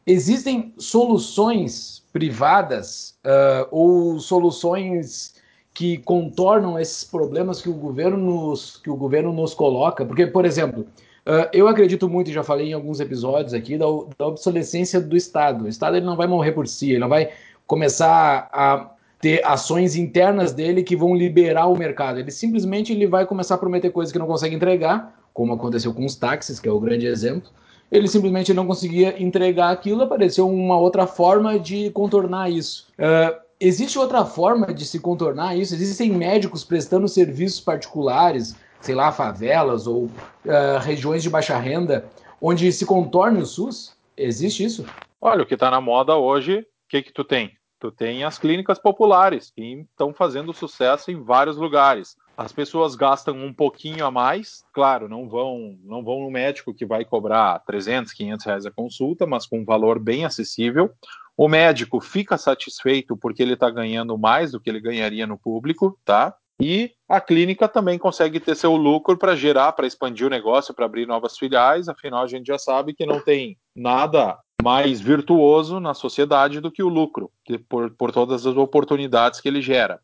Existem 0.05 0.73
soluções 0.77 2.03
privadas 2.11 3.15
uh, 3.25 3.67
ou 3.69 4.19
soluções 4.19 5.35
que 5.73 5.97
contornam 5.99 6.77
esses 6.79 7.03
problemas 7.03 7.61
que 7.61 7.69
o 7.69 7.73
governo 7.73 8.17
nos, 8.17 8.77
que 8.77 8.89
o 8.89 8.95
governo 8.95 9.31
nos 9.31 9.53
coloca? 9.53 10.05
Porque, 10.05 10.27
por 10.27 10.43
exemplo, 10.43 10.81
uh, 11.25 11.47
eu 11.53 11.67
acredito 11.67 12.09
muito, 12.09 12.31
já 12.31 12.43
falei 12.43 12.69
em 12.69 12.73
alguns 12.73 12.99
episódios 12.99 13.53
aqui, 13.53 13.77
da, 13.77 13.85
da 14.17 14.27
obsolescência 14.27 14.99
do 14.99 15.15
Estado. 15.15 15.65
O 15.65 15.67
Estado 15.67 15.97
ele 15.97 16.05
não 16.05 16.17
vai 16.17 16.27
morrer 16.27 16.51
por 16.51 16.67
si, 16.67 16.89
ele 16.89 16.99
não 16.99 17.09
vai 17.09 17.29
começar 17.67 18.49
a 18.51 18.91
ter 19.21 19.45
ações 19.45 19.95
internas 19.95 20.51
dele 20.51 20.81
que 20.81 20.95
vão 20.95 21.15
liberar 21.15 21.67
o 21.67 21.77
mercado. 21.77 22.19
Ele 22.19 22.31
simplesmente 22.31 22.91
ele 22.91 23.05
vai 23.05 23.25
começar 23.25 23.55
a 23.55 23.57
prometer 23.59 23.91
coisas 23.91 24.11
que 24.11 24.17
não 24.17 24.25
consegue 24.25 24.55
entregar, 24.55 25.20
como 25.33 25.53
aconteceu 25.53 25.93
com 25.93 26.05
os 26.05 26.15
táxis, 26.15 26.59
que 26.59 26.67
é 26.67 26.71
o 26.71 26.79
grande 26.79 27.05
exemplo. 27.05 27.49
Ele 27.91 28.07
simplesmente 28.07 28.53
não 28.53 28.65
conseguia 28.65 29.21
entregar 29.21 29.69
aquilo, 29.69 30.03
apareceu 30.03 30.47
uma 30.47 30.77
outra 30.77 31.05
forma 31.05 31.59
de 31.59 31.89
contornar 31.91 32.49
isso. 32.49 32.87
Uh, 32.93 33.37
existe 33.59 33.99
outra 33.99 34.23
forma 34.23 34.73
de 34.73 34.85
se 34.85 34.99
contornar 34.99 35.57
isso? 35.57 35.73
Existem 35.75 36.09
médicos 36.09 36.63
prestando 36.63 37.07
serviços 37.07 37.59
particulares, 37.59 38.55
sei 38.79 38.95
lá, 38.95 39.11
favelas 39.11 39.87
ou 39.87 40.05
uh, 40.05 40.79
regiões 40.81 41.21
de 41.21 41.29
baixa 41.29 41.57
renda, 41.57 42.05
onde 42.41 42.71
se 42.71 42.85
contorne 42.85 43.41
o 43.41 43.45
SUS? 43.45 43.93
Existe 44.15 44.63
isso? 44.63 44.85
Olha, 45.19 45.43
o 45.43 45.45
que 45.45 45.53
está 45.53 45.69
na 45.69 45.81
moda 45.81 46.15
hoje, 46.15 46.59
o 46.59 46.65
que 46.89 47.03
que 47.03 47.13
tu 47.13 47.23
tem? 47.23 47.51
Tu 47.79 47.91
tem 47.91 48.23
as 48.23 48.37
clínicas 48.37 48.79
populares, 48.79 49.51
que 49.51 49.85
estão 49.91 50.13
fazendo 50.13 50.53
sucesso 50.53 51.11
em 51.11 51.21
vários 51.21 51.57
lugares. 51.57 52.15
As 52.41 52.51
pessoas 52.51 52.95
gastam 52.95 53.35
um 53.35 53.53
pouquinho 53.53 54.03
a 54.03 54.09
mais, 54.09 54.63
claro, 54.73 55.07
não 55.07 55.29
vão, 55.29 55.77
não 55.83 56.03
vão 56.03 56.21
no 56.21 56.31
médico 56.31 56.73
que 56.73 56.87
vai 56.87 57.05
cobrar 57.05 57.59
300, 57.59 58.11
500 58.13 58.45
reais 58.47 58.65
a 58.65 58.71
consulta, 58.71 59.27
mas 59.27 59.45
com 59.45 59.59
um 59.59 59.65
valor 59.65 59.99
bem 59.99 60.25
acessível. 60.25 60.89
O 61.37 61.47
médico 61.47 62.01
fica 62.01 62.39
satisfeito 62.39 63.15
porque 63.15 63.43
ele 63.43 63.53
está 63.53 63.69
ganhando 63.69 64.17
mais 64.17 64.51
do 64.51 64.59
que 64.59 64.71
ele 64.71 64.79
ganharia 64.79 65.27
no 65.27 65.37
público, 65.37 65.99
tá? 66.03 66.35
E 66.59 66.91
a 67.07 67.21
clínica 67.21 67.67
também 67.67 67.99
consegue 67.99 68.39
ter 68.39 68.55
seu 68.55 68.75
lucro 68.75 69.15
para 69.17 69.35
gerar, 69.35 69.73
para 69.73 69.85
expandir 69.85 70.25
o 70.25 70.29
negócio, 70.29 70.73
para 70.73 70.85
abrir 70.85 71.05
novas 71.05 71.37
filiais. 71.37 71.87
Afinal, 71.87 72.23
a 72.23 72.27
gente 72.27 72.47
já 72.47 72.57
sabe 72.57 72.95
que 72.95 73.05
não 73.05 73.19
tem 73.19 73.55
nada 73.75 74.35
mais 74.63 74.99
virtuoso 74.99 75.79
na 75.79 75.93
sociedade 75.93 76.59
do 76.59 76.71
que 76.71 76.81
o 76.81 76.89
lucro, 76.89 77.31
por, 77.69 77.91
por 77.91 78.11
todas 78.11 78.47
as 78.47 78.57
oportunidades 78.57 79.39
que 79.39 79.47
ele 79.47 79.61
gera. 79.61 79.99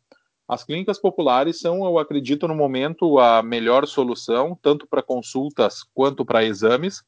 As 0.48 0.64
clínicas 0.64 0.98
populares 0.98 1.60
são, 1.60 1.84
eu 1.84 1.98
acredito, 1.98 2.48
no 2.48 2.54
momento, 2.54 3.18
a 3.18 3.42
melhor 3.42 3.86
solução, 3.86 4.58
tanto 4.62 4.86
para 4.86 5.02
consultas 5.02 5.82
quanto 5.94 6.24
para 6.24 6.44
exames. 6.44 7.02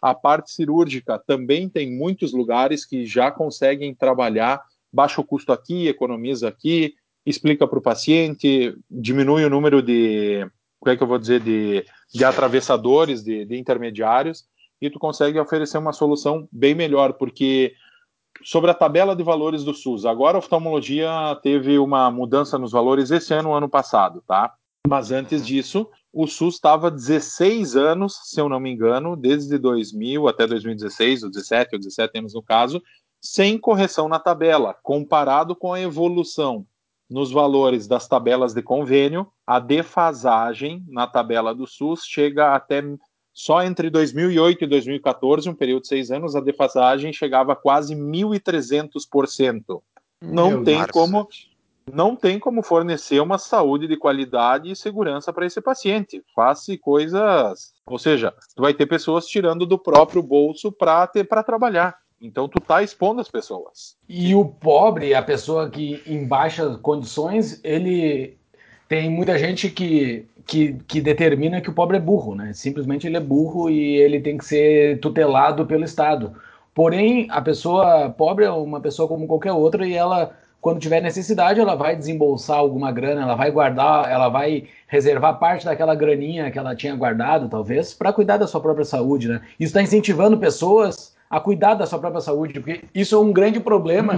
A 0.00 0.14
parte 0.14 0.52
cirúrgica 0.52 1.18
também 1.26 1.68
tem 1.68 1.90
muitos 1.90 2.32
lugares 2.32 2.86
que 2.86 3.04
já 3.04 3.32
conseguem 3.32 3.92
trabalhar 3.92 4.62
baixo 4.92 5.24
custo 5.24 5.52
aqui, 5.52 5.88
economiza 5.88 6.48
aqui, 6.48 6.94
explica 7.26 7.66
para 7.66 7.80
o 7.80 7.82
paciente, 7.82 8.72
diminui 8.88 9.44
o 9.44 9.50
número 9.50 9.82
de, 9.82 10.48
como 10.78 10.92
é 10.92 10.96
que 10.96 11.02
eu 11.02 11.08
vou 11.08 11.18
dizer, 11.18 11.40
de, 11.40 11.84
de 12.14 12.24
atravessadores, 12.24 13.24
de, 13.24 13.44
de 13.44 13.58
intermediários, 13.58 14.44
e 14.80 14.88
tu 14.88 15.00
consegue 15.00 15.38
oferecer 15.40 15.78
uma 15.78 15.92
solução 15.92 16.48
bem 16.52 16.76
melhor, 16.76 17.14
porque 17.14 17.74
sobre 18.42 18.70
a 18.70 18.74
tabela 18.74 19.14
de 19.14 19.22
valores 19.22 19.64
do 19.64 19.74
SUS, 19.74 20.06
agora 20.06 20.36
a 20.36 20.38
oftalmologia 20.38 21.10
teve 21.42 21.78
uma 21.78 22.10
mudança 22.10 22.58
nos 22.58 22.72
valores 22.72 23.10
esse 23.10 23.34
ano, 23.34 23.52
ano 23.52 23.68
passado, 23.68 24.22
tá? 24.26 24.54
Mas 24.86 25.10
antes 25.10 25.46
disso, 25.46 25.88
o 26.12 26.26
SUS 26.26 26.54
estava 26.54 26.90
16 26.90 27.76
anos, 27.76 28.18
se 28.24 28.40
eu 28.40 28.48
não 28.48 28.58
me 28.58 28.70
engano, 28.70 29.16
desde 29.16 29.58
2000 29.58 30.26
até 30.26 30.46
2016, 30.46 31.24
ou 31.24 31.30
17 31.30 31.74
ou 31.74 31.78
17 31.78 32.18
anos 32.18 32.34
no 32.34 32.42
caso, 32.42 32.82
sem 33.20 33.58
correção 33.58 34.08
na 34.08 34.18
tabela, 34.18 34.74
comparado 34.82 35.54
com 35.54 35.72
a 35.72 35.80
evolução 35.80 36.66
nos 37.10 37.30
valores 37.30 37.86
das 37.86 38.06
tabelas 38.06 38.52
de 38.52 38.62
convênio, 38.62 39.26
a 39.46 39.58
defasagem 39.58 40.84
na 40.88 41.06
tabela 41.06 41.54
do 41.54 41.66
SUS 41.66 42.02
chega 42.04 42.54
até 42.54 42.82
só 43.38 43.62
entre 43.62 43.88
2008 43.88 44.64
e 44.64 44.66
2014, 44.66 45.48
um 45.48 45.54
período 45.54 45.82
de 45.82 45.88
seis 45.88 46.10
anos, 46.10 46.34
a 46.34 46.40
defasagem 46.40 47.12
chegava 47.12 47.52
a 47.52 47.56
quase 47.56 47.94
1.300%. 47.94 49.80
Não 50.20 50.50
Meu 50.50 50.64
tem 50.64 50.84
como 50.88 51.28
não 51.90 52.16
tem 52.16 52.36
como 52.36 52.64
fornecer 52.64 53.20
uma 53.20 53.38
saúde 53.38 53.86
de 53.86 53.96
qualidade 53.96 54.72
e 54.72 54.76
segurança 54.76 55.32
para 55.32 55.46
esse 55.46 55.60
paciente. 55.60 56.20
Faça 56.34 56.76
coisas, 56.78 57.72
ou 57.86 57.96
seja, 57.96 58.34
tu 58.56 58.62
vai 58.62 58.74
ter 58.74 58.86
pessoas 58.86 59.24
tirando 59.24 59.64
do 59.64 59.78
próprio 59.78 60.20
bolso 60.20 60.72
para 60.72 61.06
ter 61.06 61.22
para 61.22 61.44
trabalhar. 61.44 61.96
Então 62.20 62.48
tu 62.48 62.60
tá 62.60 62.82
expondo 62.82 63.20
as 63.20 63.30
pessoas. 63.30 63.96
E 64.08 64.34
o 64.34 64.44
pobre, 64.44 65.14
a 65.14 65.22
pessoa 65.22 65.70
que 65.70 66.02
em 66.04 66.26
baixas 66.26 66.76
condições, 66.78 67.60
ele 67.62 68.37
tem 68.88 69.10
muita 69.10 69.38
gente 69.38 69.68
que, 69.68 70.26
que, 70.46 70.76
que, 70.88 71.00
determina 71.00 71.60
que 71.60 71.68
o 71.68 71.74
pobre 71.74 71.98
é 71.98 72.00
burro, 72.00 72.34
né? 72.34 72.52
Simplesmente 72.54 73.06
ele 73.06 73.18
é 73.18 73.20
burro 73.20 73.68
e 73.68 73.96
ele 73.96 74.20
tem 74.20 74.38
que 74.38 74.44
ser 74.44 74.98
tutelado 75.00 75.66
pelo 75.66 75.84
Estado. 75.84 76.32
Porém, 76.74 77.26
a 77.30 77.42
pessoa 77.42 78.08
pobre 78.08 78.46
é 78.46 78.50
uma 78.50 78.80
pessoa 78.80 79.06
como 79.06 79.26
qualquer 79.26 79.52
outra 79.52 79.86
e 79.86 79.92
ela, 79.92 80.32
quando 80.60 80.80
tiver 80.80 81.02
necessidade, 81.02 81.60
ela 81.60 81.74
vai 81.74 81.94
desembolsar 81.94 82.56
alguma 82.56 82.90
grana, 82.90 83.22
ela 83.22 83.34
vai 83.34 83.50
guardar, 83.50 84.10
ela 84.10 84.28
vai 84.30 84.64
reservar 84.86 85.38
parte 85.38 85.66
daquela 85.66 85.94
graninha 85.94 86.50
que 86.50 86.58
ela 86.58 86.74
tinha 86.74 86.96
guardado, 86.96 87.48
talvez, 87.48 87.92
para 87.92 88.12
cuidar 88.12 88.38
da 88.38 88.46
sua 88.46 88.60
própria 88.60 88.86
saúde, 88.86 89.28
né? 89.28 89.42
Isso 89.60 89.70
está 89.70 89.82
incentivando 89.82 90.38
pessoas 90.38 91.14
a 91.28 91.38
cuidar 91.38 91.74
da 91.74 91.84
sua 91.84 91.98
própria 91.98 92.22
saúde, 92.22 92.54
porque 92.54 92.84
isso 92.94 93.14
é 93.14 93.18
um 93.18 93.32
grande 93.32 93.60
problema 93.60 94.14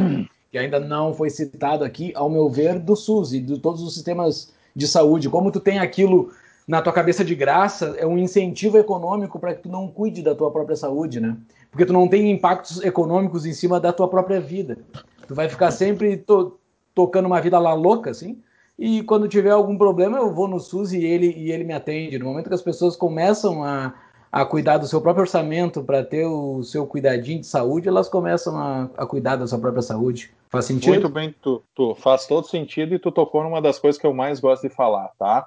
que 0.52 0.58
ainda 0.58 0.78
não 0.78 1.12
foi 1.12 1.28
citado 1.28 1.82
aqui, 1.82 2.12
ao 2.14 2.30
meu 2.30 2.48
ver, 2.48 2.78
do 2.78 2.94
SUS 2.94 3.32
e 3.32 3.40
de 3.40 3.58
todos 3.58 3.82
os 3.82 3.94
sistemas 3.94 4.52
de 4.74 4.86
saúde, 4.86 5.28
como 5.28 5.50
tu 5.50 5.60
tem 5.60 5.78
aquilo 5.78 6.30
na 6.66 6.80
tua 6.80 6.92
cabeça 6.92 7.24
de 7.24 7.34
graça, 7.34 7.96
é 7.98 8.06
um 8.06 8.16
incentivo 8.16 8.78
econômico 8.78 9.38
para 9.38 9.54
que 9.54 9.62
tu 9.62 9.68
não 9.68 9.88
cuide 9.88 10.22
da 10.22 10.34
tua 10.34 10.50
própria 10.50 10.76
saúde, 10.76 11.20
né? 11.20 11.36
Porque 11.70 11.84
tu 11.84 11.92
não 11.92 12.06
tem 12.06 12.30
impactos 12.30 12.82
econômicos 12.82 13.44
em 13.44 13.52
cima 13.52 13.80
da 13.80 13.92
tua 13.92 14.08
própria 14.08 14.40
vida. 14.40 14.78
Tu 15.26 15.34
vai 15.34 15.48
ficar 15.48 15.70
sempre 15.70 16.16
to 16.16 16.56
tocando 16.94 17.26
uma 17.26 17.40
vida 17.40 17.58
lá 17.58 17.72
louca, 17.72 18.10
assim, 18.10 18.38
e 18.78 19.02
quando 19.04 19.28
tiver 19.28 19.50
algum 19.50 19.76
problema 19.76 20.18
eu 20.18 20.32
vou 20.32 20.48
no 20.48 20.58
SUS 20.58 20.92
e 20.92 21.04
ele, 21.04 21.32
e 21.36 21.52
ele 21.52 21.64
me 21.64 21.72
atende. 21.72 22.18
No 22.18 22.24
momento 22.24 22.48
que 22.48 22.54
as 22.54 22.62
pessoas 22.62 22.96
começam 22.96 23.62
a, 23.62 23.94
a 24.32 24.44
cuidar 24.44 24.78
do 24.78 24.86
seu 24.86 25.00
próprio 25.00 25.22
orçamento 25.22 25.82
para 25.82 26.04
ter 26.04 26.24
o 26.24 26.62
seu 26.62 26.86
cuidadinho 26.86 27.40
de 27.40 27.46
saúde, 27.46 27.88
elas 27.88 28.08
começam 28.08 28.56
a, 28.56 28.88
a, 28.96 29.06
cuidar 29.06 29.36
da 29.36 29.46
sua 29.46 29.58
própria 29.58 29.82
saúde. 29.82 30.32
Faz 30.48 30.66
sentido? 30.66 30.92
Muito 30.92 31.08
bem, 31.08 31.34
tu, 31.42 31.62
tu 31.74 31.94
faz 31.96 32.26
todo 32.26 32.46
sentido 32.46 32.94
e 32.94 32.98
tu 32.98 33.10
tocou 33.10 33.42
numa 33.42 33.60
das 33.60 33.78
coisas 33.78 34.00
que 34.00 34.06
eu 34.06 34.14
mais 34.14 34.38
gosto 34.38 34.68
de 34.68 34.74
falar, 34.74 35.08
tá? 35.18 35.46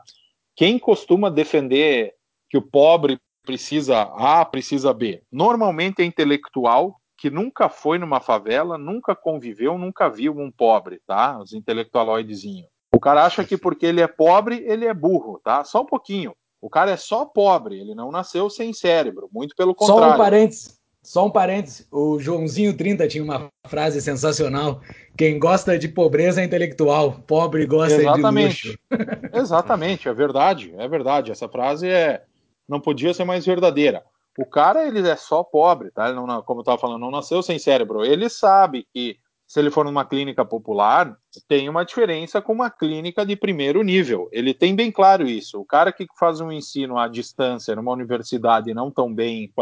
Quem 0.56 0.78
costuma 0.78 1.30
defender 1.30 2.14
que 2.50 2.58
o 2.58 2.62
pobre 2.62 3.20
precisa 3.46 4.02
A, 4.02 4.44
precisa 4.46 4.94
B? 4.94 5.24
Normalmente 5.32 6.02
é 6.02 6.06
intelectual 6.06 6.98
que 7.18 7.30
nunca 7.30 7.70
foi 7.70 7.98
numa 7.98 8.20
favela, 8.20 8.78
nunca 8.78 9.16
conviveu, 9.16 9.78
nunca 9.78 10.10
viu 10.10 10.38
um 10.38 10.52
pobre, 10.52 11.00
tá? 11.08 11.40
Os 11.40 11.54
intelectualoidezinhos. 11.54 12.68
O 12.94 13.00
cara 13.00 13.26
acha 13.26 13.44
que 13.44 13.58
porque 13.58 13.86
ele 13.86 14.02
é 14.02 14.08
pobre, 14.08 14.64
ele 14.68 14.86
é 14.86 14.94
burro, 14.94 15.40
tá? 15.44 15.64
Só 15.64 15.82
um 15.82 15.86
pouquinho. 15.86 16.36
O 16.64 16.70
cara 16.70 16.92
é 16.92 16.96
só 16.96 17.26
pobre, 17.26 17.78
ele 17.78 17.94
não 17.94 18.10
nasceu 18.10 18.50
sem 18.50 18.72
cérebro, 18.72 19.30
muito 19.34 19.54
pelo 19.54 19.76
contrário. 19.76 20.06
Só 20.06 20.14
um 20.14 20.18
parênteses, 20.18 20.80
só 21.04 21.26
um 21.26 21.30
parênteses. 21.30 21.88
O 21.92 22.18
Joãozinho 22.20 22.78
30 22.78 23.06
tinha 23.10 23.22
uma 23.22 23.50
frase 23.68 24.02
sensacional: 24.02 24.80
quem 25.18 25.38
gosta 25.38 25.78
de 25.78 25.90
pobreza 25.90 26.40
é 26.40 26.46
intelectual, 26.46 27.20
pobre 27.28 27.66
gosta 27.66 28.02
Exatamente. 28.02 28.62
de 28.62 28.68
luxo. 28.70 28.80
Exatamente, 29.38 30.08
é 30.08 30.14
verdade, 30.14 30.74
é 30.78 30.88
verdade. 30.88 31.34
Essa 31.34 31.50
frase 31.50 31.90
é 31.90 32.24
não 32.66 32.80
podia 32.80 33.14
ser 33.14 33.26
mais 33.26 33.46
verdadeira. 33.46 34.02
O 34.40 34.46
cara, 34.46 34.88
ele 34.88 35.06
é 35.06 35.18
só 35.18 35.44
pobre, 35.44 35.92
tá? 35.92 36.08
Ele 36.08 36.16
não, 36.16 36.42
como 36.44 36.60
eu 36.60 36.64
estava 36.64 36.78
falando, 36.78 37.02
não 37.02 37.12
nasceu 37.12 37.44
sem 37.44 37.60
cérebro. 37.60 38.06
Ele 38.06 38.30
sabe 38.30 38.88
que 38.94 39.18
se 39.54 39.60
ele 39.60 39.70
for 39.70 39.86
numa 39.86 40.04
clínica 40.04 40.44
popular, 40.44 41.16
tem 41.48 41.70
uma 41.70 41.86
diferença 41.86 42.42
com 42.42 42.54
uma 42.54 42.72
clínica 42.72 43.24
de 43.24 43.36
primeiro 43.36 43.84
nível. 43.84 44.28
Ele 44.32 44.52
tem 44.52 44.76
bem 44.76 44.92
claro 44.92 45.28
isso. 45.28 45.62
O 45.62 45.66
cara 45.66 45.94
que 45.94 46.08
faz 46.18 46.42
um 46.42 46.52
ensino 46.52 46.98
à 46.98 47.08
distância 47.08 47.76
numa 47.76 47.92
universidade 47.92 48.74
não 48.74 48.90
tão 48.90 49.14
bem 49.14 49.54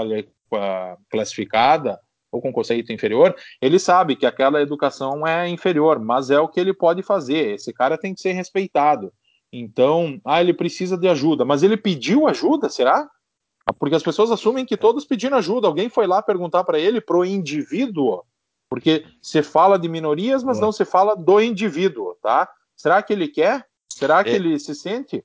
classificada, 1.09 1.99
ou 2.31 2.41
com 2.41 2.53
conceito 2.53 2.93
inferior, 2.93 3.35
ele 3.61 3.77
sabe 3.77 4.15
que 4.15 4.25
aquela 4.25 4.61
educação 4.61 5.27
é 5.27 5.49
inferior, 5.49 5.99
mas 5.99 6.31
é 6.31 6.39
o 6.39 6.47
que 6.47 6.61
ele 6.61 6.73
pode 6.73 7.03
fazer. 7.03 7.55
Esse 7.55 7.73
cara 7.73 7.97
tem 7.97 8.13
que 8.13 8.21
ser 8.21 8.31
respeitado. 8.31 9.11
Então, 9.51 10.21
ah, 10.23 10.39
ele 10.39 10.53
precisa 10.53 10.97
de 10.97 11.09
ajuda, 11.09 11.43
mas 11.43 11.63
ele 11.63 11.75
pediu 11.75 12.29
ajuda, 12.29 12.69
será? 12.69 13.09
Porque 13.77 13.95
as 13.95 14.03
pessoas 14.03 14.31
assumem 14.31 14.65
que 14.65 14.77
todos 14.77 15.03
pediram 15.03 15.37
ajuda. 15.37 15.67
Alguém 15.67 15.89
foi 15.89 16.07
lá 16.07 16.21
perguntar 16.21 16.63
para 16.63 16.79
ele, 16.79 17.01
pro 17.01 17.25
indivíduo, 17.25 18.23
porque 18.71 19.03
se 19.21 19.43
fala 19.43 19.77
de 19.77 19.89
minorias, 19.89 20.45
mas 20.45 20.57
não 20.57 20.71
se 20.71 20.85
fala 20.85 21.13
do 21.13 21.41
indivíduo, 21.41 22.15
tá? 22.21 22.49
Será 22.73 23.03
que 23.03 23.11
ele 23.11 23.27
quer? 23.27 23.67
Será 23.89 24.23
que 24.23 24.29
é. 24.29 24.35
ele 24.35 24.57
se 24.57 24.73
sente? 24.73 25.21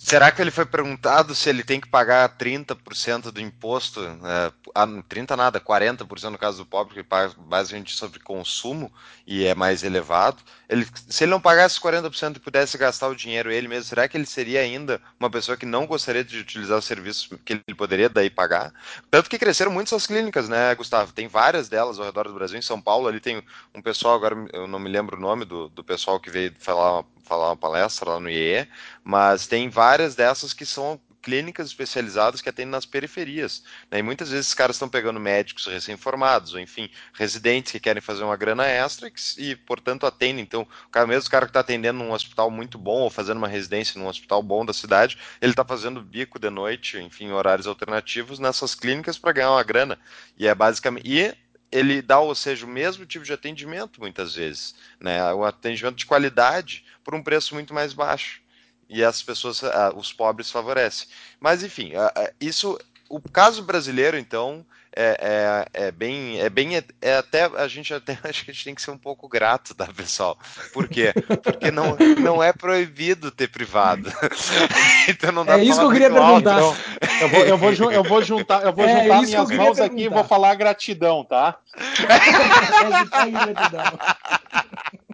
Será 0.00 0.30
que 0.30 0.40
ele 0.40 0.52
foi 0.52 0.64
perguntado 0.64 1.34
se 1.34 1.50
ele 1.50 1.64
tem 1.64 1.80
que 1.80 1.88
pagar 1.88 2.38
30% 2.38 3.32
do 3.32 3.40
imposto? 3.40 4.00
É, 4.00 4.52
30 5.08 5.34
ah, 5.34 5.36
nada, 5.36 5.60
40% 5.60 6.30
no 6.30 6.38
caso 6.38 6.58
do 6.58 6.66
pobre, 6.66 6.94
que 6.94 7.02
paga 7.02 7.34
basicamente 7.36 7.96
sobre 7.96 8.20
consumo 8.20 8.92
e 9.26 9.44
é 9.44 9.56
mais 9.56 9.82
elevado. 9.82 10.40
Ele, 10.68 10.86
se 11.08 11.24
ele 11.24 11.32
não 11.32 11.40
pagasse 11.40 11.80
40% 11.80 12.36
e 12.36 12.40
pudesse 12.40 12.78
gastar 12.78 13.08
o 13.08 13.16
dinheiro 13.16 13.50
ele 13.50 13.66
mesmo, 13.66 13.88
será 13.88 14.06
que 14.06 14.16
ele 14.16 14.24
seria 14.24 14.60
ainda 14.60 15.02
uma 15.18 15.28
pessoa 15.28 15.56
que 15.56 15.66
não 15.66 15.84
gostaria 15.84 16.22
de 16.22 16.38
utilizar 16.38 16.78
o 16.78 16.82
serviço 16.82 17.36
que 17.44 17.54
ele 17.54 17.76
poderia 17.76 18.08
daí 18.08 18.30
pagar? 18.30 18.72
Tanto 19.10 19.28
que 19.28 19.38
cresceram 19.38 19.72
muito 19.72 19.88
essas 19.88 20.06
clínicas, 20.06 20.48
né, 20.48 20.76
Gustavo? 20.76 21.12
Tem 21.12 21.26
várias 21.26 21.68
delas 21.68 21.98
ao 21.98 22.04
redor 22.04 22.28
do 22.28 22.34
Brasil. 22.34 22.56
Em 22.56 22.62
São 22.62 22.80
Paulo, 22.80 23.08
ali 23.08 23.18
tem 23.18 23.42
um 23.74 23.82
pessoal, 23.82 24.14
agora 24.14 24.36
eu 24.52 24.68
não 24.68 24.78
me 24.78 24.88
lembro 24.88 25.16
o 25.16 25.20
nome 25.20 25.44
do, 25.44 25.68
do 25.68 25.82
pessoal 25.82 26.20
que 26.20 26.30
veio 26.30 26.54
falar 26.56 27.04
falar 27.28 27.50
uma 27.50 27.56
palestra 27.56 28.12
lá 28.12 28.18
no 28.18 28.30
IE, 28.30 28.66
mas 29.08 29.46
tem 29.46 29.70
várias 29.70 30.14
dessas 30.14 30.52
que 30.52 30.66
são 30.66 31.00
clínicas 31.22 31.68
especializadas 31.68 32.42
que 32.42 32.48
atendem 32.50 32.72
nas 32.72 32.84
periferias. 32.84 33.64
Né? 33.90 34.00
E 34.00 34.02
muitas 34.02 34.28
vezes 34.28 34.48
os 34.48 34.54
caras 34.54 34.76
estão 34.76 34.86
pegando 34.86 35.18
médicos 35.18 35.66
recém-formados, 35.66 36.52
ou 36.52 36.60
enfim, 36.60 36.90
residentes 37.14 37.72
que 37.72 37.80
querem 37.80 38.02
fazer 38.02 38.22
uma 38.22 38.36
grana 38.36 38.66
extra 38.66 39.08
e, 39.08 39.12
e 39.38 39.56
portanto, 39.56 40.04
atendem. 40.04 40.42
Então, 40.42 40.68
o 40.86 40.90
cara, 40.90 41.06
mesmo 41.06 41.26
o 41.26 41.30
cara 41.30 41.46
que 41.46 41.50
está 41.50 41.60
atendendo 41.60 41.98
num 42.00 42.12
hospital 42.12 42.50
muito 42.50 42.76
bom 42.76 43.00
ou 43.00 43.08
fazendo 43.08 43.38
uma 43.38 43.48
residência 43.48 43.98
num 43.98 44.08
hospital 44.08 44.42
bom 44.42 44.62
da 44.62 44.74
cidade, 44.74 45.16
ele 45.40 45.52
está 45.52 45.64
fazendo 45.64 46.02
bico 46.02 46.38
de 46.38 46.50
noite, 46.50 46.98
enfim, 46.98 47.30
horários 47.30 47.66
alternativos 47.66 48.38
nessas 48.38 48.74
clínicas 48.74 49.18
para 49.18 49.32
ganhar 49.32 49.52
uma 49.52 49.62
grana. 49.62 49.98
E 50.36 50.46
é 50.46 50.54
basicamente. 50.54 51.10
E 51.10 51.34
ele 51.72 52.02
dá, 52.02 52.20
ou 52.20 52.34
seja, 52.34 52.66
o 52.66 52.68
mesmo 52.68 53.06
tipo 53.06 53.24
de 53.24 53.32
atendimento 53.32 54.00
muitas 54.00 54.34
vezes, 54.34 54.74
né? 55.00 55.32
Um 55.32 55.44
atendimento 55.44 55.96
de 55.96 56.04
qualidade 56.04 56.84
por 57.02 57.14
um 57.14 57.22
preço 57.22 57.54
muito 57.54 57.72
mais 57.72 57.94
baixo. 57.94 58.46
E 58.88 59.04
as 59.04 59.22
pessoas, 59.22 59.60
os 59.94 60.12
pobres 60.12 60.50
favorecem. 60.50 61.08
Mas 61.38 61.62
enfim, 61.62 61.92
isso, 62.40 62.78
o 63.08 63.20
caso 63.20 63.62
brasileiro, 63.62 64.16
então, 64.16 64.64
é, 65.00 65.64
é, 65.74 65.86
é, 65.86 65.90
bem, 65.92 66.40
é 66.40 66.50
bem, 66.50 66.70
é 67.00 67.16
até 67.16 67.44
a 67.44 67.68
gente 67.68 67.94
até 67.94 68.18
acho 68.24 68.44
que 68.44 68.50
a 68.50 68.54
gente 68.54 68.64
tem 68.64 68.74
que 68.74 68.82
ser 68.82 68.90
um 68.90 68.98
pouco 68.98 69.28
grato, 69.28 69.72
tá, 69.72 69.86
pessoal? 69.86 70.36
Por 70.72 70.88
quê? 70.88 71.12
Porque 71.42 71.70
não, 71.70 71.96
não 72.20 72.42
é 72.42 72.52
proibido 72.52 73.30
ter 73.30 73.46
privado. 73.48 74.12
então 75.08 75.30
não 75.30 75.44
dá 75.44 75.56
é 75.58 75.62
isso 75.62 75.78
que 75.78 75.86
eu 75.86 75.92
queria 75.92 76.10
perguntar. 76.10 76.58
Então, 76.58 76.76
eu, 77.20 77.28
vou, 77.28 77.40
eu, 77.40 77.56
vou, 77.56 77.92
eu 77.92 78.02
vou 78.02 78.20
juntar, 78.22 78.64
eu 78.64 78.72
vou 78.72 78.86
é 78.86 79.02
juntar 79.02 79.22
minhas 79.22 79.48
mãos 79.50 79.78
aqui 79.78 80.02
e 80.02 80.08
vou 80.08 80.24
falar 80.24 80.56
gratidão, 80.56 81.24
tá? 81.24 81.56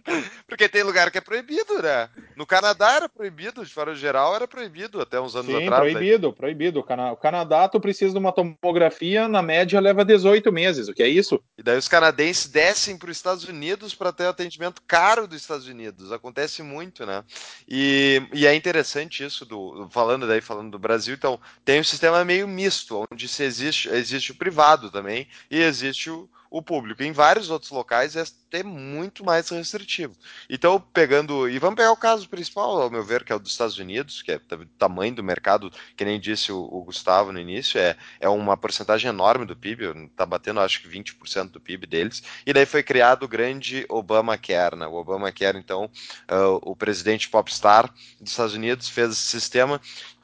Porque 0.47 0.69
tem 0.69 0.83
lugar 0.83 1.09
que 1.09 1.17
é 1.17 1.21
proibido, 1.21 1.81
né? 1.81 2.09
No 2.35 2.45
Canadá 2.45 2.93
era 2.93 3.09
proibido, 3.09 3.65
de 3.65 3.73
forma 3.73 3.95
geral 3.95 4.35
era 4.35 4.47
proibido 4.47 5.01
até 5.01 5.19
uns 5.19 5.35
anos 5.35 5.51
Sim, 5.51 5.63
atrás. 5.63 5.91
proibido, 5.91 6.27
aí. 6.27 6.33
proibido. 6.33 6.79
O 6.79 7.17
Canadá, 7.17 7.67
tu 7.67 7.79
precisa 7.79 8.13
de 8.13 8.19
uma 8.19 8.31
tomografia, 8.31 9.27
na 9.27 9.41
média 9.41 9.79
leva 9.79 10.05
18 10.05 10.51
meses, 10.51 10.87
o 10.87 10.93
que 10.93 11.03
é 11.03 11.07
isso? 11.07 11.41
E 11.57 11.63
daí 11.63 11.77
os 11.77 11.87
canadenses 11.87 12.47
descem 12.47 12.97
para 12.97 13.09
os 13.09 13.17
Estados 13.17 13.45
Unidos 13.45 13.95
para 13.95 14.11
ter 14.11 14.27
atendimento 14.27 14.81
caro 14.87 15.27
dos 15.27 15.41
Estados 15.41 15.67
Unidos. 15.67 16.11
Acontece 16.11 16.61
muito, 16.61 17.05
né? 17.05 17.23
E, 17.67 18.21
e 18.33 18.45
é 18.45 18.53
interessante 18.53 19.23
isso, 19.25 19.45
do, 19.45 19.87
falando 19.89 20.27
daí, 20.27 20.41
falando 20.41 20.71
do 20.71 20.79
Brasil, 20.79 21.15
então, 21.15 21.39
tem 21.63 21.79
um 21.79 21.83
sistema 21.83 22.23
meio 22.23 22.47
misto, 22.47 23.05
onde 23.11 23.27
se 23.27 23.43
existe, 23.43 23.89
existe 23.89 24.31
o 24.31 24.35
privado 24.35 24.91
também 24.91 25.27
e 25.49 25.61
existe 25.61 26.09
o, 26.09 26.29
o 26.57 26.61
público. 26.61 27.03
Em 27.03 27.11
vários 27.11 27.49
outros 27.49 27.69
locais 27.69 28.15
é 28.15 28.21
até 28.21 28.63
muito 28.63 29.25
mais 29.25 29.49
restritivo. 29.49 30.15
Então, 30.49 30.79
pegando. 30.79 31.49
E 31.49 31.59
vamos 31.59 31.75
pegar 31.75 31.91
o 31.91 31.97
caso 31.97 32.29
principal, 32.29 32.81
ao 32.81 32.89
meu 32.89 33.03
ver, 33.03 33.25
que 33.25 33.33
é 33.33 33.35
o 33.35 33.39
dos 33.39 33.51
Estados 33.51 33.77
Unidos, 33.77 34.21
que 34.21 34.31
é 34.31 34.37
o 34.37 34.65
tamanho 34.77 35.13
do 35.13 35.21
mercado, 35.21 35.69
que 35.97 36.05
nem 36.05 36.17
disse 36.17 36.53
o, 36.53 36.59
o 36.59 36.81
Gustavo 36.85 37.33
no 37.33 37.39
início, 37.39 37.77
é, 37.77 37.97
é 38.21 38.29
uma 38.29 38.55
porcentagem 38.55 39.09
enorme 39.09 39.45
do 39.45 39.53
PIB, 39.53 40.07
está 40.09 40.25
batendo 40.25 40.61
acho 40.61 40.81
que 40.81 40.87
20% 40.87 41.51
do 41.51 41.59
PIB 41.59 41.85
deles. 41.85 42.23
E 42.45 42.53
daí 42.53 42.65
foi 42.65 42.81
criado 42.81 43.23
o 43.23 43.27
grande 43.27 43.85
Obamacare. 43.89 44.77
Né? 44.77 44.87
O 44.87 44.93
Obamacare, 44.93 45.57
então, 45.57 45.91
uh, 46.31 46.57
o 46.61 46.73
presidente 46.73 47.27
popstar 47.27 47.93
dos 48.21 48.31
Estados 48.31 48.53
Unidos 48.53 48.87
fez 48.87 49.11
esse 49.11 49.27
sistema. 49.27 49.81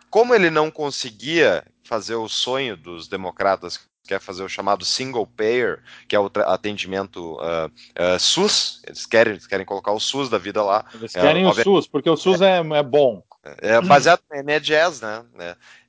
Como 0.10 0.34
ele 0.34 0.50
não 0.50 0.72
conseguia 0.72 1.66
fazer 1.84 2.16
o 2.16 2.30
sonho 2.30 2.78
dos 2.78 3.10
democratas 3.10 3.91
quer 4.08 4.20
fazer 4.20 4.44
o 4.44 4.50
chamado 4.50 4.84
single 4.84 5.28
payer, 5.28 5.80
que 6.08 6.16
é 6.16 6.20
o 6.20 6.30
atendimento 6.46 7.36
uh, 7.36 7.68
uh, 7.68 8.20
SUS. 8.20 8.82
Eles 8.86 9.06
querem, 9.06 9.34
eles 9.34 9.48
querem 9.48 9.66
colocar 9.66 9.92
o 9.92 10.00
SUS 10.00 10.30
da 10.30 10.38
vida 10.38 10.62
lá. 10.64 10.86
Eles 10.94 11.14
querem 11.14 11.44
é, 11.44 11.48
o 11.48 11.54
SUS, 11.54 11.88
porque 11.88 12.10
o 12.10 12.18
SUS 12.18 12.42
é, 12.42 12.58
é, 12.58 12.78
é 12.78 12.84
bom. 12.84 13.24
É 13.58 13.82
baseado 13.82 14.22
em 14.34 14.44
NEDES, 14.44 15.02
né? 15.02 15.24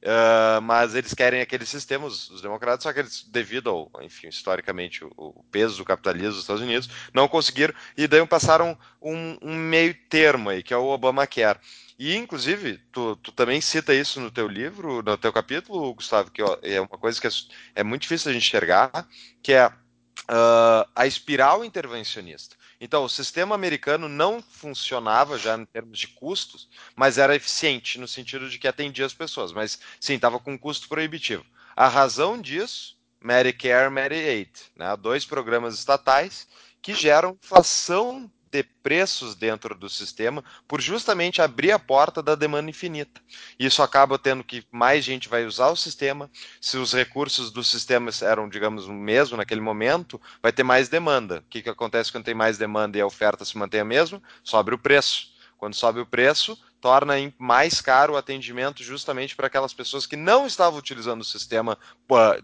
Uh, 0.03 0.61
mas 0.63 0.95
eles 0.95 1.13
querem 1.13 1.43
aquele 1.43 1.67
sistema, 1.67 2.07
os, 2.07 2.31
os, 2.31 2.41
democratas, 2.41 2.83
só 2.83 2.93
que 2.93 3.01
eles, 3.01 3.25
devido 3.29 3.69
ao, 3.69 3.91
enfim, 4.03 4.29
historicamente, 4.29 5.05
o, 5.05 5.13
o, 5.17 5.45
peso 5.51 5.77
do 5.77 5.85
capitalismo 5.85 6.31
dos 6.31 6.41
Estados 6.41 6.63
Unidos, 6.63 6.89
não 7.13 7.29
conseguiram, 7.29 7.75
e 7.95 8.09
daí 8.09 8.27
passaram 8.27 8.77
um, 9.03 9.37
um 9.43 9.55
meio 9.55 9.95
termo 10.09 10.49
aí, 10.49 10.63
que 10.63 10.73
é 10.73 10.77
o 10.77 10.87
Obamacare. 10.87 11.61
E, 11.99 12.17
inclusive, 12.17 12.79
tu, 12.91 13.17
tu, 13.17 13.33
também 13.33 13.61
cita 13.61 13.95
isso 13.95 14.21
no 14.21 14.31
teu 14.31 14.49
livro, 14.49 15.03
no 15.03 15.17
teu 15.17 15.33
capítulo, 15.33 15.95
Gustavo, 15.95 16.31
que 16.31 16.43
ó, 16.43 16.59
é 16.63 16.81
uma 16.81 16.99
coisa 16.99 17.21
que 17.21 17.27
é, 17.27 17.31
é, 17.77 17.83
muito 17.83 18.03
difícil 18.03 18.31
a 18.31 18.35
gente 18.35 18.47
enxergar, 18.47 19.07
que 19.43 19.53
é 19.53 19.67
uh, 19.67 20.89
a 20.95 21.07
espiral 21.07 21.65
intervencionista. 21.65 22.57
Então, 22.81 23.05
o 23.05 23.09
sistema 23.09 23.55
americano 23.55 24.09
não 24.09 24.43
funcionava 24.43 25.39
já 25.39 25.57
em 25.57 25.65
termos 25.65 25.99
de 25.99 26.09
custos, 26.09 26.69
mas 26.97 27.17
era 27.17 27.37
eficiente 27.37 27.99
no 27.99 28.09
sentido 28.09 28.51
de 28.51 28.59
que 28.59 28.67
atendia 28.67 29.07
as 29.07 29.15
pessoas, 29.15 29.53
mas 29.53 29.79
sim, 30.01 30.15
estava 30.15 30.41
com 30.41 30.53
um 30.55 30.59
custo 30.59 30.89
proibitivo. 30.89 31.47
A 31.77 31.87
razão 31.87 32.41
disso, 32.41 32.99
Medicare, 33.21 33.91
Medicaid, 33.91 34.51
né, 34.75 34.97
dois 34.97 35.25
programas 35.25 35.79
estatais 35.79 36.49
que 36.83 36.93
geram 36.93 37.39
inflação 37.41 38.29
ter 38.53 38.69
preços 38.83 39.35
dentro 39.35 39.75
do 39.75 39.89
sistema 39.89 40.45
por 40.69 40.79
justamente 40.79 41.41
abrir 41.41 41.73
a 41.73 41.79
porta 41.79 42.23
da 42.23 42.35
demanda 42.35 42.69
infinita. 42.69 43.21
Isso 43.59 43.83
acaba 43.83 44.19
tendo 44.19 44.45
que 44.45 44.63
mais 44.71 45.03
gente 45.03 45.27
vai 45.27 45.47
usar 45.47 45.71
o 45.71 45.77
sistema. 45.77 46.31
Se 46.61 46.77
os 46.77 46.93
recursos 46.93 47.51
do 47.51 47.65
sistema 47.65 48.11
eram, 48.21 48.49
digamos, 48.49 48.87
o 48.87 48.93
mesmo 48.93 49.39
naquele 49.39 49.63
momento, 49.63 50.21
vai 50.43 50.53
ter 50.53 50.63
mais 50.63 50.91
demanda. 50.91 51.39
O 51.39 51.51
que, 51.51 51.63
que 51.63 51.71
acontece 51.71 52.13
quando 52.13 52.25
tem 52.25 52.35
mais 52.35 52.59
demanda 52.59 52.99
e 52.99 53.01
a 53.01 53.07
oferta 53.07 53.43
se 53.43 53.57
mantém 53.57 53.81
a 53.81 53.85
mesma? 53.85 54.23
Sobe 54.45 54.75
o 54.75 54.79
preço. 54.79 55.33
Quando 55.57 55.75
sobe 55.75 56.01
o 56.01 56.07
preço, 56.07 56.59
torna 56.81 57.15
mais 57.39 57.81
caro 57.81 58.15
o 58.15 58.17
atendimento 58.17 58.83
justamente 58.83 59.37
para 59.37 59.47
aquelas 59.47 59.73
pessoas 59.73 60.05
que 60.05 60.17
não 60.17 60.47
estavam 60.47 60.79
utilizando 60.79 61.21
o 61.21 61.25
sistema 61.25 61.79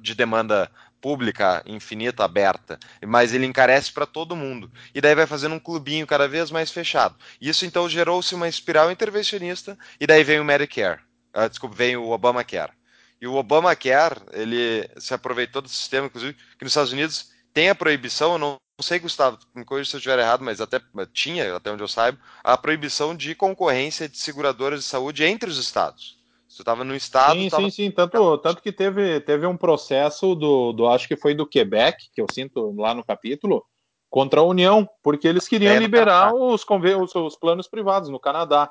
de 0.00 0.14
demanda 0.14 0.70
pública, 1.00 1.62
infinita, 1.66 2.24
aberta, 2.24 2.78
mas 3.06 3.32
ele 3.32 3.46
encarece 3.46 3.92
para 3.92 4.06
todo 4.06 4.36
mundo. 4.36 4.70
E 4.94 5.00
daí 5.00 5.14
vai 5.14 5.26
fazendo 5.26 5.54
um 5.54 5.60
clubinho 5.60 6.06
cada 6.06 6.28
vez 6.28 6.50
mais 6.50 6.70
fechado. 6.70 7.16
Isso 7.40 7.64
então 7.64 7.88
gerou-se 7.88 8.34
uma 8.34 8.48
espiral 8.48 8.90
intervencionista 8.90 9.78
e 10.00 10.06
daí 10.06 10.24
vem 10.24 10.40
o 10.40 10.44
Medicare. 10.44 11.00
Uh, 11.34 11.48
desculpa, 11.48 11.76
vem 11.76 11.96
o 11.96 12.10
Obamacare. 12.10 12.72
E 13.20 13.26
o 13.26 13.34
Obamacare, 13.34 14.20
ele 14.32 14.88
se 14.96 15.12
aproveitou 15.12 15.60
do 15.60 15.68
sistema, 15.68 16.06
inclusive, 16.06 16.34
que 16.34 16.64
nos 16.64 16.72
Estados 16.72 16.92
Unidos 16.92 17.30
tem 17.52 17.68
a 17.68 17.74
proibição, 17.74 18.32
eu 18.32 18.38
não 18.38 18.58
sei, 18.80 19.00
Gustavo, 19.00 19.38
me 19.54 19.64
corrija 19.64 19.90
se 19.90 19.96
eu 19.96 19.98
estiver 19.98 20.18
errado, 20.20 20.44
mas 20.44 20.60
até 20.60 20.80
tinha, 21.12 21.56
até 21.56 21.70
onde 21.70 21.82
eu 21.82 21.88
saiba, 21.88 22.18
a 22.44 22.56
proibição 22.56 23.16
de 23.16 23.34
concorrência 23.34 24.08
de 24.08 24.18
seguradoras 24.18 24.80
de 24.80 24.86
saúde 24.86 25.24
entre 25.24 25.50
os 25.50 25.58
estados. 25.58 26.17
Você 26.48 26.62
estava 26.62 26.82
no 26.82 26.96
estado. 26.96 27.34
Sim, 27.34 27.48
tava... 27.50 27.62
sim, 27.64 27.70
sim. 27.70 27.90
Tanto, 27.90 28.38
tanto 28.38 28.62
que 28.62 28.72
teve, 28.72 29.20
teve 29.20 29.46
um 29.46 29.56
processo 29.56 30.34
do, 30.34 30.72
do. 30.72 30.88
Acho 30.88 31.06
que 31.06 31.16
foi 31.16 31.34
do 31.34 31.46
Quebec, 31.46 32.08
que 32.12 32.20
eu 32.20 32.26
sinto 32.32 32.74
lá 32.76 32.94
no 32.94 33.04
capítulo, 33.04 33.64
contra 34.08 34.40
a 34.40 34.44
União, 34.44 34.88
porque 35.02 35.28
eles 35.28 35.46
queriam 35.46 35.74
é, 35.74 35.78
liberar 35.78 36.34
os, 36.34 36.64
os, 36.64 37.14
os, 37.14 37.36
planos 37.36 37.68
privados 37.68 38.08
no 38.08 38.18
Canadá. 38.18 38.70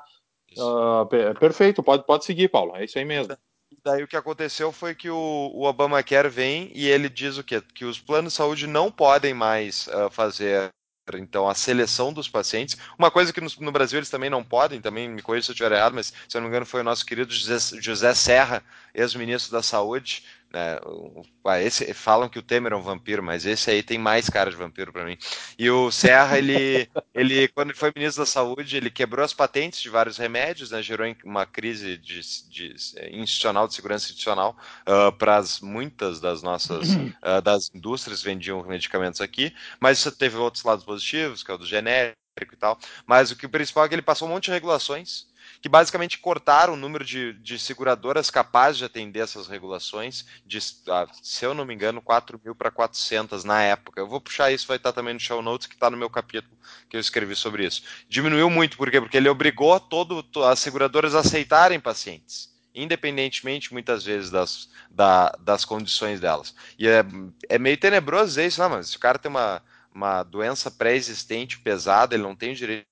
Uh, 0.56 1.06
perfeito, 1.38 1.82
pode, 1.82 2.04
pode 2.04 2.24
seguir, 2.24 2.48
Paulo. 2.48 2.74
É 2.74 2.84
isso 2.84 2.98
aí 2.98 3.04
mesmo. 3.04 3.36
Daí 3.84 4.02
o 4.02 4.08
que 4.08 4.16
aconteceu 4.16 4.72
foi 4.72 4.94
que 4.94 5.08
o, 5.08 5.50
o 5.54 5.64
Obamacare 5.64 6.28
vem 6.28 6.72
e 6.74 6.88
ele 6.88 7.08
diz 7.08 7.38
o 7.38 7.44
quê? 7.44 7.62
Que 7.74 7.84
os 7.84 8.00
planos 8.00 8.32
de 8.32 8.36
saúde 8.36 8.66
não 8.66 8.90
podem 8.90 9.34
mais 9.34 9.86
uh, 9.88 10.10
fazer 10.10 10.70
então 11.16 11.48
a 11.48 11.54
seleção 11.54 12.12
dos 12.12 12.28
pacientes. 12.28 12.76
Uma 12.98 13.10
coisa 13.10 13.32
que 13.32 13.40
no, 13.40 13.48
no, 13.60 13.72
Brasil 13.72 13.98
eles 13.98 14.10
também 14.10 14.28
não 14.28 14.42
podem, 14.42 14.80
também 14.80 15.08
me 15.08 15.22
corrija 15.22 15.46
se 15.46 15.50
eu 15.50 15.54
estiver 15.54 15.72
errado, 15.72 15.94
mas 15.94 16.12
se 16.28 16.36
eu 16.36 16.40
não 16.40 16.48
me 16.48 16.50
engano 16.50 16.66
foi 16.66 16.80
o 16.80 16.84
nosso 16.84 17.06
querido 17.06 17.32
José, 17.32 17.80
José 17.80 18.14
Serra, 18.14 18.62
ex-ministro 18.94 19.52
da 19.52 19.62
Saúde, 19.62 20.24
né, 20.52 20.78
ah, 21.44 21.60
esse, 21.60 21.92
falam 21.92 22.28
que 22.28 22.38
o 22.38 22.42
Temer 22.42 22.72
é 22.72 22.76
um 22.76 22.82
vampiro, 22.82 23.22
mas 23.22 23.44
esse 23.44 23.70
aí 23.70 23.82
tem 23.82 23.98
mais 23.98 24.30
cara 24.30 24.50
de 24.50 24.56
vampiro 24.56 24.92
para 24.92 25.04
mim. 25.04 25.16
E 25.58 25.70
o 25.70 25.90
Serra, 25.90 26.38
ele, 26.38 26.88
ele, 27.14 27.48
quando 27.48 27.70
ele 27.70 27.78
foi 27.78 27.92
ministro 27.94 28.22
da 28.22 28.26
Saúde, 28.26 28.76
ele 28.76 28.90
quebrou 28.90 29.24
as 29.24 29.34
patentes 29.34 29.80
de 29.80 29.90
vários 29.90 30.16
remédios, 30.16 30.70
né, 30.70 30.82
gerou 30.82 31.06
uma 31.24 31.44
crise 31.44 31.98
de, 31.98 32.20
de, 32.48 32.74
institucional, 33.12 33.68
de 33.68 33.74
segurança 33.74 34.06
institucional, 34.06 34.56
uh, 34.86 35.12
para 35.12 35.42
muitas 35.62 36.20
das 36.20 36.42
nossas, 36.42 36.94
uh, 36.94 37.42
das 37.42 37.70
indústrias 37.74 38.22
vendiam 38.22 38.62
medicamentos 38.64 39.20
aqui, 39.20 39.54
mas 39.78 39.98
isso 39.98 40.10
teve 40.12 40.36
outros 40.36 40.64
lados 40.64 40.84
positivos, 40.84 41.42
que 41.42 41.50
é 41.50 41.54
o 41.54 41.58
do 41.58 41.66
genérico 41.66 42.16
e 42.52 42.56
tal. 42.56 42.78
Mas 43.06 43.30
o 43.30 43.36
que 43.36 43.46
o 43.46 43.50
principal 43.50 43.84
é 43.84 43.88
que 43.88 43.94
ele 43.94 44.02
passou 44.02 44.28
um 44.28 44.30
monte 44.30 44.46
de 44.46 44.52
regulações 44.52 45.27
que 45.60 45.68
basicamente 45.68 46.18
cortaram 46.18 46.74
o 46.74 46.76
número 46.76 47.04
de, 47.04 47.32
de 47.34 47.58
seguradoras 47.58 48.30
capazes 48.30 48.78
de 48.78 48.84
atender 48.84 49.20
essas 49.20 49.48
regulações, 49.48 50.24
de, 50.46 50.58
ah, 50.88 51.06
se 51.22 51.44
eu 51.44 51.54
não 51.54 51.64
me 51.64 51.74
engano, 51.74 52.00
4 52.00 52.40
mil 52.44 52.54
para 52.54 52.70
400 52.70 53.44
na 53.44 53.62
época. 53.62 54.00
Eu 54.00 54.06
vou 54.06 54.20
puxar 54.20 54.52
isso, 54.52 54.66
vai 54.66 54.76
estar 54.76 54.92
também 54.92 55.14
no 55.14 55.20
show 55.20 55.42
notes, 55.42 55.66
que 55.66 55.74
está 55.74 55.90
no 55.90 55.96
meu 55.96 56.10
capítulo 56.10 56.56
que 56.88 56.96
eu 56.96 57.00
escrevi 57.00 57.34
sobre 57.34 57.66
isso. 57.66 57.82
Diminuiu 58.08 58.48
muito, 58.48 58.76
por 58.76 58.90
quê? 58.90 59.00
Porque 59.00 59.16
ele 59.16 59.28
obrigou 59.28 59.78
todo, 59.80 60.24
as 60.44 60.58
seguradoras 60.58 61.14
a 61.14 61.20
aceitarem 61.20 61.80
pacientes 61.80 62.56
independentemente 62.74 63.72
muitas 63.72 64.04
vezes 64.04 64.30
das, 64.30 64.68
da, 64.88 65.30
das 65.40 65.64
condições 65.64 66.20
delas. 66.20 66.54
E 66.78 66.86
é, 66.86 67.04
é 67.48 67.58
meio 67.58 67.76
tenebroso 67.76 68.26
dizer 68.26 68.46
isso, 68.46 68.60
não, 68.60 68.70
mas 68.70 68.90
se 68.90 68.96
o 68.96 69.00
cara 69.00 69.18
tem 69.18 69.28
uma, 69.28 69.60
uma 69.92 70.22
doença 70.22 70.70
pré-existente 70.70 71.58
pesada, 71.58 72.14
ele 72.14 72.22
não 72.22 72.36
tem 72.36 72.52
o 72.52 72.54
direito 72.54 72.86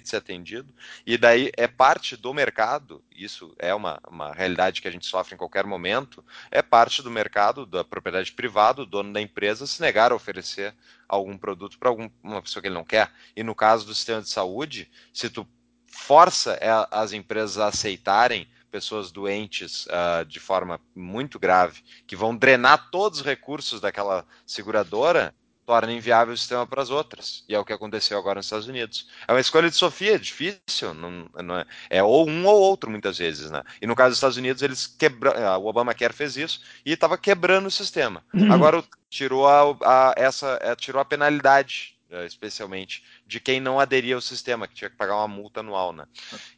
de 0.00 0.08
ser 0.08 0.16
atendido, 0.16 0.72
e 1.06 1.18
daí 1.18 1.50
é 1.54 1.68
parte 1.68 2.16
do 2.16 2.32
mercado, 2.32 3.04
isso 3.14 3.54
é 3.58 3.74
uma, 3.74 4.00
uma 4.08 4.32
realidade 4.32 4.80
que 4.80 4.88
a 4.88 4.90
gente 4.90 5.06
sofre 5.06 5.34
em 5.34 5.38
qualquer 5.38 5.66
momento, 5.66 6.24
é 6.50 6.62
parte 6.62 7.02
do 7.02 7.10
mercado 7.10 7.66
da 7.66 7.84
propriedade 7.84 8.32
privada, 8.32 8.82
o 8.82 8.86
dono 8.86 9.12
da 9.12 9.20
empresa 9.20 9.66
se 9.66 9.82
negar 9.82 10.10
a 10.10 10.14
oferecer 10.14 10.74
algum 11.06 11.36
produto 11.36 11.78
para 11.78 11.90
alguma 11.90 12.10
pessoa 12.42 12.62
que 12.62 12.68
ele 12.68 12.74
não 12.74 12.84
quer. 12.84 13.12
E 13.36 13.42
no 13.42 13.54
caso 13.54 13.84
do 13.84 13.94
sistema 13.94 14.22
de 14.22 14.30
saúde, 14.30 14.90
se 15.12 15.28
tu 15.28 15.46
força 15.86 16.58
as 16.90 17.12
empresas 17.12 17.58
a 17.58 17.66
aceitarem 17.66 18.48
pessoas 18.70 19.12
doentes 19.12 19.84
uh, 19.86 20.24
de 20.24 20.40
forma 20.40 20.80
muito 20.94 21.38
grave, 21.38 21.82
que 22.06 22.16
vão 22.16 22.34
drenar 22.34 22.90
todos 22.90 23.18
os 23.20 23.24
recursos 23.26 23.78
daquela 23.78 24.24
seguradora, 24.46 25.34
torna 25.64 25.92
inviável 25.92 26.34
o 26.34 26.36
sistema 26.36 26.66
para 26.66 26.82
as 26.82 26.90
outras. 26.90 27.44
E 27.48 27.54
é 27.54 27.58
o 27.58 27.64
que 27.64 27.72
aconteceu 27.72 28.18
agora 28.18 28.38
nos 28.38 28.46
Estados 28.46 28.66
Unidos. 28.66 29.08
É 29.26 29.32
uma 29.32 29.40
escolha 29.40 29.70
de 29.70 29.76
Sofia, 29.76 30.16
é 30.16 30.18
difícil, 30.18 30.94
não, 30.94 31.28
não 31.42 31.56
é, 31.56 31.66
é, 31.88 32.02
ou 32.02 32.28
um 32.28 32.46
ou 32.46 32.60
outro 32.60 32.90
muitas 32.90 33.18
vezes, 33.18 33.50
né? 33.50 33.62
E 33.80 33.86
no 33.86 33.94
caso 33.94 34.10
dos 34.10 34.18
Estados 34.18 34.36
Unidos, 34.36 34.62
eles 34.62 34.86
quebra, 34.86 35.58
o 35.58 35.66
Obamacare 35.66 36.12
fez 36.12 36.36
isso 36.36 36.60
e 36.84 36.92
estava 36.92 37.16
quebrando 37.16 37.66
o 37.66 37.70
sistema. 37.70 38.24
Uhum. 38.34 38.52
Agora 38.52 38.82
tirou 39.08 39.46
a, 39.46 39.76
a 39.84 40.14
essa, 40.16 40.58
é, 40.60 40.74
tirou 40.74 41.00
a 41.00 41.04
penalidade 41.04 41.92
é, 42.12 42.26
especialmente, 42.26 43.02
de 43.26 43.40
quem 43.40 43.58
não 43.58 43.80
aderia 43.80 44.14
ao 44.14 44.20
sistema, 44.20 44.68
que 44.68 44.74
tinha 44.74 44.90
que 44.90 44.96
pagar 44.96 45.16
uma 45.16 45.28
multa 45.28 45.60
anual, 45.60 45.94
né? 45.94 46.04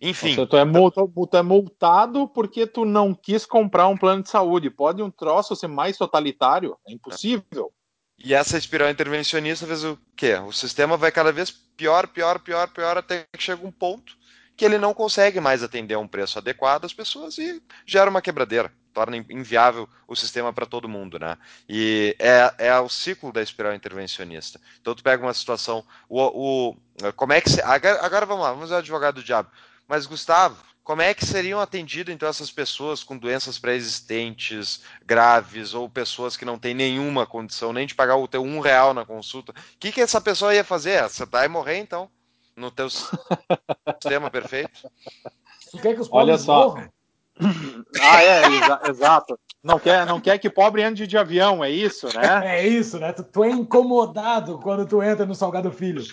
Enfim. 0.00 0.30
Seja, 0.30 0.46
tu, 0.48 0.56
é 0.56 0.64
multa, 0.64 1.00
tu 1.06 1.36
é 1.36 1.42
multado 1.42 2.26
porque 2.26 2.66
tu 2.66 2.84
não 2.84 3.14
quis 3.14 3.46
comprar 3.46 3.86
um 3.86 3.96
plano 3.96 4.24
de 4.24 4.30
saúde. 4.30 4.68
Pode 4.68 5.00
um 5.00 5.12
troço 5.12 5.54
ser 5.54 5.68
mais 5.68 5.96
totalitário? 5.96 6.76
É 6.84 6.92
impossível. 6.92 7.72
E 8.18 8.32
essa 8.32 8.56
espiral 8.56 8.90
intervencionista 8.90 9.66
fez 9.66 9.84
o 9.84 9.98
quê? 10.16 10.34
O 10.36 10.52
sistema 10.52 10.96
vai 10.96 11.12
cada 11.12 11.32
vez 11.32 11.50
pior, 11.50 12.06
pior, 12.06 12.38
pior, 12.38 12.68
pior, 12.68 12.96
até 12.96 13.26
que 13.32 13.42
chega 13.42 13.66
um 13.66 13.72
ponto 13.72 14.16
que 14.56 14.64
ele 14.64 14.78
não 14.78 14.94
consegue 14.94 15.40
mais 15.40 15.62
atender 15.62 15.94
a 15.94 15.98
um 15.98 16.06
preço 16.06 16.38
adequado 16.38 16.84
às 16.84 16.94
pessoas 16.94 17.38
e 17.38 17.62
gera 17.84 18.08
uma 18.08 18.22
quebradeira, 18.22 18.72
torna 18.92 19.16
inviável 19.16 19.88
o 20.06 20.14
sistema 20.14 20.52
para 20.52 20.66
todo 20.66 20.88
mundo, 20.88 21.18
né? 21.18 21.36
E 21.68 22.14
é, 22.18 22.54
é 22.58 22.78
o 22.78 22.88
ciclo 22.88 23.32
da 23.32 23.42
espiral 23.42 23.74
intervencionista. 23.74 24.60
Então 24.80 24.94
tu 24.94 25.02
pega 25.02 25.24
uma 25.24 25.34
situação, 25.34 25.84
o, 26.08 26.70
o 26.70 27.12
como 27.16 27.32
é 27.32 27.40
que 27.40 27.50
se, 27.50 27.60
agora, 27.62 28.00
agora 28.00 28.26
vamos 28.26 28.44
lá, 28.44 28.52
vamos 28.52 28.68
ver 28.68 28.76
o 28.76 28.78
advogado 28.78 29.16
do 29.16 29.24
diabo. 29.24 29.50
Mas 29.88 30.06
Gustavo, 30.06 30.56
como 30.84 31.00
é 31.00 31.14
que 31.14 31.24
seriam 31.24 31.58
atendidas 31.58 32.14
então 32.14 32.28
essas 32.28 32.52
pessoas 32.52 33.02
com 33.02 33.16
doenças 33.16 33.58
pré-existentes 33.58 34.82
graves 35.04 35.72
ou 35.72 35.88
pessoas 35.88 36.36
que 36.36 36.44
não 36.44 36.58
têm 36.58 36.74
nenhuma 36.74 37.26
condição 37.26 37.72
nem 37.72 37.86
de 37.86 37.94
pagar 37.94 38.16
o 38.16 38.28
teu 38.28 38.42
um 38.42 38.60
real 38.60 38.92
na 38.92 39.04
consulta? 39.06 39.52
O 39.52 39.78
que, 39.80 39.90
que 39.90 40.02
essa 40.02 40.20
pessoa 40.20 40.54
ia 40.54 40.62
fazer? 40.62 41.02
Acertar 41.02 41.46
e 41.46 41.48
morrer 41.48 41.78
então 41.78 42.10
no 42.54 42.70
teu 42.70 42.90
sistema 42.90 44.30
perfeito? 44.30 44.86
Tu 45.70 45.78
quer 45.78 45.94
que 45.94 46.02
os 46.02 46.08
Olha 46.12 46.36
só. 46.36 46.68
Morram? 46.68 46.92
Ah, 48.00 48.22
é, 48.22 48.42
exa 48.46 48.80
exato. 48.88 49.40
Não 49.62 49.78
quer, 49.80 50.04
não 50.04 50.20
quer 50.20 50.38
que 50.38 50.50
pobre 50.50 50.82
ande 50.82 51.06
de 51.06 51.16
avião, 51.16 51.64
é 51.64 51.70
isso, 51.70 52.06
né? 52.14 52.42
É 52.44 52.68
isso, 52.68 52.98
né? 52.98 53.12
Tu, 53.12 53.24
tu 53.24 53.42
é 53.42 53.48
incomodado 53.50 54.58
quando 54.58 54.86
tu 54.86 55.02
entra 55.02 55.24
no 55.24 55.34
Salgado 55.34 55.72
Filho. 55.72 56.04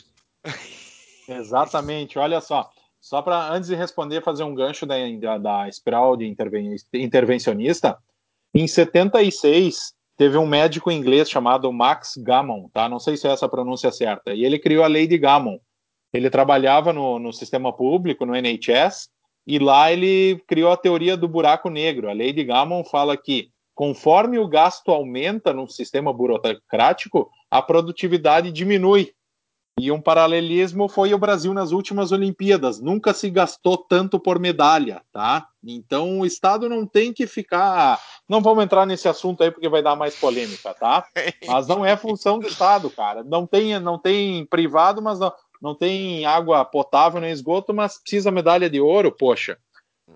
Exatamente, 1.27 2.17
olha 2.17 2.39
só. 2.39 2.71
Só 3.01 3.19
para, 3.21 3.51
antes 3.51 3.67
de 3.67 3.75
responder, 3.75 4.21
fazer 4.21 4.43
um 4.43 4.53
gancho 4.53 4.85
da, 4.85 4.95
da, 5.19 5.37
da 5.39 5.67
espiral 5.67 6.15
de 6.15 6.27
interven, 6.27 6.75
intervencionista. 6.93 7.97
Em 8.53 8.67
76, 8.67 9.93
teve 10.15 10.37
um 10.37 10.45
médico 10.45 10.91
inglês 10.91 11.27
chamado 11.27 11.73
Max 11.73 12.13
Gammon, 12.15 12.69
tá? 12.71 12.87
Não 12.87 12.99
sei 12.99 13.17
se 13.17 13.27
é 13.27 13.31
essa 13.31 13.49
pronúncia 13.49 13.91
certa. 13.91 14.35
E 14.35 14.45
ele 14.45 14.59
criou 14.59 14.83
a 14.83 14.87
lei 14.87 15.07
de 15.07 15.17
Gammon. 15.17 15.59
Ele 16.13 16.29
trabalhava 16.29 16.93
no, 16.93 17.17
no 17.17 17.33
sistema 17.33 17.73
público, 17.73 18.23
no 18.23 18.35
NHS, 18.35 19.09
e 19.47 19.57
lá 19.57 19.91
ele 19.91 20.37
criou 20.45 20.71
a 20.71 20.77
teoria 20.77 21.17
do 21.17 21.27
buraco 21.27 21.69
negro. 21.71 22.07
A 22.07 22.13
lei 22.13 22.31
de 22.31 22.43
Gammon 22.43 22.83
fala 22.83 23.17
que, 23.17 23.49
conforme 23.73 24.37
o 24.37 24.47
gasto 24.47 24.91
aumenta 24.91 25.51
no 25.51 25.67
sistema 25.67 26.13
burocrático, 26.13 27.31
a 27.49 27.61
produtividade 27.63 28.51
diminui. 28.51 29.11
E 29.81 29.91
um 29.91 29.99
paralelismo 29.99 30.87
foi 30.87 31.11
o 31.11 31.17
Brasil 31.17 31.51
nas 31.55 31.71
últimas 31.71 32.11
Olimpíadas. 32.11 32.79
Nunca 32.79 33.15
se 33.15 33.31
gastou 33.31 33.75
tanto 33.75 34.19
por 34.19 34.37
medalha, 34.37 35.01
tá? 35.11 35.47
Então 35.65 36.19
o 36.19 36.25
Estado 36.25 36.69
não 36.69 36.85
tem 36.85 37.11
que 37.11 37.25
ficar. 37.25 37.99
Não 38.29 38.41
vamos 38.41 38.63
entrar 38.63 38.85
nesse 38.85 39.07
assunto 39.07 39.41
aí 39.41 39.49
porque 39.49 39.67
vai 39.67 39.81
dar 39.81 39.95
mais 39.95 40.15
polêmica, 40.15 40.71
tá? 40.75 41.03
Mas 41.47 41.65
não 41.65 41.83
é 41.83 41.97
função 41.97 42.37
do 42.37 42.45
Estado, 42.45 42.91
cara. 42.91 43.23
Não 43.23 43.47
tem, 43.47 43.79
não 43.79 43.97
tem 43.97 44.45
privado, 44.45 45.01
mas 45.01 45.19
não, 45.19 45.33
não 45.59 45.73
tem 45.73 46.25
água 46.25 46.63
potável 46.63 47.19
nem 47.19 47.31
esgoto, 47.31 47.73
mas 47.73 47.99
precisa 47.99 48.29
medalha 48.29 48.69
de 48.69 48.79
ouro, 48.79 49.11
poxa. 49.11 49.57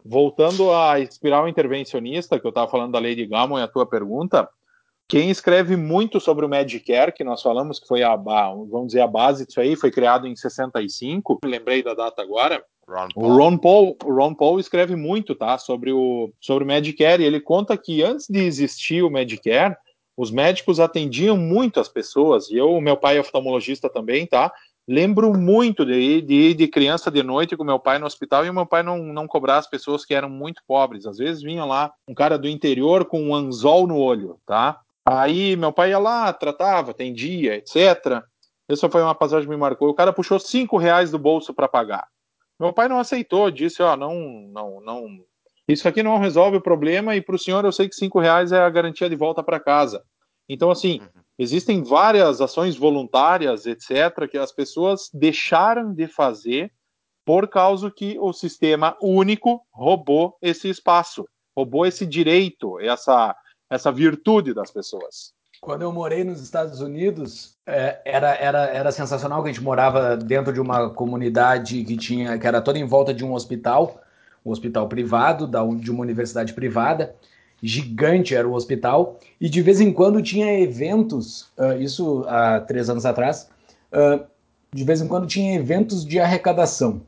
Voltando 0.05 0.72
à 0.72 0.99
espiral 0.99 1.47
intervencionista, 1.47 2.39
que 2.39 2.45
eu 2.45 2.49
estava 2.49 2.70
falando 2.70 2.91
da 2.91 2.99
lei 2.99 3.16
de 3.16 3.26
Gammon 3.26 3.57
e 3.57 3.63
a 3.63 3.68
tua 3.68 3.88
pergunta, 3.88 4.47
quem 5.08 5.30
escreve 5.30 5.76
muito 5.76 6.20
sobre 6.20 6.45
o 6.45 6.49
Medicare, 6.49 7.12
que 7.12 7.24
nós 7.24 7.41
falamos 7.41 7.80
que 7.80 7.88
foi 7.88 8.01
a, 8.01 8.16
vamos 8.16 8.88
dizer, 8.88 9.01
a 9.01 9.08
base 9.08 9.45
disso 9.45 9.62
aí, 9.62 9.76
foi 9.76 9.91
criado 9.91 10.28
em 10.28 10.36
65, 10.36 11.39
lembrei 11.45 11.84
da 11.84 11.93
data 11.93 12.22
agora. 12.22 12.64
Ron 12.88 13.08
o 13.16 13.36
Ron 13.36 13.58
Paul, 13.58 13.97
o 14.03 14.14
Ron 14.14 14.34
Paul 14.34 14.60
escreve 14.60 14.95
muito, 14.95 15.34
tá, 15.34 15.58
sobre 15.58 15.91
o 15.91 16.32
sobre 16.39 16.64
o 16.64 16.68
Medicare, 16.68 17.24
e 17.24 17.26
ele 17.26 17.39
conta 17.39 17.76
que 17.78 18.03
antes 18.03 18.28
de 18.30 18.39
existir 18.39 19.03
o 19.03 19.10
Medicare, 19.10 19.76
os 20.16 20.32
médicos 20.32 20.80
atendiam 20.80 21.36
muito 21.36 21.80
as 21.80 21.88
pessoas, 21.88 22.49
e 22.49 22.58
eu, 22.58 22.80
meu 22.80 22.95
pai 22.95 23.18
é 23.18 23.20
oftalmologista 23.20 23.89
também, 23.89 24.26
tá? 24.26 24.51
Lembro 24.88 25.36
muito 25.36 25.84
de 25.84 25.93
ir 25.93 26.22
de, 26.22 26.53
de, 26.53 26.68
criança 26.68 27.10
de 27.10 27.24
noite 27.24 27.58
com 27.58 27.64
meu 27.64 27.80
pai 27.80 27.97
no 27.97 28.06
hospital 28.06 28.45
e 28.45 28.51
meu 28.51 28.68
pai 28.68 28.84
não, 28.84 28.99
não 28.99 29.28
cobrar 29.28 29.58
as 29.58 29.68
pessoas 29.68 30.06
que 30.06 30.14
eram 30.14 30.30
muito 30.30 30.62
pobres. 30.68 31.08
Às 31.08 31.18
vezes 31.18 31.41
vinha 31.41 31.66
lá 31.66 31.91
um 32.08 32.14
cara 32.14 32.38
do 32.38 32.47
interior 32.47 33.03
com 33.06 33.20
um 33.20 33.34
anzol 33.34 33.88
no 33.88 33.97
olho, 33.97 34.38
tá? 34.45 34.80
Aí 35.08 35.56
meu 35.56 35.72
pai 35.72 35.91
ia 35.91 35.99
lá, 35.99 36.34
tratava, 36.34 36.91
atendia, 36.91 37.56
etc. 37.56 38.24
Essa 38.68 38.89
foi 38.89 39.01
uma 39.01 39.14
passagem 39.14 39.45
que 39.45 39.53
me 39.53 39.60
marcou. 39.60 39.89
O 39.89 39.93
cara 39.93 40.12
puxou 40.12 40.39
cinco 40.39 40.78
reais 40.78 41.12
do 41.12 41.20
bolso 41.20 41.53
para 41.53 41.68
pagar. 41.68 42.08
Meu 42.60 42.74
pai 42.74 42.88
não 42.88 42.99
aceitou, 42.99 43.51
disse, 43.51 43.84
ó, 43.84 43.95
não, 43.95 44.16
não, 44.51 44.82
não. 44.82 45.08
Isso 45.68 45.88
aqui 45.88 46.01
não 46.01 46.18
resolve 46.18 46.58
o 46.58 46.62
problema 46.62 47.16
e 47.16 47.22
para 47.22 47.36
o 47.36 47.39
senhor 47.39 47.66
eu 47.66 47.72
sei 47.72 47.88
que 47.88 47.95
cinco 47.95 48.20
reais 48.20 48.51
é 48.51 48.60
a 48.60 48.70
garantia 48.70 49.10
de 49.10 49.16
volta 49.16 49.43
para 49.43 49.60
casa. 49.60 50.03
Então, 50.47 50.72
assim, 50.72 51.01
uhum. 51.01 51.22
existem 51.38 51.84
várias 51.84 52.39
ações 52.39 52.76
voluntárias, 52.76 53.66
etc., 53.66 54.28
que 54.30 54.38
as 54.38 54.51
pessoas 54.51 55.10
deixaram 55.14 55.93
de 55.93 56.08
fazer 56.08 56.72
por 57.26 57.47
causa 57.47 57.91
que 57.91 58.18
o 58.20 58.32
sistema 58.32 58.95
único 59.01 59.66
roubou 59.72 60.38
esse 60.41 60.70
espaço, 60.70 61.28
roubou 61.58 61.86
esse 61.86 62.06
direito, 62.06 62.80
essa 62.80 63.36
essa 63.70 63.91
virtude 63.91 64.53
das 64.53 64.72
pessoas. 64.72 65.34
Quando 65.61 65.82
eu 65.82 65.91
morei 65.91 66.24
nos 66.24 66.41
Estados 66.41 66.80
Unidos, 66.82 67.57
é, 67.66 67.99
era, 68.05 68.36
era, 68.36 68.66
era 68.66 68.91
sensacional 68.91 69.41
que 69.41 69.49
a 69.49 69.51
gente 69.51 69.63
morava 69.63 70.16
dentro 70.16 70.53
de 70.53 70.59
uma 70.59 70.89
comunidade 70.89 71.84
que 71.84 71.97
tinha 71.97 72.38
que 72.38 72.45
era 72.45 72.61
toda 72.61 72.78
em 72.78 72.86
volta 72.86 73.13
de 73.13 73.26
um 73.26 73.34
hospital, 73.34 73.99
um 74.45 74.51
hospital 74.51 74.88
privado, 74.88 75.47
da, 75.47 75.66
de 75.66 75.89
uma 75.89 76.01
universidade 76.01 76.53
privada, 76.53 77.16
gigante 77.63 78.36
era 78.36 78.47
o 78.47 78.53
hospital, 78.53 79.20
e 79.41 79.49
de 79.49 79.61
vez 79.61 79.82
em 79.82 79.91
quando 79.91 80.22
tinha 80.22 80.59
eventos, 80.59 81.49
uh, 81.57 81.74
isso 81.80 82.24
há 82.28 82.59
três 82.59 82.89
anos 82.89 83.05
atrás, 83.05 83.49
uh, 83.91 84.24
de 84.72 84.84
vez 84.84 85.01
em 85.01 85.07
quando 85.07 85.26
tinha 85.26 85.55
eventos 85.55 86.05
de 86.05 86.20
arrecadação. 86.20 87.01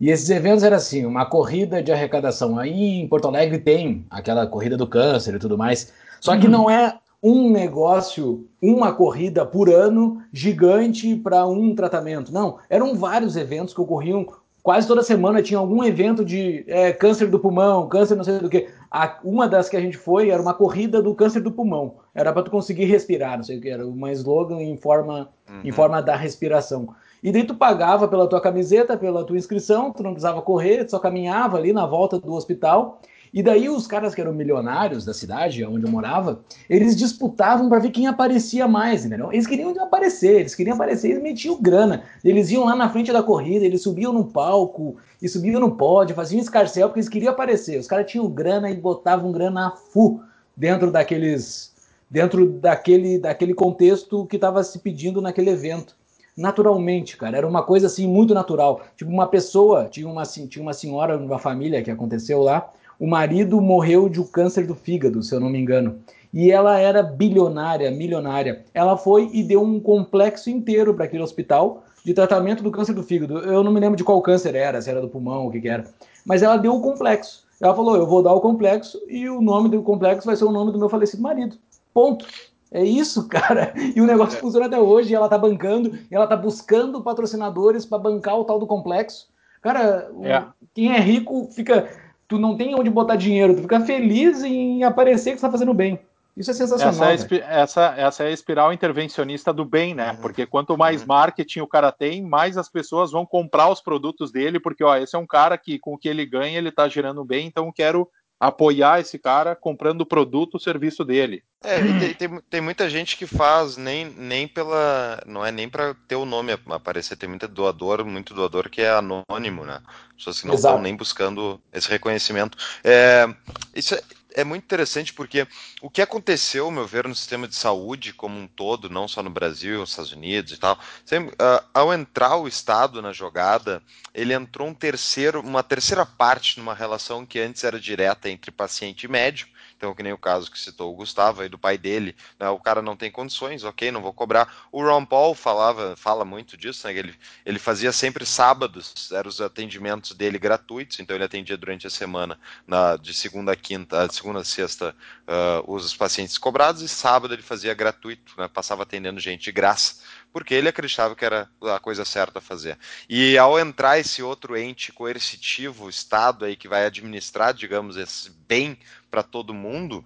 E 0.00 0.10
esses 0.10 0.30
eventos 0.30 0.62
eram 0.62 0.76
assim, 0.76 1.04
uma 1.04 1.26
corrida 1.26 1.82
de 1.82 1.90
arrecadação. 1.90 2.58
Aí 2.58 3.00
em 3.00 3.08
Porto 3.08 3.26
Alegre 3.26 3.58
tem 3.58 4.06
aquela 4.10 4.46
corrida 4.46 4.76
do 4.76 4.86
câncer 4.86 5.34
e 5.34 5.38
tudo 5.38 5.58
mais. 5.58 5.92
Só 6.20 6.36
que 6.36 6.46
uhum. 6.46 6.52
não 6.52 6.70
é 6.70 6.98
um 7.22 7.50
negócio, 7.50 8.46
uma 8.62 8.92
corrida 8.92 9.44
por 9.44 9.68
ano 9.68 10.22
gigante 10.32 11.16
para 11.16 11.46
um 11.46 11.74
tratamento. 11.74 12.32
Não, 12.32 12.58
eram 12.70 12.94
vários 12.94 13.36
eventos 13.36 13.74
que 13.74 13.80
ocorriam 13.80 14.26
quase 14.62 14.86
toda 14.86 15.02
semana 15.02 15.42
tinha 15.42 15.58
algum 15.58 15.82
evento 15.82 16.22
de 16.24 16.62
é, 16.66 16.92
câncer 16.92 17.28
do 17.28 17.38
pulmão, 17.38 17.88
câncer 17.88 18.14
não 18.14 18.22
sei 18.22 18.38
do 18.38 18.50
que. 18.50 18.68
A, 18.90 19.18
uma 19.24 19.48
das 19.48 19.68
que 19.68 19.76
a 19.76 19.80
gente 19.80 19.96
foi 19.96 20.30
era 20.30 20.42
uma 20.42 20.52
corrida 20.52 21.00
do 21.00 21.14
câncer 21.14 21.40
do 21.40 21.50
pulmão. 21.50 21.94
Era 22.14 22.32
para 22.32 22.42
tu 22.42 22.50
conseguir 22.50 22.84
respirar, 22.84 23.38
não 23.38 23.44
sei 23.44 23.58
o 23.58 23.60
que 23.60 23.68
era, 23.70 23.86
uma 23.86 24.12
slogan 24.12 24.60
em 24.60 24.76
forma, 24.76 25.30
uhum. 25.48 25.60
em 25.64 25.72
forma 25.72 26.02
da 26.02 26.14
respiração. 26.14 26.94
E 27.22 27.32
daí 27.32 27.44
tu 27.44 27.54
pagava 27.54 28.06
pela 28.06 28.28
tua 28.28 28.40
camiseta, 28.40 28.96
pela 28.96 29.24
tua 29.24 29.36
inscrição, 29.36 29.92
tu 29.92 30.02
não 30.02 30.12
precisava 30.12 30.40
correr, 30.42 30.88
só 30.88 30.98
caminhava 30.98 31.56
ali 31.56 31.72
na 31.72 31.86
volta 31.86 32.18
do 32.18 32.32
hospital 32.32 33.00
e 33.32 33.42
daí 33.42 33.68
os 33.68 33.86
caras 33.86 34.14
que 34.14 34.20
eram 34.20 34.32
milionários 34.32 35.04
da 35.04 35.12
cidade, 35.12 35.64
onde 35.64 35.84
eu 35.84 35.90
morava, 35.90 36.40
eles 36.68 36.96
disputavam 36.96 37.68
para 37.68 37.78
ver 37.78 37.90
quem 37.90 38.06
aparecia 38.06 38.66
mais, 38.66 39.04
entendeu? 39.04 39.32
Eles 39.32 39.46
queriam 39.46 39.74
aparecer, 39.82 40.40
eles 40.40 40.54
queriam 40.54 40.74
aparecer, 40.74 41.10
eles 41.10 41.22
metiam 41.22 41.60
grana. 41.60 42.02
Eles 42.24 42.50
iam 42.50 42.64
lá 42.64 42.74
na 42.74 42.88
frente 42.88 43.12
da 43.12 43.22
corrida, 43.22 43.64
eles 43.64 43.82
subiam 43.82 44.12
no 44.12 44.24
palco, 44.24 44.96
e 45.20 45.28
subiam 45.28 45.60
no 45.60 45.72
pódio, 45.72 46.16
faziam 46.16 46.40
escarcel 46.40 46.88
porque 46.88 47.00
eles 47.00 47.08
queriam 47.08 47.32
aparecer. 47.32 47.78
Os 47.78 47.86
caras 47.86 48.10
tinham 48.10 48.28
grana 48.28 48.70
e 48.70 48.76
botavam 48.76 49.30
grana 49.30 49.68
a 49.68 49.70
fu 49.70 50.20
dentro 50.56 50.90
daqueles 50.90 51.76
dentro 52.10 52.46
daquele 52.48 53.18
daquele 53.18 53.52
contexto 53.52 54.24
que 54.24 54.36
estava 54.36 54.64
se 54.64 54.78
pedindo 54.78 55.20
naquele 55.20 55.50
evento 55.50 55.97
naturalmente, 56.38 57.16
cara. 57.16 57.36
Era 57.36 57.46
uma 57.46 57.62
coisa 57.62 57.88
assim 57.88 58.06
muito 58.06 58.32
natural. 58.32 58.80
Tipo, 58.96 59.10
uma 59.10 59.26
pessoa, 59.26 59.86
tinha 59.90 60.08
uma, 60.08 60.22
tinha 60.22 60.62
uma 60.62 60.72
senhora, 60.72 61.18
uma 61.18 61.38
família 61.38 61.82
que 61.82 61.90
aconteceu 61.90 62.40
lá, 62.40 62.70
o 62.98 63.06
marido 63.06 63.60
morreu 63.60 64.08
de 64.08 64.20
um 64.20 64.26
câncer 64.26 64.66
do 64.66 64.74
fígado, 64.74 65.22
se 65.22 65.34
eu 65.34 65.40
não 65.40 65.50
me 65.50 65.58
engano. 65.58 65.98
E 66.32 66.50
ela 66.50 66.78
era 66.78 67.02
bilionária, 67.02 67.90
milionária. 67.90 68.64
Ela 68.72 68.96
foi 68.96 69.30
e 69.32 69.42
deu 69.42 69.62
um 69.62 69.80
complexo 69.80 70.48
inteiro 70.48 70.94
para 70.94 71.06
aquele 71.06 71.22
hospital 71.22 71.84
de 72.04 72.14
tratamento 72.14 72.62
do 72.62 72.70
câncer 72.70 72.94
do 72.94 73.02
fígado. 73.02 73.38
Eu 73.38 73.64
não 73.64 73.72
me 73.72 73.80
lembro 73.80 73.96
de 73.96 74.04
qual 74.04 74.20
câncer 74.22 74.54
era, 74.54 74.80
se 74.80 74.90
era 74.90 75.00
do 75.00 75.08
pulmão, 75.08 75.46
o 75.46 75.50
que, 75.50 75.60
que 75.60 75.68
era. 75.68 75.84
Mas 76.24 76.42
ela 76.42 76.56
deu 76.56 76.74
o 76.74 76.80
complexo. 76.80 77.46
Ela 77.60 77.74
falou: 77.74 77.96
Eu 77.96 78.06
vou 78.06 78.22
dar 78.22 78.32
o 78.32 78.40
complexo 78.40 79.00
e 79.08 79.28
o 79.28 79.40
nome 79.40 79.68
do 79.68 79.82
complexo 79.82 80.26
vai 80.26 80.36
ser 80.36 80.44
o 80.44 80.52
nome 80.52 80.70
do 80.70 80.78
meu 80.78 80.88
falecido 80.88 81.22
marido. 81.22 81.56
Ponto. 81.92 82.26
É 82.70 82.84
isso, 82.84 83.28
cara. 83.28 83.72
E 83.94 84.00
o 84.00 84.06
negócio 84.06 84.36
é. 84.36 84.40
funciona 84.40 84.66
até 84.66 84.78
hoje. 84.78 85.12
E 85.12 85.14
ela 85.14 85.28
tá 85.28 85.38
bancando, 85.38 85.98
e 86.10 86.14
ela 86.14 86.26
tá 86.26 86.36
buscando 86.36 87.02
patrocinadores 87.02 87.86
para 87.86 87.98
bancar 87.98 88.38
o 88.38 88.44
tal 88.44 88.58
do 88.58 88.66
complexo. 88.66 89.28
Cara, 89.60 90.10
é. 90.22 90.44
quem 90.74 90.94
é 90.94 91.00
rico 91.00 91.48
fica 91.50 91.88
tu 92.28 92.38
não 92.38 92.56
tem 92.56 92.74
onde 92.74 92.90
botar 92.90 93.16
dinheiro, 93.16 93.56
tu 93.56 93.62
fica 93.62 93.80
feliz 93.80 94.44
em 94.44 94.84
aparecer 94.84 95.30
que 95.30 95.36
está 95.36 95.50
fazendo 95.50 95.72
bem. 95.72 95.98
Isso 96.36 96.52
é 96.52 96.54
sensacional. 96.54 97.10
Essa 97.10 97.34
é, 97.34 97.38
essa, 97.48 97.94
essa 97.96 98.22
é, 98.22 98.26
a 98.28 98.30
espiral 98.30 98.72
intervencionista 98.72 99.52
do 99.52 99.64
bem, 99.64 99.92
né? 99.92 100.12
Uhum. 100.12 100.16
Porque 100.18 100.46
quanto 100.46 100.78
mais 100.78 101.00
uhum. 101.00 101.08
marketing 101.08 101.60
o 101.60 101.66
cara 101.66 101.90
tem, 101.90 102.22
mais 102.22 102.56
as 102.56 102.68
pessoas 102.68 103.10
vão 103.10 103.26
comprar 103.26 103.68
os 103.68 103.80
produtos 103.80 104.30
dele, 104.30 104.60
porque 104.60 104.84
ó, 104.84 104.94
esse 104.96 105.16
é 105.16 105.18
um 105.18 105.26
cara 105.26 105.58
que 105.58 105.80
com 105.80 105.94
o 105.94 105.98
que 105.98 106.08
ele 106.08 106.24
ganha, 106.24 106.58
ele 106.58 106.68
está 106.68 106.86
gerando 106.86 107.24
bem, 107.24 107.48
então 107.48 107.72
quero 107.72 108.08
apoiar 108.40 109.00
esse 109.00 109.18
cara 109.18 109.56
comprando 109.56 110.02
o 110.02 110.06
produto, 110.06 110.56
o 110.56 110.60
serviço 110.60 111.04
dele. 111.04 111.42
É, 111.62 111.80
tem, 111.80 112.14
tem, 112.14 112.40
tem, 112.48 112.60
muita 112.60 112.88
gente 112.88 113.16
que 113.16 113.26
faz 113.26 113.76
nem, 113.76 114.04
nem 114.04 114.46
pela. 114.46 115.20
Não 115.26 115.44
é 115.44 115.50
nem 115.50 115.68
para 115.68 115.94
ter 116.06 116.14
o 116.14 116.24
nome 116.24 116.56
aparecer. 116.68 117.16
Tem 117.16 117.28
muito 117.28 117.48
doador, 117.48 118.04
muito 118.04 118.32
doador 118.32 118.70
que 118.70 118.80
é 118.80 118.90
anônimo, 118.90 119.64
né? 119.64 119.80
Pessoas 120.16 120.40
que 120.40 120.46
não 120.46 120.54
estão 120.54 120.80
nem 120.80 120.94
buscando 120.94 121.60
esse 121.72 121.88
reconhecimento. 121.88 122.56
É, 122.84 123.28
isso 123.74 123.96
é, 124.34 124.44
muito 124.44 124.64
interessante 124.64 125.12
porque 125.12 125.46
o 125.80 125.88
que 125.90 126.02
aconteceu, 126.02 126.66
ao 126.66 126.70
meu 126.70 126.86
ver, 126.86 127.06
no 127.06 127.14
sistema 127.14 127.48
de 127.48 127.54
saúde 127.54 128.12
como 128.12 128.38
um 128.38 128.46
todo, 128.46 128.90
não 128.90 129.08
só 129.08 129.22
no 129.22 129.30
Brasil, 129.30 129.78
nos 129.78 129.90
Estados 129.90 130.12
Unidos 130.12 130.52
e 130.52 130.56
tal, 130.56 130.78
sempre, 131.04 131.34
uh, 131.34 131.64
ao 131.72 131.92
entrar 131.92 132.36
o 132.36 132.48
Estado 132.48 133.00
na 133.00 133.12
jogada, 133.12 133.82
ele 134.14 134.34
entrou 134.34 134.68
um 134.68 134.74
terceiro, 134.74 135.40
uma 135.40 135.62
terceira 135.62 136.04
parte 136.04 136.58
numa 136.58 136.74
relação 136.74 137.24
que 137.24 137.40
antes 137.40 137.64
era 137.64 137.80
direta 137.80 138.28
entre 138.28 138.50
paciente 138.50 139.04
e 139.04 139.08
médico, 139.08 139.57
então, 139.78 139.94
que 139.94 140.02
nem 140.02 140.12
o 140.12 140.18
caso 140.18 140.50
que 140.50 140.58
citou 140.58 140.92
o 140.92 140.96
Gustavo 140.96 141.40
aí 141.40 141.48
do 141.48 141.56
pai 141.56 141.78
dele, 141.78 142.16
né, 142.36 142.48
o 142.50 142.58
cara 142.58 142.82
não 142.82 142.96
tem 142.96 143.12
condições, 143.12 143.62
ok, 143.62 143.92
não 143.92 144.02
vou 144.02 144.12
cobrar. 144.12 144.66
O 144.72 144.82
Ron 144.82 145.04
Paul 145.04 145.36
falava, 145.36 145.94
fala 145.96 146.24
muito 146.24 146.56
disso, 146.56 146.84
né, 146.88 146.92
ele, 146.92 147.14
ele 147.46 147.60
fazia 147.60 147.92
sempre 147.92 148.26
sábados, 148.26 149.12
eram 149.12 149.28
os 149.28 149.40
atendimentos 149.40 150.16
dele 150.16 150.36
gratuitos, 150.36 150.98
então 150.98 151.14
ele 151.16 151.24
atendia 151.24 151.56
durante 151.56 151.86
a 151.86 151.90
semana, 151.90 152.36
na, 152.66 152.96
de 152.96 153.14
segunda 153.14 153.52
a 153.52 153.56
quinta, 153.56 154.08
de 154.08 154.16
segunda 154.16 154.40
a 154.40 154.44
sexta, 154.44 154.96
uh, 155.28 155.72
os 155.72 155.96
pacientes 155.96 156.36
cobrados, 156.36 156.82
e 156.82 156.88
sábado 156.88 157.32
ele 157.32 157.42
fazia 157.42 157.72
gratuito, 157.72 158.34
né, 158.36 158.48
passava 158.48 158.82
atendendo 158.82 159.20
gente 159.20 159.44
de 159.44 159.52
graça 159.52 160.02
porque 160.32 160.54
ele 160.54 160.68
acreditava 160.68 161.16
que 161.16 161.24
era 161.24 161.48
a 161.62 161.78
coisa 161.80 162.04
certa 162.04 162.38
a 162.38 162.42
fazer. 162.42 162.78
E 163.08 163.36
ao 163.38 163.58
entrar 163.58 163.98
esse 163.98 164.22
outro 164.22 164.56
ente 164.56 164.92
coercitivo, 164.92 165.88
Estado 165.88 166.44
aí 166.44 166.54
que 166.54 166.68
vai 166.68 166.84
administrar, 166.86 167.54
digamos, 167.54 167.96
esse 167.96 168.30
bem 168.46 168.78
para 169.10 169.22
todo 169.22 169.54
mundo, 169.54 170.04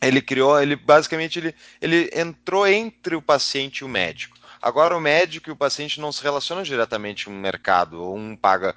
ele 0.00 0.20
criou, 0.20 0.60
ele 0.60 0.76
basicamente 0.76 1.38
ele, 1.38 1.54
ele 1.80 2.10
entrou 2.14 2.66
entre 2.66 3.14
o 3.14 3.22
paciente 3.22 3.78
e 3.78 3.84
o 3.84 3.88
médico. 3.88 4.36
Agora 4.60 4.96
o 4.96 5.00
médico 5.00 5.48
e 5.48 5.52
o 5.52 5.56
paciente 5.56 6.00
não 6.00 6.12
se 6.12 6.22
relacionam 6.22 6.62
diretamente 6.62 7.28
no 7.28 7.36
mercado, 7.36 8.00
ou 8.00 8.16
um 8.16 8.36
paga 8.36 8.76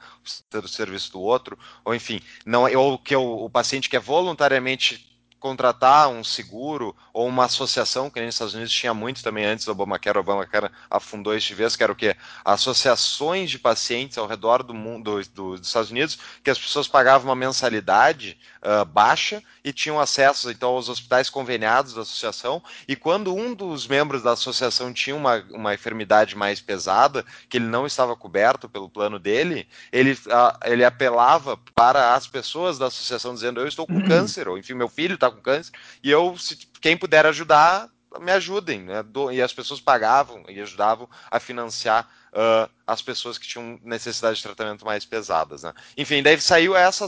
o 0.53 0.68
serviço 0.68 1.11
do 1.11 1.22
outro, 1.22 1.57
ou 1.84 1.93
enfim, 1.93 2.20
não, 2.43 2.63
ou 2.76 2.97
que 2.97 3.16
o, 3.16 3.45
o 3.45 3.49
paciente 3.49 3.88
quer 3.88 3.99
voluntariamente 3.99 5.16
contratar 5.45 6.09
um 6.09 6.24
seguro 6.24 6.95
ou 7.13 7.28
uma 7.28 7.45
associação, 7.45 8.09
que 8.09 8.20
nos 8.20 8.34
Estados 8.34 8.55
Unidos 8.55 8.74
tinha 8.74 8.95
muito 8.95 9.22
também 9.22 9.45
antes 9.45 9.63
do 9.63 9.72
Obamacare, 9.72 10.18
o 10.18 10.22
Obamacare 10.22 10.72
afundou 10.89 11.36
este 11.36 11.53
vez, 11.53 11.76
que 11.76 11.84
era 11.84 11.91
o 11.91 11.95
quê? 11.95 12.16
Associações 12.43 13.51
de 13.51 13.59
pacientes 13.59 14.18
ao 14.18 14.26
redor 14.26 14.63
do 14.63 14.74
mundo 14.74 15.22
do, 15.36 15.55
dos 15.55 15.68
Estados 15.68 15.91
Unidos, 15.91 16.18
que 16.43 16.49
as 16.49 16.57
pessoas 16.57 16.88
pagavam 16.88 17.30
uma 17.30 17.36
mensalidade 17.36 18.39
uh, 18.66 18.84
baixa 18.84 19.41
e 19.63 19.72
tinham 19.72 19.99
acesso 19.99 20.49
então 20.49 20.72
aos 20.72 20.89
hospitais 20.89 21.30
conveniados 21.30 21.93
da 21.93 22.01
associação, 22.01 22.61
e 22.88 22.95
quando 22.95 23.34
um 23.34 23.53
dos 23.53 23.88
membros 23.88 24.24
da 24.24 24.32
associação 24.32 24.91
tinha 24.91 25.16
uma, 25.16 25.45
uma 25.51 25.74
enfermidade 25.74 26.36
mais 26.36 26.59
pesada, 26.59 27.24
que 27.47 27.57
ele 27.57 27.66
não 27.66 27.86
estava 27.86 28.16
coberto 28.16 28.68
pelo 28.68 28.89
plano 28.89 29.20
dele, 29.20 29.68
ele, 29.91 30.13
uh, 30.13 30.57
ele 30.66 30.84
apelava 30.84 31.57
para 31.74 32.16
as 32.16 32.28
pessoas 32.28 32.78
da 32.78 32.88
associação 32.88 33.34
dizendo, 33.34 33.61
eu 33.61 33.68
estou 33.68 33.86
com 33.86 34.01
câncer, 34.07 34.47
ou 34.47 34.57
enfim, 34.57 34.74
meu 34.74 34.89
filho 34.89 35.16
está 35.16 35.30
com 35.30 35.41
câncer, 35.41 35.72
e 36.03 36.09
eu, 36.09 36.38
se 36.38 36.57
quem 36.82 36.97
puder 36.97 37.26
ajudar, 37.26 37.89
me 38.20 38.32
ajudem. 38.32 38.84
Né? 38.84 39.03
E 39.34 39.41
as 39.41 39.53
pessoas 39.53 39.80
pagavam 39.82 40.43
e 40.47 40.59
ajudavam 40.61 41.09
a 41.30 41.39
financiar 41.39 42.07
uh, 42.36 42.69
as 42.86 43.01
pessoas 43.01 43.38
que 43.38 43.47
tinham 43.47 43.79
necessidade 43.83 44.38
de 44.38 44.43
tratamento 44.43 44.86
mais 44.86 45.05
pesadas. 45.05 45.63
Né? 45.63 45.73
Enfim, 45.97 46.21
daí 46.21 46.39
saiu 46.39 46.75
essa, 46.75 47.05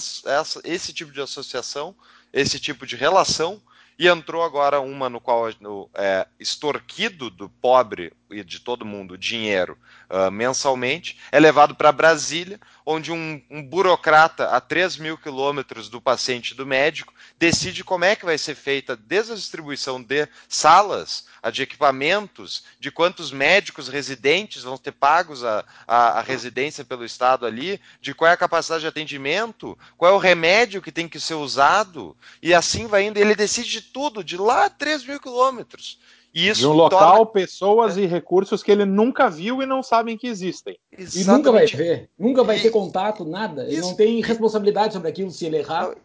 esse 0.63 0.93
tipo 0.93 1.11
de 1.11 1.21
associação, 1.21 1.93
esse 2.31 2.59
tipo 2.59 2.87
de 2.87 2.95
relação, 2.95 3.61
e 3.99 4.07
entrou 4.07 4.43
agora 4.43 4.79
uma 4.79 5.09
no 5.09 5.19
qual 5.19 5.49
é 5.95 6.27
extorquido 6.39 7.29
do 7.29 7.49
pobre 7.49 8.13
e 8.29 8.43
de 8.43 8.59
todo 8.59 8.85
mundo 8.85 9.17
dinheiro 9.17 9.77
uh, 10.09 10.31
mensalmente 10.31 11.17
é 11.31 11.39
levado 11.39 11.75
para 11.75 11.91
Brasília, 11.91 12.59
onde 12.85 13.11
um, 13.11 13.41
um, 13.49 13.61
burocrata 13.61 14.49
a 14.49 14.61
3 14.61 14.97
mil 14.97 15.17
quilômetros 15.17 15.89
do 15.89 15.99
paciente 15.99 16.55
do 16.55 16.65
médico 16.65 17.13
decide 17.37 17.83
como 17.83 18.05
é 18.05 18.15
que 18.15 18.25
vai 18.25 18.37
ser 18.37 18.55
feita 18.55 18.95
desde 18.95 19.33
a 19.33 19.35
distribuição 19.35 20.01
de 20.01 20.27
salas, 20.47 21.25
a 21.41 21.51
de 21.51 21.61
equipamentos, 21.61 22.63
de 22.79 22.89
quantos 22.89 23.31
médicos 23.31 23.87
residentes 23.87 24.63
vão 24.63 24.77
ter 24.77 24.91
pagos 24.91 25.43
a, 25.43 25.63
a, 25.87 26.19
a, 26.19 26.21
residência 26.21 26.83
pelo 26.83 27.05
Estado 27.05 27.45
ali, 27.45 27.79
de 28.01 28.13
qual 28.13 28.29
é 28.29 28.33
a 28.33 28.37
capacidade 28.37 28.81
de 28.81 28.87
atendimento, 28.87 29.77
qual 29.97 30.13
é 30.13 30.15
o 30.15 30.19
remédio 30.19 30.81
que 30.81 30.91
tem 30.91 31.07
que 31.07 31.19
ser 31.19 31.35
usado, 31.35 32.15
e 32.41 32.53
assim 32.53 32.87
vai 32.87 33.03
indo. 33.03 33.17
Ele 33.17 33.35
decide 33.35 33.69
de 33.69 33.81
tudo, 33.81 34.23
de 34.23 34.37
lá 34.37 34.65
a 34.65 34.69
3 34.69 35.05
mil 35.05 35.19
quilômetros. 35.19 35.99
E 36.37 36.49
isso 36.49 36.61
de 36.61 36.67
um 36.67 36.73
local, 36.73 37.25
torna... 37.25 37.31
pessoas 37.31 37.97
é. 37.97 38.01
e 38.01 38.05
recursos 38.05 38.61
que 38.61 38.71
ele 38.71 38.85
nunca 38.85 39.27
viu 39.27 39.63
e 39.63 39.65
não 39.65 39.81
sabem 39.81 40.15
que 40.15 40.27
existem. 40.27 40.77
Exatamente. 40.91 41.19
E 41.19 41.25
nunca 41.25 41.51
vai 41.51 41.65
ver, 41.65 42.09
nunca 42.15 42.43
vai 42.43 42.57
e... 42.59 42.61
ter 42.61 42.69
contato, 42.69 43.25
nada. 43.25 43.63
Ele 43.63 43.81
não 43.81 43.95
tem 43.95 44.21
responsabilidade 44.21 44.93
sobre 44.93 45.09
aquilo 45.09 45.31
se 45.31 45.47
ele 45.47 45.57
errar. 45.57 45.95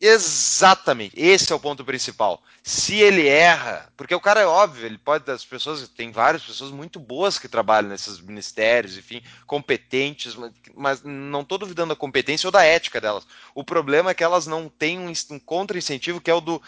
Exatamente, 0.00 1.14
esse 1.16 1.52
é 1.52 1.54
o 1.54 1.60
ponto 1.60 1.84
principal. 1.84 2.40
Se 2.62 2.96
ele 2.96 3.26
erra, 3.26 3.88
porque 3.96 4.14
o 4.14 4.20
cara 4.20 4.40
é 4.40 4.46
óbvio, 4.46 4.86
ele 4.86 4.98
pode 4.98 5.28
as 5.30 5.44
pessoas, 5.44 5.88
tem 5.88 6.10
várias 6.12 6.44
pessoas 6.44 6.70
muito 6.70 7.00
boas 7.00 7.38
que 7.38 7.48
trabalham 7.48 7.88
nesses 7.88 8.20
ministérios, 8.20 8.96
enfim, 8.96 9.20
competentes, 9.46 10.36
mas 10.74 11.02
não 11.04 11.42
estou 11.42 11.58
duvidando 11.58 11.90
da 11.90 11.96
competência 11.96 12.46
ou 12.46 12.52
da 12.52 12.64
ética 12.64 13.00
delas. 13.00 13.26
O 13.52 13.62
problema 13.64 14.10
é 14.10 14.14
que 14.14 14.24
elas 14.24 14.46
não 14.46 14.68
têm 14.68 14.98
um, 14.98 15.12
um 15.30 15.38
contra-incentivo 15.38 16.20
que 16.20 16.30
é 16.30 16.34
o 16.34 16.40
do 16.40 16.60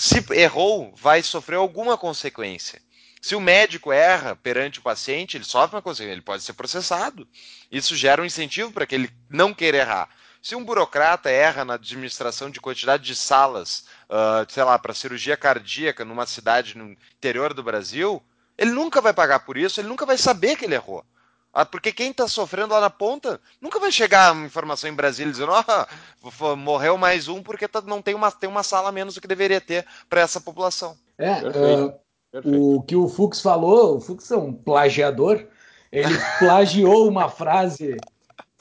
se 0.00 0.24
errou, 0.32 0.94
vai 0.96 1.22
sofrer 1.22 1.56
alguma 1.56 1.98
consequência. 1.98 2.80
Se 3.20 3.34
o 3.34 3.40
médico 3.40 3.92
erra 3.92 4.34
perante 4.34 4.78
o 4.78 4.82
paciente, 4.82 5.36
ele 5.36 5.44
sofre 5.44 5.76
uma 5.76 5.82
consequência, 5.82 6.14
ele 6.14 6.22
pode 6.22 6.42
ser 6.42 6.54
processado. 6.54 7.28
Isso 7.70 7.94
gera 7.94 8.22
um 8.22 8.24
incentivo 8.24 8.72
para 8.72 8.86
que 8.86 8.94
ele 8.94 9.10
não 9.28 9.52
queira 9.52 9.76
errar. 9.76 10.08
Se 10.40 10.56
um 10.56 10.64
burocrata 10.64 11.28
erra 11.28 11.66
na 11.66 11.74
administração 11.74 12.48
de 12.48 12.62
quantidade 12.62 13.02
de 13.02 13.14
salas, 13.14 13.84
uh, 14.08 14.50
sei 14.50 14.64
lá, 14.64 14.78
para 14.78 14.94
cirurgia 14.94 15.36
cardíaca 15.36 16.02
numa 16.02 16.24
cidade 16.24 16.78
no 16.78 16.92
interior 16.92 17.52
do 17.52 17.62
Brasil, 17.62 18.22
ele 18.56 18.70
nunca 18.70 19.02
vai 19.02 19.12
pagar 19.12 19.40
por 19.40 19.58
isso, 19.58 19.82
ele 19.82 19.88
nunca 19.88 20.06
vai 20.06 20.16
saber 20.16 20.56
que 20.56 20.64
ele 20.64 20.76
errou. 20.76 21.04
Ah, 21.52 21.66
porque 21.66 21.92
quem 21.92 22.12
está 22.12 22.28
sofrendo 22.28 22.72
lá 22.72 22.80
na 22.80 22.90
ponta 22.90 23.40
nunca 23.60 23.80
vai 23.80 23.90
chegar 23.90 24.32
a 24.32 24.44
informação 24.44 24.88
em 24.88 24.94
Brasília 24.94 25.32
dizendo 25.32 25.52
oh, 25.52 26.56
morreu 26.56 26.96
mais 26.96 27.26
um 27.26 27.42
porque 27.42 27.66
tá, 27.66 27.80
não 27.80 28.00
tem 28.00 28.14
uma, 28.14 28.30
tem 28.30 28.48
uma 28.48 28.62
sala 28.62 28.92
menos 28.92 29.14
do 29.14 29.20
que 29.20 29.26
deveria 29.26 29.60
ter 29.60 29.84
para 30.08 30.20
essa 30.20 30.40
população. 30.40 30.96
É, 31.18 31.40
Perfeito. 31.40 31.86
Uh, 31.86 31.94
Perfeito. 32.30 32.76
o 32.76 32.82
que 32.82 32.94
o 32.94 33.08
Fux 33.08 33.40
falou, 33.40 33.96
o 33.96 34.00
Fux 34.00 34.30
é 34.30 34.36
um 34.36 34.52
plagiador, 34.52 35.44
ele 35.90 36.14
plagiou 36.38 37.08
uma 37.08 37.28
frase 37.28 37.96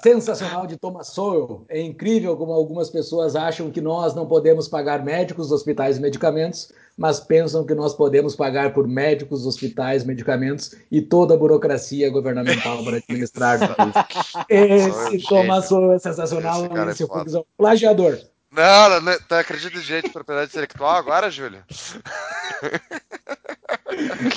sensacional 0.01 0.65
de 0.65 0.77
Thomas 0.77 1.07
Sowell. 1.07 1.65
É 1.69 1.81
incrível 1.81 2.35
como 2.37 2.51
algumas 2.51 2.89
pessoas 2.89 3.35
acham 3.35 3.69
que 3.71 3.81
nós 3.81 4.15
não 4.15 4.25
podemos 4.25 4.67
pagar 4.67 5.03
médicos, 5.03 5.51
hospitais 5.51 5.97
e 5.97 6.01
medicamentos, 6.01 6.71
mas 6.97 7.19
pensam 7.19 7.65
que 7.65 7.73
nós 7.73 7.93
podemos 7.93 8.35
pagar 8.35 8.73
por 8.73 8.87
médicos, 8.87 9.45
hospitais, 9.45 10.03
medicamentos 10.03 10.75
e 10.91 11.01
toda 11.01 11.33
a 11.33 11.37
burocracia 11.37 12.09
governamental 12.09 12.83
para 12.83 12.97
administrar 12.97 13.59
isso. 13.61 14.45
Esse 14.49 15.27
Thomas 15.27 15.65
Sowell 15.65 15.93
é 15.93 15.99
sensacional, 15.99 16.65
esse, 16.89 17.03
esse 17.03 17.35
é 17.35 17.39
um 17.39 17.43
plagiador. 17.57 18.19
Não, 18.51 19.01
não, 19.01 19.17
tu 19.27 19.35
acredita 19.35 19.77
em 19.77 19.81
direito 19.81 20.05
de 20.05 20.11
propriedade 20.11 20.49
intelectual 20.49 20.95
agora, 20.95 21.29
Júlio? 21.29 21.63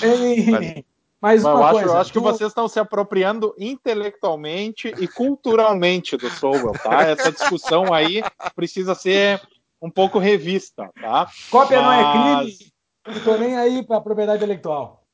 Ei, 0.03 0.85
mas 1.23 1.45
eu, 1.45 1.63
acho, 1.63 1.79
eu 1.79 1.97
acho 1.97 2.13
que 2.13 2.19
vocês 2.19 2.49
estão 2.49 2.67
se 2.67 2.81
apropriando 2.81 3.55
intelectualmente 3.57 4.93
e 4.99 5.07
culturalmente 5.07 6.17
do 6.17 6.29
Sowell, 6.29 6.73
tá? 6.73 7.03
Essa 7.03 7.31
discussão 7.31 7.95
aí 7.95 8.25
precisa 8.57 8.93
ser 8.97 9.41
um 9.81 9.89
pouco 9.89 10.19
revista, 10.19 10.91
tá? 11.01 11.29
Cópia 11.49 11.81
Mas... 11.81 11.87
não 11.87 11.93
é 11.93 12.41
crime, 12.43 12.59
não 13.07 13.21
tô 13.21 13.37
nem 13.37 13.57
aí 13.57 13.85
para 13.85 14.01
propriedade 14.01 14.43
intelectual. 14.43 15.05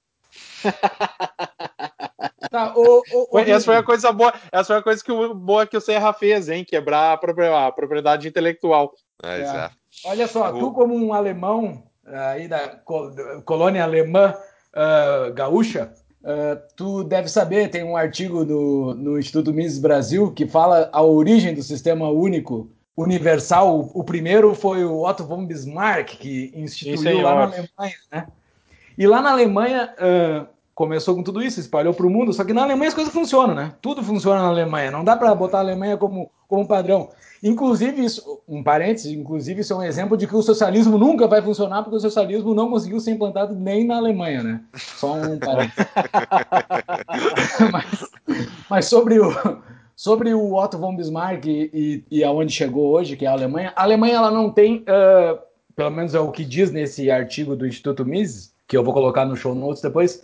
tá, 2.51 2.73
o, 2.75 3.03
o, 3.13 3.37
o, 3.37 3.39
essa 3.39 3.67
foi 3.67 3.77
a 3.77 3.83
coisa 3.83 4.11
boa, 4.11 4.33
essa 4.51 4.65
foi 4.65 4.77
a 4.77 4.83
coisa 4.83 5.05
que 5.05 5.13
o, 5.13 5.35
boa 5.35 5.67
que 5.67 5.77
o 5.77 5.81
Serra 5.81 6.15
fez, 6.15 6.49
hein? 6.49 6.65
Quebrar 6.65 7.13
a 7.13 7.17
propriedade, 7.19 7.69
a 7.69 7.73
propriedade 7.73 8.29
intelectual. 8.29 8.95
É, 9.23 9.41
é. 9.43 9.71
Olha 10.07 10.27
só, 10.27 10.53
tu 10.53 10.73
como 10.73 10.95
um 10.95 11.13
alemão 11.13 11.83
aí 12.07 12.49
da 12.49 12.81
colônia 13.45 13.85
alemã 13.85 14.35
uh, 14.79 15.33
gaúcha, 15.33 15.93
uh, 16.23 16.59
tu 16.77 17.03
deve 17.03 17.29
saber, 17.29 17.69
tem 17.69 17.83
um 17.83 17.97
artigo 17.97 18.45
no, 18.45 18.95
no 18.95 19.19
Instituto 19.19 19.53
Mises 19.53 19.79
Brasil 19.79 20.31
que 20.31 20.47
fala 20.47 20.89
a 20.93 21.03
origem 21.03 21.55
do 21.55 21.63
sistema 21.63 22.09
único 22.09 22.71
universal. 22.97 23.91
O, 23.93 24.05
primeiro 24.05 24.55
foi 24.55 24.85
o 24.85 25.03
Otto 25.03 25.25
von 25.25 25.45
Bismarck, 25.45 26.17
que 26.19 26.53
instituiu 26.55 27.23
lá 27.23 27.35
na 27.35 27.43
Alemanha, 27.45 27.97
né? 28.11 28.27
E 28.97 29.07
lá 29.07 29.23
na 29.23 29.31
Alemanha 29.33 29.95
uh, 29.95 30.58
começou 30.79 31.17
com 31.17 31.25
tudo 31.25 31.43
isso, 31.43 31.59
espalhou 31.59 31.93
para 31.93 32.07
o 32.07 32.11
mundo, 32.11 32.33
só 32.33 32.45
que 32.45 32.53
na 32.53 32.63
Alemanha 32.63 32.87
as 32.87 32.95
coisas 32.95 33.13
funcionam, 33.13 33.53
né? 33.53 33.75
Tudo 33.83 34.01
funciona 34.01 34.41
na 34.41 34.47
Alemanha, 34.47 34.93
não 34.93 35.03
dá 35.03 35.17
para 35.17 35.35
botar 35.35 35.59
a 35.59 35.61
Alemanha 35.61 35.97
como, 35.97 36.31
como 36.47 36.69
padrão. 36.69 37.09
Inclusive, 37.43 38.05
isso, 38.05 38.41
um 38.47 38.63
parênteses, 38.63 39.11
inclusive, 39.11 39.63
isso 39.63 39.73
é 39.73 39.77
um 39.77 39.83
exemplo 39.83 40.17
de 40.17 40.29
que 40.29 40.37
o 40.37 40.41
socialismo 40.41 40.97
nunca 40.97 41.27
vai 41.27 41.43
funcionar, 41.43 41.83
porque 41.83 41.97
o 41.97 42.01
socialismo 42.01 42.55
não 42.55 42.71
conseguiu 42.71 43.01
ser 43.01 43.11
implantado 43.11 43.57
nem 43.57 43.85
na 43.85 43.97
Alemanha, 43.97 44.45
né? 44.45 44.61
Só 44.77 45.15
um 45.15 45.37
parênteses. 45.37 45.85
mas, 47.73 48.11
mas, 48.71 48.85
sobre 48.87 49.19
o. 49.19 49.33
Sobre 49.97 50.33
o 50.33 50.55
Otto 50.55 50.79
von 50.79 50.95
Bismarck 50.95 51.45
e, 51.45 51.71
e, 51.75 52.19
e 52.19 52.23
aonde 52.23 52.53
chegou 52.53 52.93
hoje, 52.93 53.17
que 53.17 53.27
é 53.27 53.29
a 53.29 53.33
Alemanha, 53.33 53.73
a 53.75 53.83
Alemanha 53.83 54.15
ela 54.15 54.31
não 54.31 54.49
tem, 54.49 54.85
uh, 54.85 55.37
pelo 55.75 55.91
menos 55.91 56.15
é 56.15 56.21
o 56.21 56.31
que 56.31 56.45
diz 56.45 56.71
nesse 56.71 57.11
artigo 57.11 57.57
do 57.57 57.67
Instituto 57.67 58.07
Mises, 58.07 58.55
que 58.69 58.77
eu 58.77 58.85
vou 58.85 58.95
colocar 58.95 59.25
no 59.25 59.35
show 59.35 59.57
notes 59.57 59.83
depois, 59.83 60.23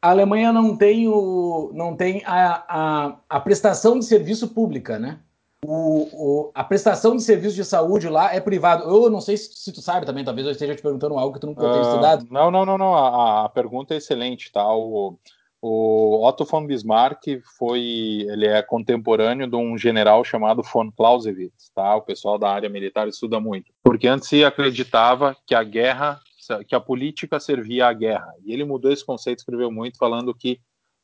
a 0.00 0.10
Alemanha 0.10 0.52
não 0.52 0.76
tem, 0.76 1.08
o, 1.08 1.70
não 1.74 1.96
tem 1.96 2.22
a, 2.24 2.64
a, 2.68 3.16
a 3.28 3.40
prestação 3.40 3.98
de 3.98 4.04
serviço 4.04 4.48
pública, 4.48 4.98
né? 4.98 5.20
O, 5.64 6.08
o, 6.12 6.50
a 6.54 6.62
prestação 6.62 7.16
de 7.16 7.22
serviço 7.22 7.56
de 7.56 7.64
saúde 7.64 8.08
lá 8.08 8.32
é 8.32 8.40
privado. 8.40 8.84
Eu 8.84 9.10
não 9.10 9.20
sei 9.20 9.36
se, 9.36 9.50
se, 9.54 9.72
tu 9.72 9.80
sabe 9.80 10.06
também, 10.06 10.24
talvez 10.24 10.46
eu 10.46 10.52
esteja 10.52 10.76
te 10.76 10.82
perguntando 10.82 11.18
algo 11.18 11.34
que 11.34 11.40
tu 11.40 11.46
nunca 11.46 11.66
uh, 11.66 11.72
tenha 11.72 11.82
estudado. 11.82 12.26
Não, 12.30 12.50
não, 12.50 12.64
não, 12.64 12.78
não. 12.78 12.94
A, 12.94 13.46
a, 13.46 13.48
pergunta 13.48 13.94
é 13.94 13.96
excelente, 13.96 14.52
tá? 14.52 14.64
O, 14.72 15.18
o 15.60 16.24
Otto 16.24 16.44
von 16.44 16.66
Bismarck 16.66 17.42
foi, 17.58 18.26
ele 18.28 18.46
é 18.46 18.62
contemporâneo 18.62 19.48
de 19.48 19.56
um 19.56 19.76
general 19.76 20.22
chamado 20.22 20.62
von 20.62 20.90
Clausewitz, 20.92 21.70
tá? 21.74 21.96
O 21.96 22.02
pessoal 22.02 22.38
da 22.38 22.50
área 22.50 22.68
militar 22.68 23.08
estuda 23.08 23.40
muito, 23.40 23.72
porque 23.82 24.06
antes 24.06 24.28
se 24.28 24.44
acreditava 24.44 25.36
que 25.46 25.54
a 25.54 25.64
guerra, 25.64 26.20
que 26.66 26.74
a 26.74 26.80
política 26.80 27.40
servia 27.40 27.88
à 27.88 27.92
guerra, 27.92 28.32
e 28.44 28.52
ele 28.52 28.64
mudou 28.64 28.92
esse 28.92 29.04
conceito, 29.04 29.40
escreveu 29.40 29.70
muito 29.70 29.98
falando 29.98 30.34
que 30.34 30.60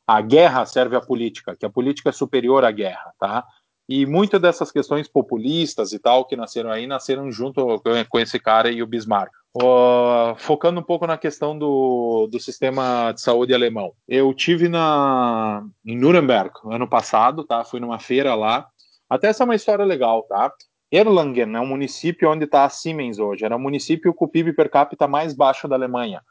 a 0.07 0.21
guerra 0.21 0.65
serve 0.65 0.95
à 0.95 1.01
política, 1.01 1.55
que 1.55 1.65
a 1.65 1.69
política 1.69 2.09
é 2.09 2.11
superior 2.11 2.65
à 2.65 2.71
guerra, 2.71 3.13
tá? 3.19 3.45
E 3.87 4.05
muitas 4.05 4.41
dessas 4.41 4.71
questões 4.71 5.07
populistas 5.07 5.91
e 5.91 5.99
tal 5.99 6.25
que 6.25 6.35
nasceram 6.35 6.71
aí 6.71 6.87
nasceram 6.87 7.31
junto 7.31 7.81
com 8.09 8.19
esse 8.19 8.39
cara 8.39 8.71
e 8.71 8.81
o 8.81 8.87
Bismarck. 8.87 9.31
Uh, 9.55 10.35
focando 10.37 10.79
um 10.79 10.83
pouco 10.83 11.05
na 11.05 11.17
questão 11.17 11.57
do, 11.57 12.27
do 12.27 12.39
sistema 12.39 13.11
de 13.11 13.21
saúde 13.21 13.53
alemão. 13.53 13.93
Eu 14.07 14.33
tive 14.33 14.67
na, 14.67 15.63
em 15.85 15.97
Nuremberg 15.97 16.51
ano 16.65 16.87
passado, 16.87 17.43
tá? 17.43 17.63
Fui 17.63 17.79
numa 17.79 17.99
feira 17.99 18.33
lá. 18.35 18.67
Até 19.09 19.27
essa 19.27 19.43
é 19.43 19.45
uma 19.45 19.55
história 19.55 19.85
legal, 19.85 20.23
tá? 20.23 20.51
Erlangen 20.95 21.55
é 21.55 21.59
um 21.59 21.65
município 21.65 22.29
onde 22.29 22.45
está 22.45 22.65
a 22.65 22.69
Siemens 22.69 23.17
hoje. 23.17 23.43
Era 23.43 23.55
o 23.55 23.59
município 23.59 24.13
com 24.13 24.25
o 24.25 24.27
PIB 24.27 24.53
per 24.53 24.69
capita 24.69 25.07
mais 25.07 25.33
baixo 25.33 25.67
da 25.67 25.75
Alemanha. 25.75 26.21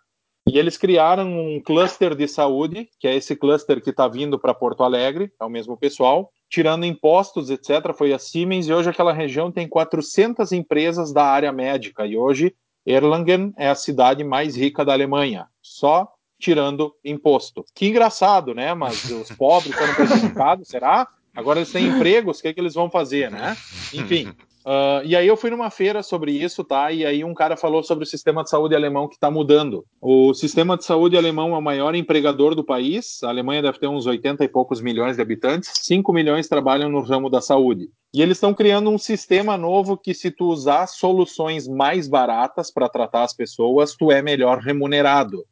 E 0.48 0.56
eles 0.56 0.76
criaram 0.76 1.28
um 1.28 1.60
cluster 1.60 2.14
de 2.14 2.28
saúde, 2.28 2.88
que 3.00 3.08
é 3.08 3.16
esse 3.16 3.34
cluster 3.34 3.82
que 3.82 3.90
está 3.90 4.06
vindo 4.06 4.38
para 4.38 4.54
Porto 4.54 4.84
Alegre, 4.84 5.32
é 5.40 5.44
o 5.44 5.48
mesmo 5.48 5.76
pessoal, 5.76 6.30
tirando 6.48 6.86
impostos, 6.86 7.50
etc. 7.50 7.92
Foi 7.92 8.12
a 8.12 8.20
Siemens, 8.20 8.68
e 8.68 8.72
hoje 8.72 8.88
aquela 8.88 9.12
região 9.12 9.50
tem 9.50 9.66
400 9.66 10.52
empresas 10.52 11.12
da 11.12 11.24
área 11.24 11.50
médica, 11.50 12.06
e 12.06 12.16
hoje 12.16 12.54
Erlangen 12.86 13.52
é 13.56 13.68
a 13.68 13.74
cidade 13.74 14.22
mais 14.22 14.56
rica 14.56 14.84
da 14.84 14.92
Alemanha, 14.92 15.48
só 15.60 16.08
tirando 16.38 16.94
imposto. 17.04 17.64
Que 17.74 17.86
engraçado, 17.88 18.54
né? 18.54 18.74
Mas 18.74 19.10
os 19.10 19.30
pobres 19.32 19.74
foram 19.74 19.94
prejudicados, 19.94 20.68
será? 20.68 21.08
Agora 21.34 21.58
eles 21.58 21.72
têm 21.72 21.86
empregos, 21.86 22.38
o 22.38 22.42
que, 22.42 22.48
é 22.48 22.52
que 22.52 22.60
eles 22.60 22.74
vão 22.74 22.90
fazer, 22.90 23.30
né? 23.30 23.56
Enfim, 23.92 24.32
Uh, 24.64 25.04
e 25.04 25.16
aí 25.16 25.26
eu 25.26 25.36
fui 25.36 25.50
numa 25.50 25.70
feira 25.70 26.02
sobre 26.02 26.32
isso, 26.32 26.62
tá? 26.62 26.92
E 26.92 27.04
aí 27.04 27.24
um 27.24 27.34
cara 27.34 27.56
falou 27.56 27.82
sobre 27.82 28.04
o 28.04 28.06
sistema 28.06 28.44
de 28.44 28.50
saúde 28.50 28.74
alemão 28.74 29.08
que 29.08 29.14
está 29.14 29.30
mudando. 29.30 29.84
O 30.00 30.32
sistema 30.34 30.76
de 30.76 30.84
saúde 30.84 31.16
alemão 31.16 31.54
é 31.54 31.58
o 31.58 31.62
maior 31.62 31.94
empregador 31.94 32.54
do 32.54 32.64
país. 32.64 33.22
A 33.24 33.28
Alemanha 33.28 33.62
deve 33.62 33.78
ter 33.78 33.88
uns 33.88 34.06
80 34.06 34.44
e 34.44 34.48
poucos 34.48 34.80
milhões 34.80 35.16
de 35.16 35.22
habitantes. 35.22 35.72
5 35.74 36.12
milhões 36.12 36.48
trabalham 36.48 36.88
no 36.88 37.00
ramo 37.00 37.28
da 37.28 37.40
saúde. 37.40 37.90
E 38.14 38.22
eles 38.22 38.36
estão 38.36 38.54
criando 38.54 38.90
um 38.90 38.98
sistema 38.98 39.56
novo 39.56 39.96
que, 39.96 40.14
se 40.14 40.30
tu 40.30 40.46
usar 40.46 40.86
soluções 40.86 41.66
mais 41.66 42.06
baratas 42.06 42.70
para 42.70 42.88
tratar 42.88 43.24
as 43.24 43.34
pessoas, 43.34 43.96
tu 43.96 44.12
é 44.12 44.22
melhor 44.22 44.58
remunerado. 44.58 45.44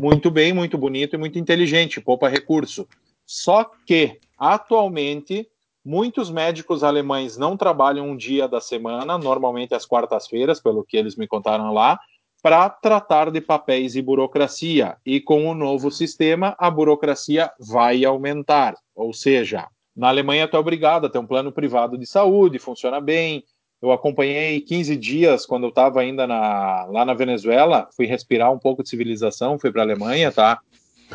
Muito 0.00 0.30
bem, 0.30 0.52
muito 0.52 0.76
bonito 0.76 1.14
e 1.14 1.18
muito 1.18 1.38
inteligente, 1.38 2.00
poupa 2.00 2.28
recurso. 2.28 2.86
Só 3.24 3.70
que, 3.86 4.18
atualmente, 4.38 5.48
Muitos 5.90 6.30
médicos 6.30 6.84
alemães 6.84 7.38
não 7.38 7.56
trabalham 7.56 8.10
um 8.10 8.14
dia 8.14 8.46
da 8.46 8.60
semana, 8.60 9.16
normalmente 9.16 9.72
às 9.72 9.86
quartas-feiras, 9.86 10.60
pelo 10.60 10.84
que 10.84 10.98
eles 10.98 11.16
me 11.16 11.26
contaram 11.26 11.72
lá, 11.72 11.98
para 12.42 12.68
tratar 12.68 13.30
de 13.30 13.40
papéis 13.40 13.96
e 13.96 14.02
burocracia. 14.02 14.98
E 15.06 15.18
com 15.18 15.48
o 15.48 15.54
novo 15.54 15.90
sistema, 15.90 16.54
a 16.58 16.70
burocracia 16.70 17.50
vai 17.58 18.04
aumentar. 18.04 18.74
Ou 18.94 19.14
seja, 19.14 19.66
na 19.96 20.08
Alemanha 20.08 20.46
tu 20.46 20.58
é 20.58 20.60
obrigado 20.60 21.06
a 21.06 21.08
ter 21.08 21.20
um 21.20 21.26
plano 21.26 21.50
privado 21.50 21.96
de 21.96 22.04
saúde, 22.04 22.58
funciona 22.58 23.00
bem. 23.00 23.42
Eu 23.80 23.90
acompanhei 23.90 24.60
15 24.60 24.94
dias 24.94 25.46
quando 25.46 25.62
eu 25.62 25.70
estava 25.70 26.02
ainda 26.02 26.26
na, 26.26 26.84
lá 26.90 27.02
na 27.02 27.14
Venezuela, 27.14 27.88
fui 27.96 28.04
respirar 28.04 28.52
um 28.52 28.58
pouco 28.58 28.82
de 28.82 28.90
civilização, 28.90 29.58
fui 29.58 29.72
para 29.72 29.80
a 29.80 29.86
Alemanha, 29.86 30.30
tá? 30.30 30.60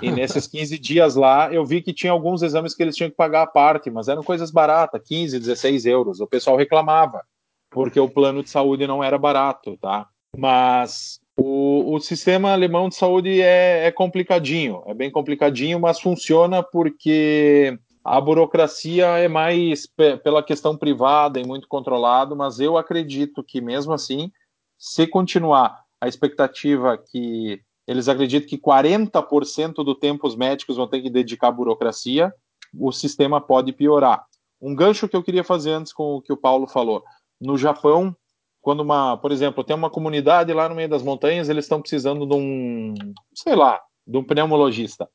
E 0.02 0.12
nesses 0.12 0.48
15 0.48 0.78
dias 0.80 1.16
lá, 1.16 1.54
eu 1.54 1.66
vi 1.66 1.82
que 1.82 1.94
tinha 1.94 2.12
alguns 2.12 2.42
exames 2.42 2.74
que 2.74 2.82
eles 2.82 2.96
tinham 2.96 3.10
que 3.10 3.16
pagar 3.16 3.44
à 3.44 3.48
parte, 3.48 3.90
mas 3.90 4.08
eram 4.08 4.24
coisas 4.24 4.52
baratas, 4.52 5.02
15, 5.06 5.40
16 5.40 5.86
euros. 5.86 6.20
O 6.20 6.28
pessoal 6.28 6.58
reclamava, 6.58 7.22
porque 7.70 8.00
o 8.00 8.10
plano 8.10 8.44
de 8.44 8.50
saúde 8.50 8.88
não 8.88 9.04
era 9.04 9.18
barato, 9.18 9.78
tá? 9.78 10.08
Mas 10.36 11.20
o, 11.38 11.94
o 11.94 12.00
sistema 12.00 12.52
alemão 12.52 12.90
de 12.90 12.96
saúde 12.96 13.42
é, 13.42 13.86
é 13.86 13.92
complicadinho, 13.92 14.84
é 14.88 14.94
bem 14.94 15.12
complicadinho, 15.12 15.80
mas 15.80 16.00
funciona 16.00 16.64
porque 16.64 17.78
a 18.04 18.20
burocracia 18.20 19.06
é 19.18 19.28
mais 19.28 19.88
pela 20.24 20.44
questão 20.44 20.76
privada 20.76 21.40
e 21.40 21.46
muito 21.46 21.68
controlado, 21.68 22.36
mas 22.36 22.60
eu 22.60 22.78
acredito 22.78 23.44
que 23.44 23.62
mesmo 23.62 23.94
assim, 23.94 24.32
se 24.78 25.08
continuar 25.08 25.84
a 26.02 26.08
expectativa 26.08 26.98
que 26.98 27.62
eles 27.88 28.08
acreditam 28.08 28.48
que 28.48 28.58
40% 28.58 29.76
do 29.84 29.96
tempo 29.96 30.28
os 30.28 30.36
médicos 30.36 30.78
vão 30.78 30.88
ter 30.88 31.02
que 31.02 31.10
dedicar 31.10 31.50
à 31.50 31.52
burocracia, 31.52 32.34
o 32.78 32.92
sistema 32.92 33.42
pode 33.42 33.74
piorar. 33.74 34.26
Um 34.62 34.74
gancho 34.74 35.08
que 35.08 35.16
eu 35.16 35.24
queria 35.24 35.44
fazer 35.44 35.72
antes 35.72 35.92
com 35.92 36.16
o 36.16 36.22
que 36.22 36.32
o 36.32 36.38
Paulo 36.38 36.68
falou. 36.68 37.04
No 37.40 37.58
Japão, 37.58 38.16
quando 38.62 38.80
uma, 38.80 39.18
por 39.18 39.32
exemplo, 39.32 39.64
tem 39.64 39.76
uma 39.76 39.90
comunidade 39.90 40.54
lá 40.54 40.70
no 40.70 40.76
meio 40.76 40.88
das 40.88 41.04
montanhas, 41.04 41.50
eles 41.50 41.66
estão 41.66 41.82
precisando 41.82 42.26
de 42.26 42.34
um, 42.34 42.94
sei 43.36 43.56
lá, 43.56 43.82
de 44.08 44.18
um 44.18 44.24
pneumologista. 44.24 45.10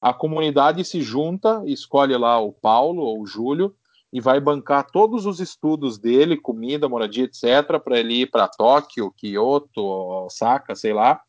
A 0.00 0.14
comunidade 0.14 0.84
se 0.84 1.02
junta, 1.02 1.62
escolhe 1.66 2.16
lá 2.16 2.38
o 2.38 2.52
Paulo 2.52 3.02
ou 3.02 3.20
o 3.20 3.26
Júlio 3.26 3.74
e 4.12 4.20
vai 4.20 4.38
bancar 4.40 4.86
todos 4.90 5.26
os 5.26 5.40
estudos 5.40 5.98
dele, 5.98 6.36
comida, 6.36 6.88
moradia, 6.88 7.24
etc, 7.24 7.80
para 7.82 7.98
ele 7.98 8.22
ir 8.22 8.30
para 8.30 8.46
Tóquio, 8.46 9.12
Kyoto, 9.16 9.80
Osaka, 9.80 10.76
sei 10.76 10.92
lá, 10.92 11.20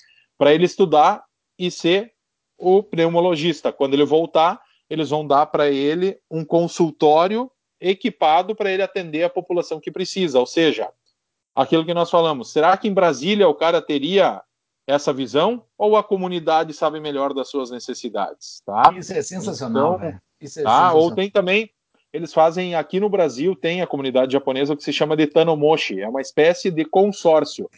para 0.44 0.54
ele 0.54 0.66
estudar 0.66 1.24
e 1.58 1.72
ser 1.72 2.12
o 2.58 2.84
pneumologista. 2.84 3.72
Quando 3.72 3.94
ele 3.94 4.04
voltar, 4.04 4.62
eles 4.90 5.10
vão 5.10 5.26
dar 5.26 5.46
para 5.46 5.70
ele 5.70 6.20
um 6.30 6.44
consultório 6.44 7.50
equipado 7.80 8.54
para 8.54 8.70
ele 8.70 8.84
atender 8.84 9.24
a 9.24 9.30
população 9.30 9.80
que 9.80 9.90
precisa. 9.90 10.38
Ou 10.38 10.46
seja, 10.46 10.90
aquilo 11.56 11.86
que 11.86 11.94
nós 11.94 12.12
falamos, 12.12 12.52
será 12.52 12.76
que 12.76 12.90
em 12.90 12.94
Brasília 12.94 13.48
o 13.48 13.56
cara 13.56 13.82
teria 13.82 14.42
essa 14.86 15.14
visão 15.14 15.64
ou 15.78 15.96
a 15.96 16.04
comunidade 16.04 16.74
sabe 16.74 17.00
melhor 17.00 17.34
das 17.34 17.48
suas 17.48 17.72
necessidades? 17.72 18.62
Tá? 18.66 18.94
Isso 18.98 19.14
é 19.14 19.22
sensacional, 19.22 19.96
então, 19.96 20.20
Isso 20.42 20.60
é 20.60 20.64
tá? 20.64 20.72
Sensacional. 20.72 20.98
Ou 20.98 21.16
tem 21.16 21.30
também 21.32 21.70
eles 22.12 22.34
fazem 22.34 22.76
aqui 22.76 23.00
no 23.00 23.10
Brasil 23.10 23.56
tem 23.56 23.82
a 23.82 23.88
comunidade 23.88 24.34
japonesa 24.34 24.76
que 24.76 24.84
se 24.84 24.92
chama 24.92 25.16
de 25.16 25.26
Tanomoshi, 25.26 26.02
é 26.02 26.10
uma 26.10 26.22
espécie 26.22 26.70
de 26.70 26.84
consórcio 26.84 27.70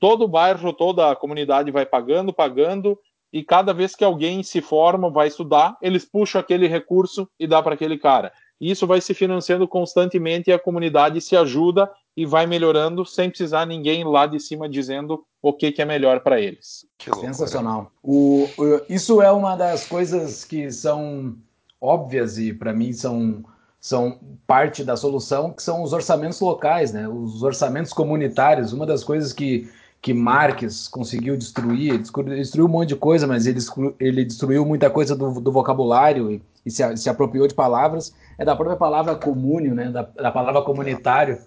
todo 0.00 0.24
o 0.24 0.28
bairro, 0.28 0.72
toda 0.72 1.10
a 1.10 1.14
comunidade 1.14 1.70
vai 1.70 1.86
pagando, 1.86 2.32
pagando, 2.32 2.98
e 3.32 3.44
cada 3.44 3.72
vez 3.72 3.94
que 3.94 4.02
alguém 4.02 4.42
se 4.42 4.60
forma, 4.60 5.10
vai 5.10 5.28
estudar, 5.28 5.76
eles 5.80 6.04
puxam 6.04 6.40
aquele 6.40 6.66
recurso 6.66 7.28
e 7.38 7.46
dá 7.46 7.62
para 7.62 7.74
aquele 7.74 7.96
cara. 7.96 8.32
E 8.60 8.70
isso 8.70 8.86
vai 8.86 9.00
se 9.00 9.14
financiando 9.14 9.68
constantemente 9.68 10.50
e 10.50 10.52
a 10.52 10.58
comunidade 10.58 11.20
se 11.20 11.36
ajuda 11.36 11.88
e 12.16 12.26
vai 12.26 12.46
melhorando 12.46 13.06
sem 13.06 13.30
precisar 13.30 13.64
ninguém 13.66 14.04
lá 14.04 14.26
de 14.26 14.40
cima 14.40 14.68
dizendo 14.68 15.24
o 15.40 15.52
que, 15.52 15.70
que 15.70 15.80
é 15.80 15.84
melhor 15.84 16.20
para 16.20 16.40
eles. 16.40 16.84
Sensacional. 17.20 17.92
O, 18.02 18.48
o, 18.58 18.82
isso 18.88 19.22
é 19.22 19.30
uma 19.30 19.56
das 19.56 19.86
coisas 19.86 20.44
que 20.44 20.70
são 20.70 21.36
óbvias 21.80 22.36
e 22.36 22.52
para 22.52 22.72
mim 22.72 22.92
são, 22.92 23.42
são 23.80 24.18
parte 24.46 24.84
da 24.84 24.96
solução, 24.96 25.52
que 25.52 25.62
são 25.62 25.82
os 25.82 25.92
orçamentos 25.94 26.40
locais, 26.40 26.92
né? 26.92 27.08
os 27.08 27.42
orçamentos 27.42 27.92
comunitários. 27.92 28.74
Uma 28.74 28.84
das 28.84 29.02
coisas 29.02 29.32
que 29.32 29.70
que 30.02 30.14
Marques 30.14 30.88
conseguiu 30.88 31.36
destruir, 31.36 31.98
destruiu 31.98 32.66
um 32.66 32.70
monte 32.70 32.88
de 32.90 32.96
coisa, 32.96 33.26
mas 33.26 33.46
ele, 33.46 33.58
ele 33.98 34.24
destruiu 34.24 34.64
muita 34.64 34.88
coisa 34.88 35.14
do, 35.14 35.40
do 35.40 35.52
vocabulário 35.52 36.30
e, 36.30 36.42
e 36.64 36.70
se, 36.70 36.96
se, 36.96 37.10
apropriou 37.10 37.46
de 37.46 37.54
palavras, 37.54 38.14
é 38.38 38.44
da 38.44 38.56
própria 38.56 38.76
palavra 38.76 39.14
comúnio, 39.14 39.74
né, 39.74 39.90
da, 39.90 40.02
da 40.02 40.32
palavra 40.32 40.62
comunitário. 40.62 41.38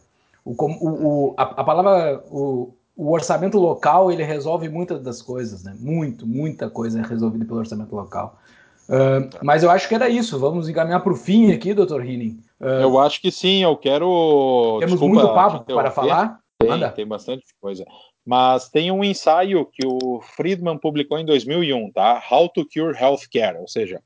O, 0.45 0.51
o, 0.51 0.87
o 0.89 1.33
a, 1.35 1.43
a, 1.43 1.63
palavra, 1.63 2.23
o, 2.29 2.73
o 2.95 3.11
orçamento 3.11 3.57
local, 3.57 4.11
ele 4.11 4.23
resolve 4.23 4.69
muitas 4.69 5.01
das 5.01 5.21
coisas, 5.21 5.63
né, 5.63 5.75
muito, 5.79 6.27
muita 6.27 6.69
coisa 6.69 6.99
é 6.99 7.03
resolvida 7.03 7.45
pelo 7.45 7.59
orçamento 7.59 7.95
local. 7.95 8.37
Uh, 8.83 9.29
mas 9.41 9.63
eu 9.63 9.71
acho 9.71 9.87
que 9.87 9.95
era 9.95 10.09
isso. 10.09 10.37
Vamos 10.37 10.67
encaminhar 10.67 11.01
para 11.01 11.13
o 11.13 11.15
fim 11.15 11.53
aqui, 11.53 11.73
doutor 11.73 12.05
Hinning. 12.05 12.37
Uh, 12.59 12.65
eu 12.81 12.99
acho 12.99 13.21
que 13.21 13.31
sim. 13.31 13.63
Eu 13.63 13.77
quero. 13.77 14.75
Temos 14.81 14.99
Desculpa, 14.99 15.15
muito 15.15 15.33
papo 15.33 15.73
para 15.73 15.89
falar. 15.89 16.39
Tem, 16.59 16.91
tem 16.91 17.07
bastante 17.07 17.45
coisa. 17.61 17.85
Mas 18.25 18.69
tem 18.69 18.91
um 18.91 19.03
ensaio 19.03 19.65
que 19.65 19.85
o 19.85 20.21
Friedman 20.21 20.77
publicou 20.77 21.17
em 21.17 21.25
2001, 21.25 21.91
tá? 21.91 22.23
How 22.31 22.47
to 22.49 22.65
Cure 22.65 22.97
Healthcare, 22.97 23.57
ou 23.57 23.67
seja, 23.67 24.01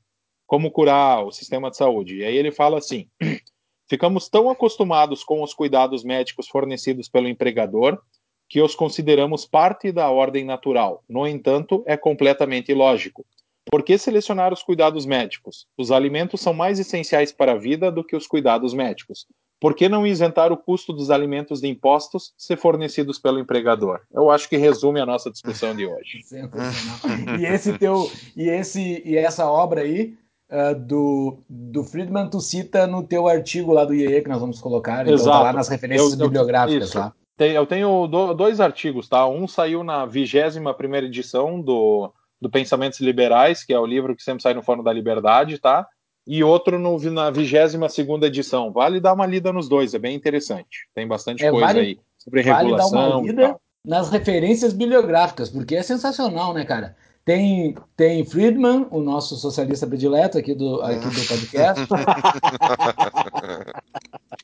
como 0.46 0.70
curar 0.70 1.24
o 1.24 1.30
sistema 1.30 1.70
de 1.70 1.76
saúde. 1.76 2.16
E 2.16 2.24
aí 2.24 2.36
ele 2.36 2.50
fala 2.50 2.78
assim: 2.78 3.08
ficamos 3.88 4.28
tão 4.28 4.50
acostumados 4.50 5.22
com 5.22 5.42
os 5.42 5.54
cuidados 5.54 6.02
médicos 6.02 6.48
fornecidos 6.48 7.08
pelo 7.08 7.28
empregador 7.28 8.00
que 8.48 8.62
os 8.62 8.74
consideramos 8.74 9.44
parte 9.44 9.92
da 9.92 10.10
ordem 10.10 10.44
natural. 10.44 11.04
No 11.08 11.26
entanto, 11.26 11.84
é 11.86 11.96
completamente 11.96 12.72
ilógico. 12.72 13.24
Por 13.70 13.82
que 13.82 13.98
selecionar 13.98 14.52
os 14.52 14.62
cuidados 14.62 15.04
médicos? 15.04 15.66
Os 15.76 15.92
alimentos 15.92 16.40
são 16.40 16.54
mais 16.54 16.78
essenciais 16.78 17.30
para 17.30 17.52
a 17.52 17.58
vida 17.58 17.92
do 17.92 18.02
que 18.02 18.16
os 18.16 18.26
cuidados 18.26 18.72
médicos. 18.72 19.26
Por 19.60 19.74
que 19.74 19.88
não 19.88 20.06
isentar 20.06 20.52
o 20.52 20.56
custo 20.56 20.92
dos 20.92 21.10
alimentos 21.10 21.60
de 21.60 21.66
impostos 21.66 22.32
se 22.36 22.56
fornecidos 22.56 23.18
pelo 23.18 23.40
empregador? 23.40 24.00
Eu 24.12 24.30
acho 24.30 24.48
que 24.48 24.56
resume 24.56 25.00
a 25.00 25.06
nossa 25.06 25.30
discussão 25.30 25.74
de 25.74 25.86
hoje. 25.86 26.20
e 27.40 27.44
esse 27.44 27.76
teu 27.76 28.10
e 28.36 28.48
esse 28.48 29.02
e 29.04 29.16
essa 29.16 29.50
obra 29.50 29.80
aí 29.80 30.16
uh, 30.50 30.78
do, 30.78 31.38
do 31.48 31.82
Friedman 31.82 32.28
tu 32.28 32.40
cita 32.40 32.86
no 32.86 33.02
teu 33.02 33.26
artigo 33.26 33.72
lá 33.72 33.84
do 33.84 33.94
IE 33.94 34.22
que 34.22 34.28
nós 34.28 34.40
vamos 34.40 34.60
colocar, 34.60 35.02
então 35.02 35.14
Exato. 35.14 35.36
tá 35.36 35.42
lá 35.42 35.52
nas 35.52 35.68
referências 35.68 36.12
eu, 36.12 36.18
bibliográficas 36.18 36.88
isso. 36.90 36.98
lá. 36.98 37.12
eu 37.38 37.66
tenho 37.66 38.06
dois 38.06 38.60
artigos, 38.60 39.08
tá? 39.08 39.26
Um 39.26 39.48
saiu 39.48 39.82
na 39.82 40.06
vigésima 40.06 40.72
primeira 40.72 41.06
edição 41.06 41.60
do, 41.60 42.12
do 42.40 42.48
Pensamentos 42.48 43.00
Liberais, 43.00 43.64
que 43.64 43.72
é 43.72 43.78
o 43.78 43.86
livro 43.86 44.14
que 44.14 44.22
sempre 44.22 44.42
sai 44.42 44.54
no 44.54 44.62
Fórum 44.62 44.84
da 44.84 44.92
Liberdade, 44.92 45.58
tá? 45.58 45.86
E 46.28 46.44
outro 46.44 46.78
no, 46.78 46.98
na 47.10 47.30
22 47.30 47.90
segunda 47.90 48.26
edição. 48.26 48.70
Vale 48.70 49.00
dar 49.00 49.14
uma 49.14 49.24
lida 49.24 49.50
nos 49.50 49.66
dois, 49.66 49.94
é 49.94 49.98
bem 49.98 50.14
interessante. 50.14 50.86
Tem 50.94 51.08
bastante 51.08 51.42
é, 51.42 51.50
coisa 51.50 51.66
vale, 51.66 51.80
aí 51.80 51.98
sobre 52.18 52.42
vale 52.42 52.66
regulação. 52.66 52.90
Dar 52.90 53.16
uma 53.16 53.26
lida 53.26 53.56
nas 53.82 54.10
referências 54.10 54.74
bibliográficas, 54.74 55.48
porque 55.48 55.74
é 55.74 55.82
sensacional, 55.82 56.52
né, 56.52 56.66
cara? 56.66 56.94
Tem, 57.24 57.74
tem 57.96 58.26
Friedman, 58.26 58.86
o 58.90 59.00
nosso 59.00 59.36
socialista 59.36 59.86
predileto 59.86 60.36
aqui 60.36 60.54
do, 60.54 60.82
aqui 60.82 61.08
do 61.08 61.26
podcast. 61.26 61.86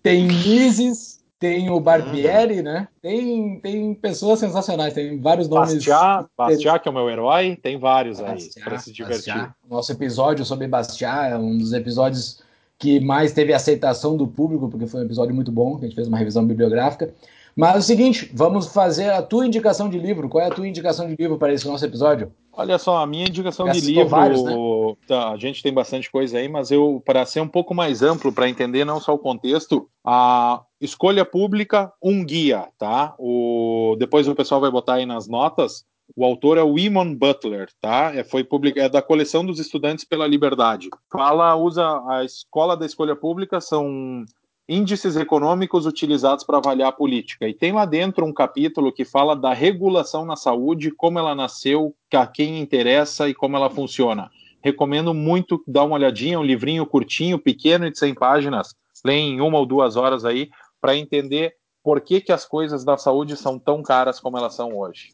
tem 0.03 0.24
Mises, 0.24 1.13
tem 1.45 1.68
o 1.68 1.78
Barbieri, 1.78 2.62
né? 2.62 2.88
Tem, 3.03 3.61
tem 3.61 3.92
pessoas 3.92 4.38
sensacionais, 4.38 4.95
tem 4.95 5.20
vários 5.20 5.47
nomes. 5.47 5.74
Bastiat, 5.74 6.26
Bastiat, 6.34 6.82
que 6.82 6.88
é 6.88 6.90
o 6.90 6.95
meu 6.95 7.11
herói, 7.11 7.59
tem 7.62 7.78
vários 7.78 8.18
Bastiat, 8.18 8.53
aí 8.57 8.64
para 8.64 8.78
se 8.78 8.90
divertir. 8.90 9.34
Bastiat. 9.34 9.55
Nosso 9.68 9.92
episódio 9.92 10.42
sobre 10.42 10.66
Bastiat 10.66 11.32
é 11.32 11.36
um 11.36 11.59
dos 11.59 11.74
episódios 11.74 12.42
que 12.78 12.99
mais 12.99 13.32
teve 13.32 13.53
aceitação 13.53 14.16
do 14.16 14.26
público, 14.26 14.70
porque 14.70 14.86
foi 14.86 15.03
um 15.03 15.05
episódio 15.05 15.34
muito 15.34 15.53
bom, 15.53 15.76
que 15.76 15.84
a 15.84 15.88
gente 15.88 15.95
fez 15.95 16.09
uma 16.09 16.16
revisão 16.16 16.47
bibliográfica. 16.47 17.12
Mas 17.57 17.74
é 17.74 17.78
o 17.78 17.82
seguinte, 17.82 18.30
vamos 18.34 18.66
fazer 18.66 19.11
a 19.11 19.22
tua 19.22 19.46
indicação 19.46 19.88
de 19.88 19.98
livro. 19.98 20.28
Qual 20.28 20.42
é 20.42 20.48
a 20.48 20.55
tua 20.55 20.66
indicação 20.66 21.07
de 21.07 21.14
livro 21.14 21.38
para 21.38 21.52
esse 21.52 21.66
nosso 21.66 21.84
episódio? 21.84 22.32
Olha 22.52 22.78
só, 22.78 22.98
a 22.98 23.07
minha 23.07 23.26
indicação 23.26 23.68
de 23.68 23.80
livro, 23.80 24.09
vários, 24.09 24.42
né? 24.42 24.52
tá, 25.09 25.30
a 25.30 25.36
gente 25.36 25.62
tem 25.62 25.72
bastante 25.72 26.11
coisa 26.11 26.38
aí, 26.38 26.48
mas 26.48 26.70
eu, 26.70 27.02
para 27.05 27.26
ser 27.26 27.40
um 27.40 27.48
pouco 27.48 27.74
mais 27.74 28.00
amplo, 28.02 28.32
para 28.32 28.48
entender 28.48 28.84
não 28.84 29.00
só 29.00 29.14
o 29.14 29.18
contexto, 29.18 29.88
a 30.05 30.62
escolha 30.80 31.24
pública, 31.24 31.92
um 32.02 32.24
guia, 32.24 32.68
tá? 32.78 33.14
O, 33.18 33.96
depois 33.98 34.28
o 34.28 34.34
pessoal 34.34 34.61
vai 34.61 34.70
botar 34.70 34.94
aí 34.94 35.07
nas 35.07 35.26
notas. 35.26 35.84
O 36.14 36.24
autor 36.24 36.59
é 36.59 36.62
o 36.62 36.78
Eamon 36.78 37.14
Butler, 37.14 37.68
tá? 37.80 38.14
É, 38.14 38.22
foi 38.22 38.44
public, 38.44 38.78
é 38.78 38.88
da 38.88 39.02
coleção 39.02 39.44
dos 39.44 39.59
estudantes 39.59 40.05
pela 40.05 40.26
liberdade. 40.26 40.90
Fala, 41.11 41.57
usa 41.57 42.02
a 42.09 42.24
escola 42.24 42.76
da 42.76 42.86
escolha 42.86 43.16
pública, 43.16 43.61
são 43.61 44.24
índices 44.68 45.16
econômicos 45.16 45.86
utilizados 45.86 46.44
para 46.44 46.58
avaliar 46.58 46.88
a 46.88 46.92
política. 46.92 47.46
E 47.48 47.54
tem 47.54 47.72
lá 47.72 47.84
dentro 47.84 48.24
um 48.24 48.32
capítulo 48.32 48.92
que 48.92 49.04
fala 49.04 49.36
da 49.36 49.52
regulação 49.52 50.24
na 50.24 50.36
saúde, 50.36 50.90
como 50.90 51.18
ela 51.18 51.34
nasceu, 51.34 51.94
a 52.12 52.26
quem 52.26 52.60
interessa 52.60 53.28
e 53.28 53.34
como 53.34 53.56
ela 53.56 53.68
funciona. 53.68 54.30
Recomendo 54.62 55.12
muito 55.12 55.62
dar 55.66 55.84
uma 55.84 55.96
olhadinha, 55.96 56.40
um 56.40 56.44
livrinho 56.44 56.86
curtinho, 56.86 57.38
pequeno, 57.38 57.90
de 57.90 57.98
100 57.98 58.14
páginas, 58.14 58.74
lê 59.04 59.14
em 59.14 59.40
uma 59.40 59.58
ou 59.58 59.66
duas 59.66 59.96
horas 59.96 60.24
aí, 60.24 60.48
para 60.80 60.96
entender 60.96 61.54
por 61.82 62.00
que, 62.00 62.20
que 62.20 62.32
as 62.32 62.46
coisas 62.46 62.84
da 62.84 62.96
saúde 62.96 63.36
são 63.36 63.58
tão 63.58 63.82
caras 63.82 64.18
como 64.18 64.38
elas 64.38 64.54
são 64.54 64.74
hoje. 64.74 65.12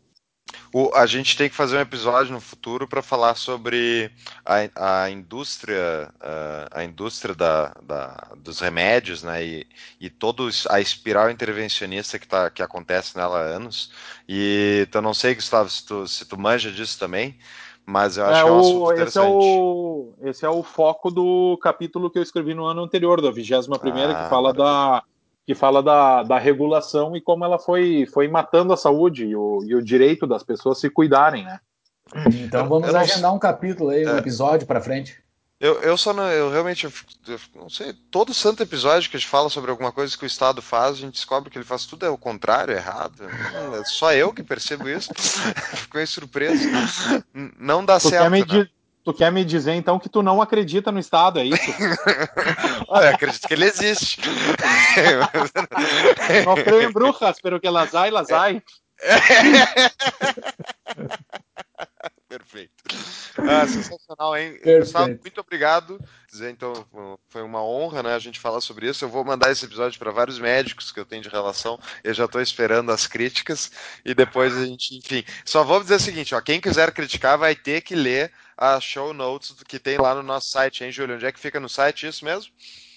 O, 0.72 0.94
a 0.94 1.04
gente 1.04 1.36
tem 1.36 1.48
que 1.48 1.54
fazer 1.54 1.76
um 1.76 1.80
episódio 1.80 2.32
no 2.32 2.40
futuro 2.40 2.86
para 2.86 3.02
falar 3.02 3.34
sobre 3.34 4.10
a, 4.44 5.02
a 5.02 5.10
indústria, 5.10 6.12
a, 6.20 6.80
a 6.80 6.84
indústria 6.84 7.34
da, 7.34 7.74
da, 7.82 8.28
dos 8.36 8.60
remédios, 8.60 9.24
né? 9.24 9.44
E, 9.44 9.66
e 10.00 10.08
toda 10.08 10.44
a 10.68 10.80
espiral 10.80 11.28
intervencionista 11.28 12.18
que, 12.20 12.26
tá, 12.26 12.50
que 12.50 12.62
acontece 12.62 13.16
nela 13.16 13.40
há 13.40 13.42
anos. 13.42 13.92
E 14.28 14.84
então 14.88 15.02
não 15.02 15.12
sei, 15.12 15.34
Gustavo, 15.34 15.68
se 15.68 15.84
tu, 15.84 16.06
se 16.06 16.24
tu 16.24 16.38
manja 16.38 16.70
disso 16.70 16.96
também, 16.98 17.36
mas 17.84 18.16
eu 18.16 18.26
acho 18.26 18.38
é 18.38 18.42
que 18.44 18.48
é 18.48 18.52
um 18.52 18.60
assunto 18.60 18.92
esse 19.02 19.18
é, 19.18 19.22
o, 19.22 20.14
esse 20.22 20.44
é 20.44 20.48
o 20.48 20.62
foco 20.62 21.10
do 21.10 21.58
capítulo 21.60 22.08
que 22.08 22.18
eu 22.18 22.22
escrevi 22.22 22.54
no 22.54 22.64
ano 22.64 22.84
anterior, 22.84 23.20
da 23.20 23.32
21 23.32 23.76
primeira, 23.78 24.12
ah, 24.12 24.22
que 24.22 24.30
fala 24.30 24.52
da 24.52 25.02
que 25.50 25.54
fala 25.56 25.82
da, 25.82 26.22
da 26.22 26.38
regulação 26.38 27.16
e 27.16 27.20
como 27.20 27.44
ela 27.44 27.58
foi, 27.58 28.06
foi 28.06 28.28
matando 28.28 28.72
a 28.72 28.76
saúde 28.76 29.24
e 29.24 29.34
o, 29.34 29.64
e 29.64 29.74
o 29.74 29.82
direito 29.82 30.24
das 30.24 30.44
pessoas 30.44 30.78
se 30.78 30.88
cuidarem, 30.88 31.44
né? 31.44 31.58
Então 32.44 32.68
vamos 32.68 32.94
agendar 32.94 33.34
um 33.34 33.38
capítulo 33.38 33.90
aí, 33.90 34.06
um 34.06 34.14
é. 34.14 34.18
episódio 34.18 34.64
para 34.64 34.80
frente. 34.80 35.20
Eu, 35.58 35.82
eu 35.82 35.96
só 35.96 36.12
não, 36.12 36.30
eu 36.30 36.52
realmente 36.52 36.84
eu, 36.84 36.92
eu, 37.26 37.40
não 37.56 37.68
sei, 37.68 37.92
todo 38.12 38.32
santo 38.32 38.62
episódio 38.62 39.10
que 39.10 39.16
a 39.16 39.18
gente 39.18 39.28
fala 39.28 39.48
sobre 39.48 39.72
alguma 39.72 39.90
coisa 39.90 40.16
que 40.16 40.22
o 40.22 40.26
Estado 40.26 40.62
faz, 40.62 40.92
a 40.92 41.00
gente 41.00 41.14
descobre 41.14 41.50
que 41.50 41.58
ele 41.58 41.64
faz 41.64 41.84
tudo 41.84 42.06
é 42.06 42.08
o 42.08 42.16
contrário, 42.16 42.72
é 42.72 42.76
errado. 42.76 43.24
é 43.74 43.84
só 43.84 44.12
eu 44.12 44.32
que 44.32 44.44
percebo 44.44 44.88
isso. 44.88 45.10
Fico 45.74 45.96
meio 45.96 46.06
surpreso. 46.06 46.62
Não 47.58 47.84
dá 47.84 47.98
tu 47.98 48.08
certo. 48.08 48.22
Quer 48.22 48.30
me, 48.30 48.44
né? 48.44 48.68
Tu 49.10 49.14
quer 49.14 49.32
me 49.32 49.44
dizer 49.44 49.74
então 49.74 49.98
que 49.98 50.08
tu 50.08 50.22
não 50.22 50.40
acredita 50.40 50.92
no 50.92 51.00
Estado, 51.00 51.40
é 51.40 51.44
isso? 51.44 51.56
Olha, 52.88 53.06
eu 53.06 53.14
acredito 53.14 53.46
que 53.46 53.54
ele 53.54 53.64
existe. 53.64 54.20
não 56.46 56.54
creio 56.54 56.88
em 56.88 56.92
brujas, 56.92 57.38
pero 57.42 57.60
que 57.60 57.68
las 57.68 57.94
hay, 57.94 58.10
las 58.10 58.30
hay. 58.30 58.62
Perfeito. 62.28 62.72
Ah, 63.38 63.66
sensacional, 63.66 64.36
hein? 64.36 64.60
Gustavo, 64.78 65.08
muito 65.08 65.40
obrigado. 65.40 65.98
Dizer, 66.30 66.50
então, 66.50 66.86
foi 67.28 67.42
uma 67.42 67.64
honra 67.64 68.04
né, 68.04 68.14
a 68.14 68.18
gente 68.20 68.38
falar 68.38 68.60
sobre 68.60 68.88
isso. 68.88 69.04
Eu 69.04 69.08
vou 69.08 69.24
mandar 69.24 69.50
esse 69.50 69.64
episódio 69.64 69.98
para 69.98 70.12
vários 70.12 70.38
médicos 70.38 70.92
que 70.92 71.00
eu 71.00 71.04
tenho 71.04 71.22
de 71.22 71.28
relação. 71.28 71.76
Eu 72.04 72.14
já 72.14 72.26
estou 72.26 72.40
esperando 72.40 72.92
as 72.92 73.08
críticas. 73.08 73.72
E 74.04 74.14
depois 74.14 74.56
a 74.56 74.64
gente, 74.64 74.96
enfim. 74.96 75.24
Só 75.44 75.64
vou 75.64 75.80
dizer 75.80 75.96
o 75.96 76.00
seguinte: 76.00 76.32
ó, 76.32 76.40
quem 76.40 76.60
quiser 76.60 76.92
criticar 76.92 77.36
vai 77.36 77.56
ter 77.56 77.80
que 77.80 77.96
ler 77.96 78.30
as 78.60 78.84
show 78.84 79.12
notes 79.14 79.54
que 79.66 79.78
tem 79.78 79.96
lá 79.96 80.14
no 80.14 80.22
nosso 80.22 80.50
site, 80.50 80.84
hein, 80.84 80.92
Júlio? 80.92 81.14
Onde 81.14 81.24
é 81.24 81.32
que 81.32 81.40
fica 81.40 81.58
no 81.58 81.68
site 81.68 82.06
isso 82.06 82.22
mesmo? 82.22 82.52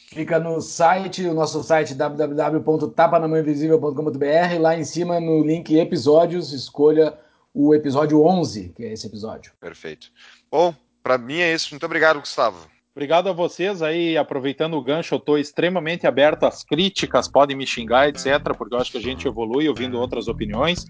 Fica 0.07 0.37
no 0.37 0.59
site, 0.59 1.25
o 1.25 1.33
nosso 1.33 1.63
site 1.63 1.95
www.tapanamãoinvisível.com.br. 1.95 4.59
Lá 4.59 4.77
em 4.77 4.83
cima, 4.83 5.21
no 5.21 5.41
link 5.41 5.73
episódios, 5.75 6.51
escolha 6.51 7.17
o 7.53 7.73
episódio 7.73 8.21
11, 8.23 8.73
que 8.75 8.83
é 8.83 8.91
esse 8.91 9.07
episódio. 9.07 9.53
Perfeito. 9.59 10.11
Bom, 10.51 10.75
para 11.01 11.17
mim 11.17 11.39
é 11.39 11.53
isso. 11.53 11.69
Muito 11.71 11.85
obrigado, 11.85 12.19
Gustavo. 12.19 12.67
Obrigado 12.95 13.29
a 13.29 13.33
vocês 13.33 13.81
aí, 13.81 14.17
aproveitando 14.17 14.75
o 14.75 14.83
gancho, 14.83 15.15
eu 15.15 15.17
estou 15.17 15.39
extremamente 15.39 16.05
aberto 16.05 16.43
às 16.43 16.63
críticas, 16.63 17.27
podem 17.27 17.57
me 17.57 17.65
xingar, 17.65 18.07
etc., 18.07 18.55
porque 18.55 18.75
eu 18.75 18.79
acho 18.79 18.91
que 18.91 18.99
a 18.99 19.01
gente 19.01 19.27
evolui 19.27 19.67
ouvindo 19.67 19.99
outras 19.99 20.27
opiniões, 20.27 20.85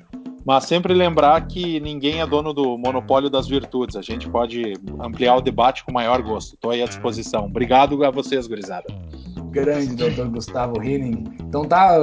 mas 0.45 0.65
sempre 0.65 0.93
lembrar 0.93 1.47
que 1.47 1.79
ninguém 1.79 2.21
é 2.21 2.27
dono 2.27 2.53
do 2.53 2.77
monopólio 2.77 3.29
das 3.29 3.47
virtudes, 3.47 3.95
a 3.95 4.01
gente 4.01 4.29
pode 4.29 4.73
ampliar 4.99 5.35
o 5.37 5.41
debate 5.41 5.83
com 5.83 5.91
maior 5.91 6.21
gosto, 6.21 6.55
estou 6.55 6.71
aí 6.71 6.81
à 6.81 6.85
disposição. 6.85 7.45
Obrigado 7.45 8.03
a 8.03 8.11
vocês, 8.11 8.47
gurizada. 8.47 8.85
Grande 9.51 9.95
doutor 9.95 10.29
Gustavo 10.29 10.81
Hinning. 10.81 11.25
Então 11.41 11.63
tá, 11.63 11.99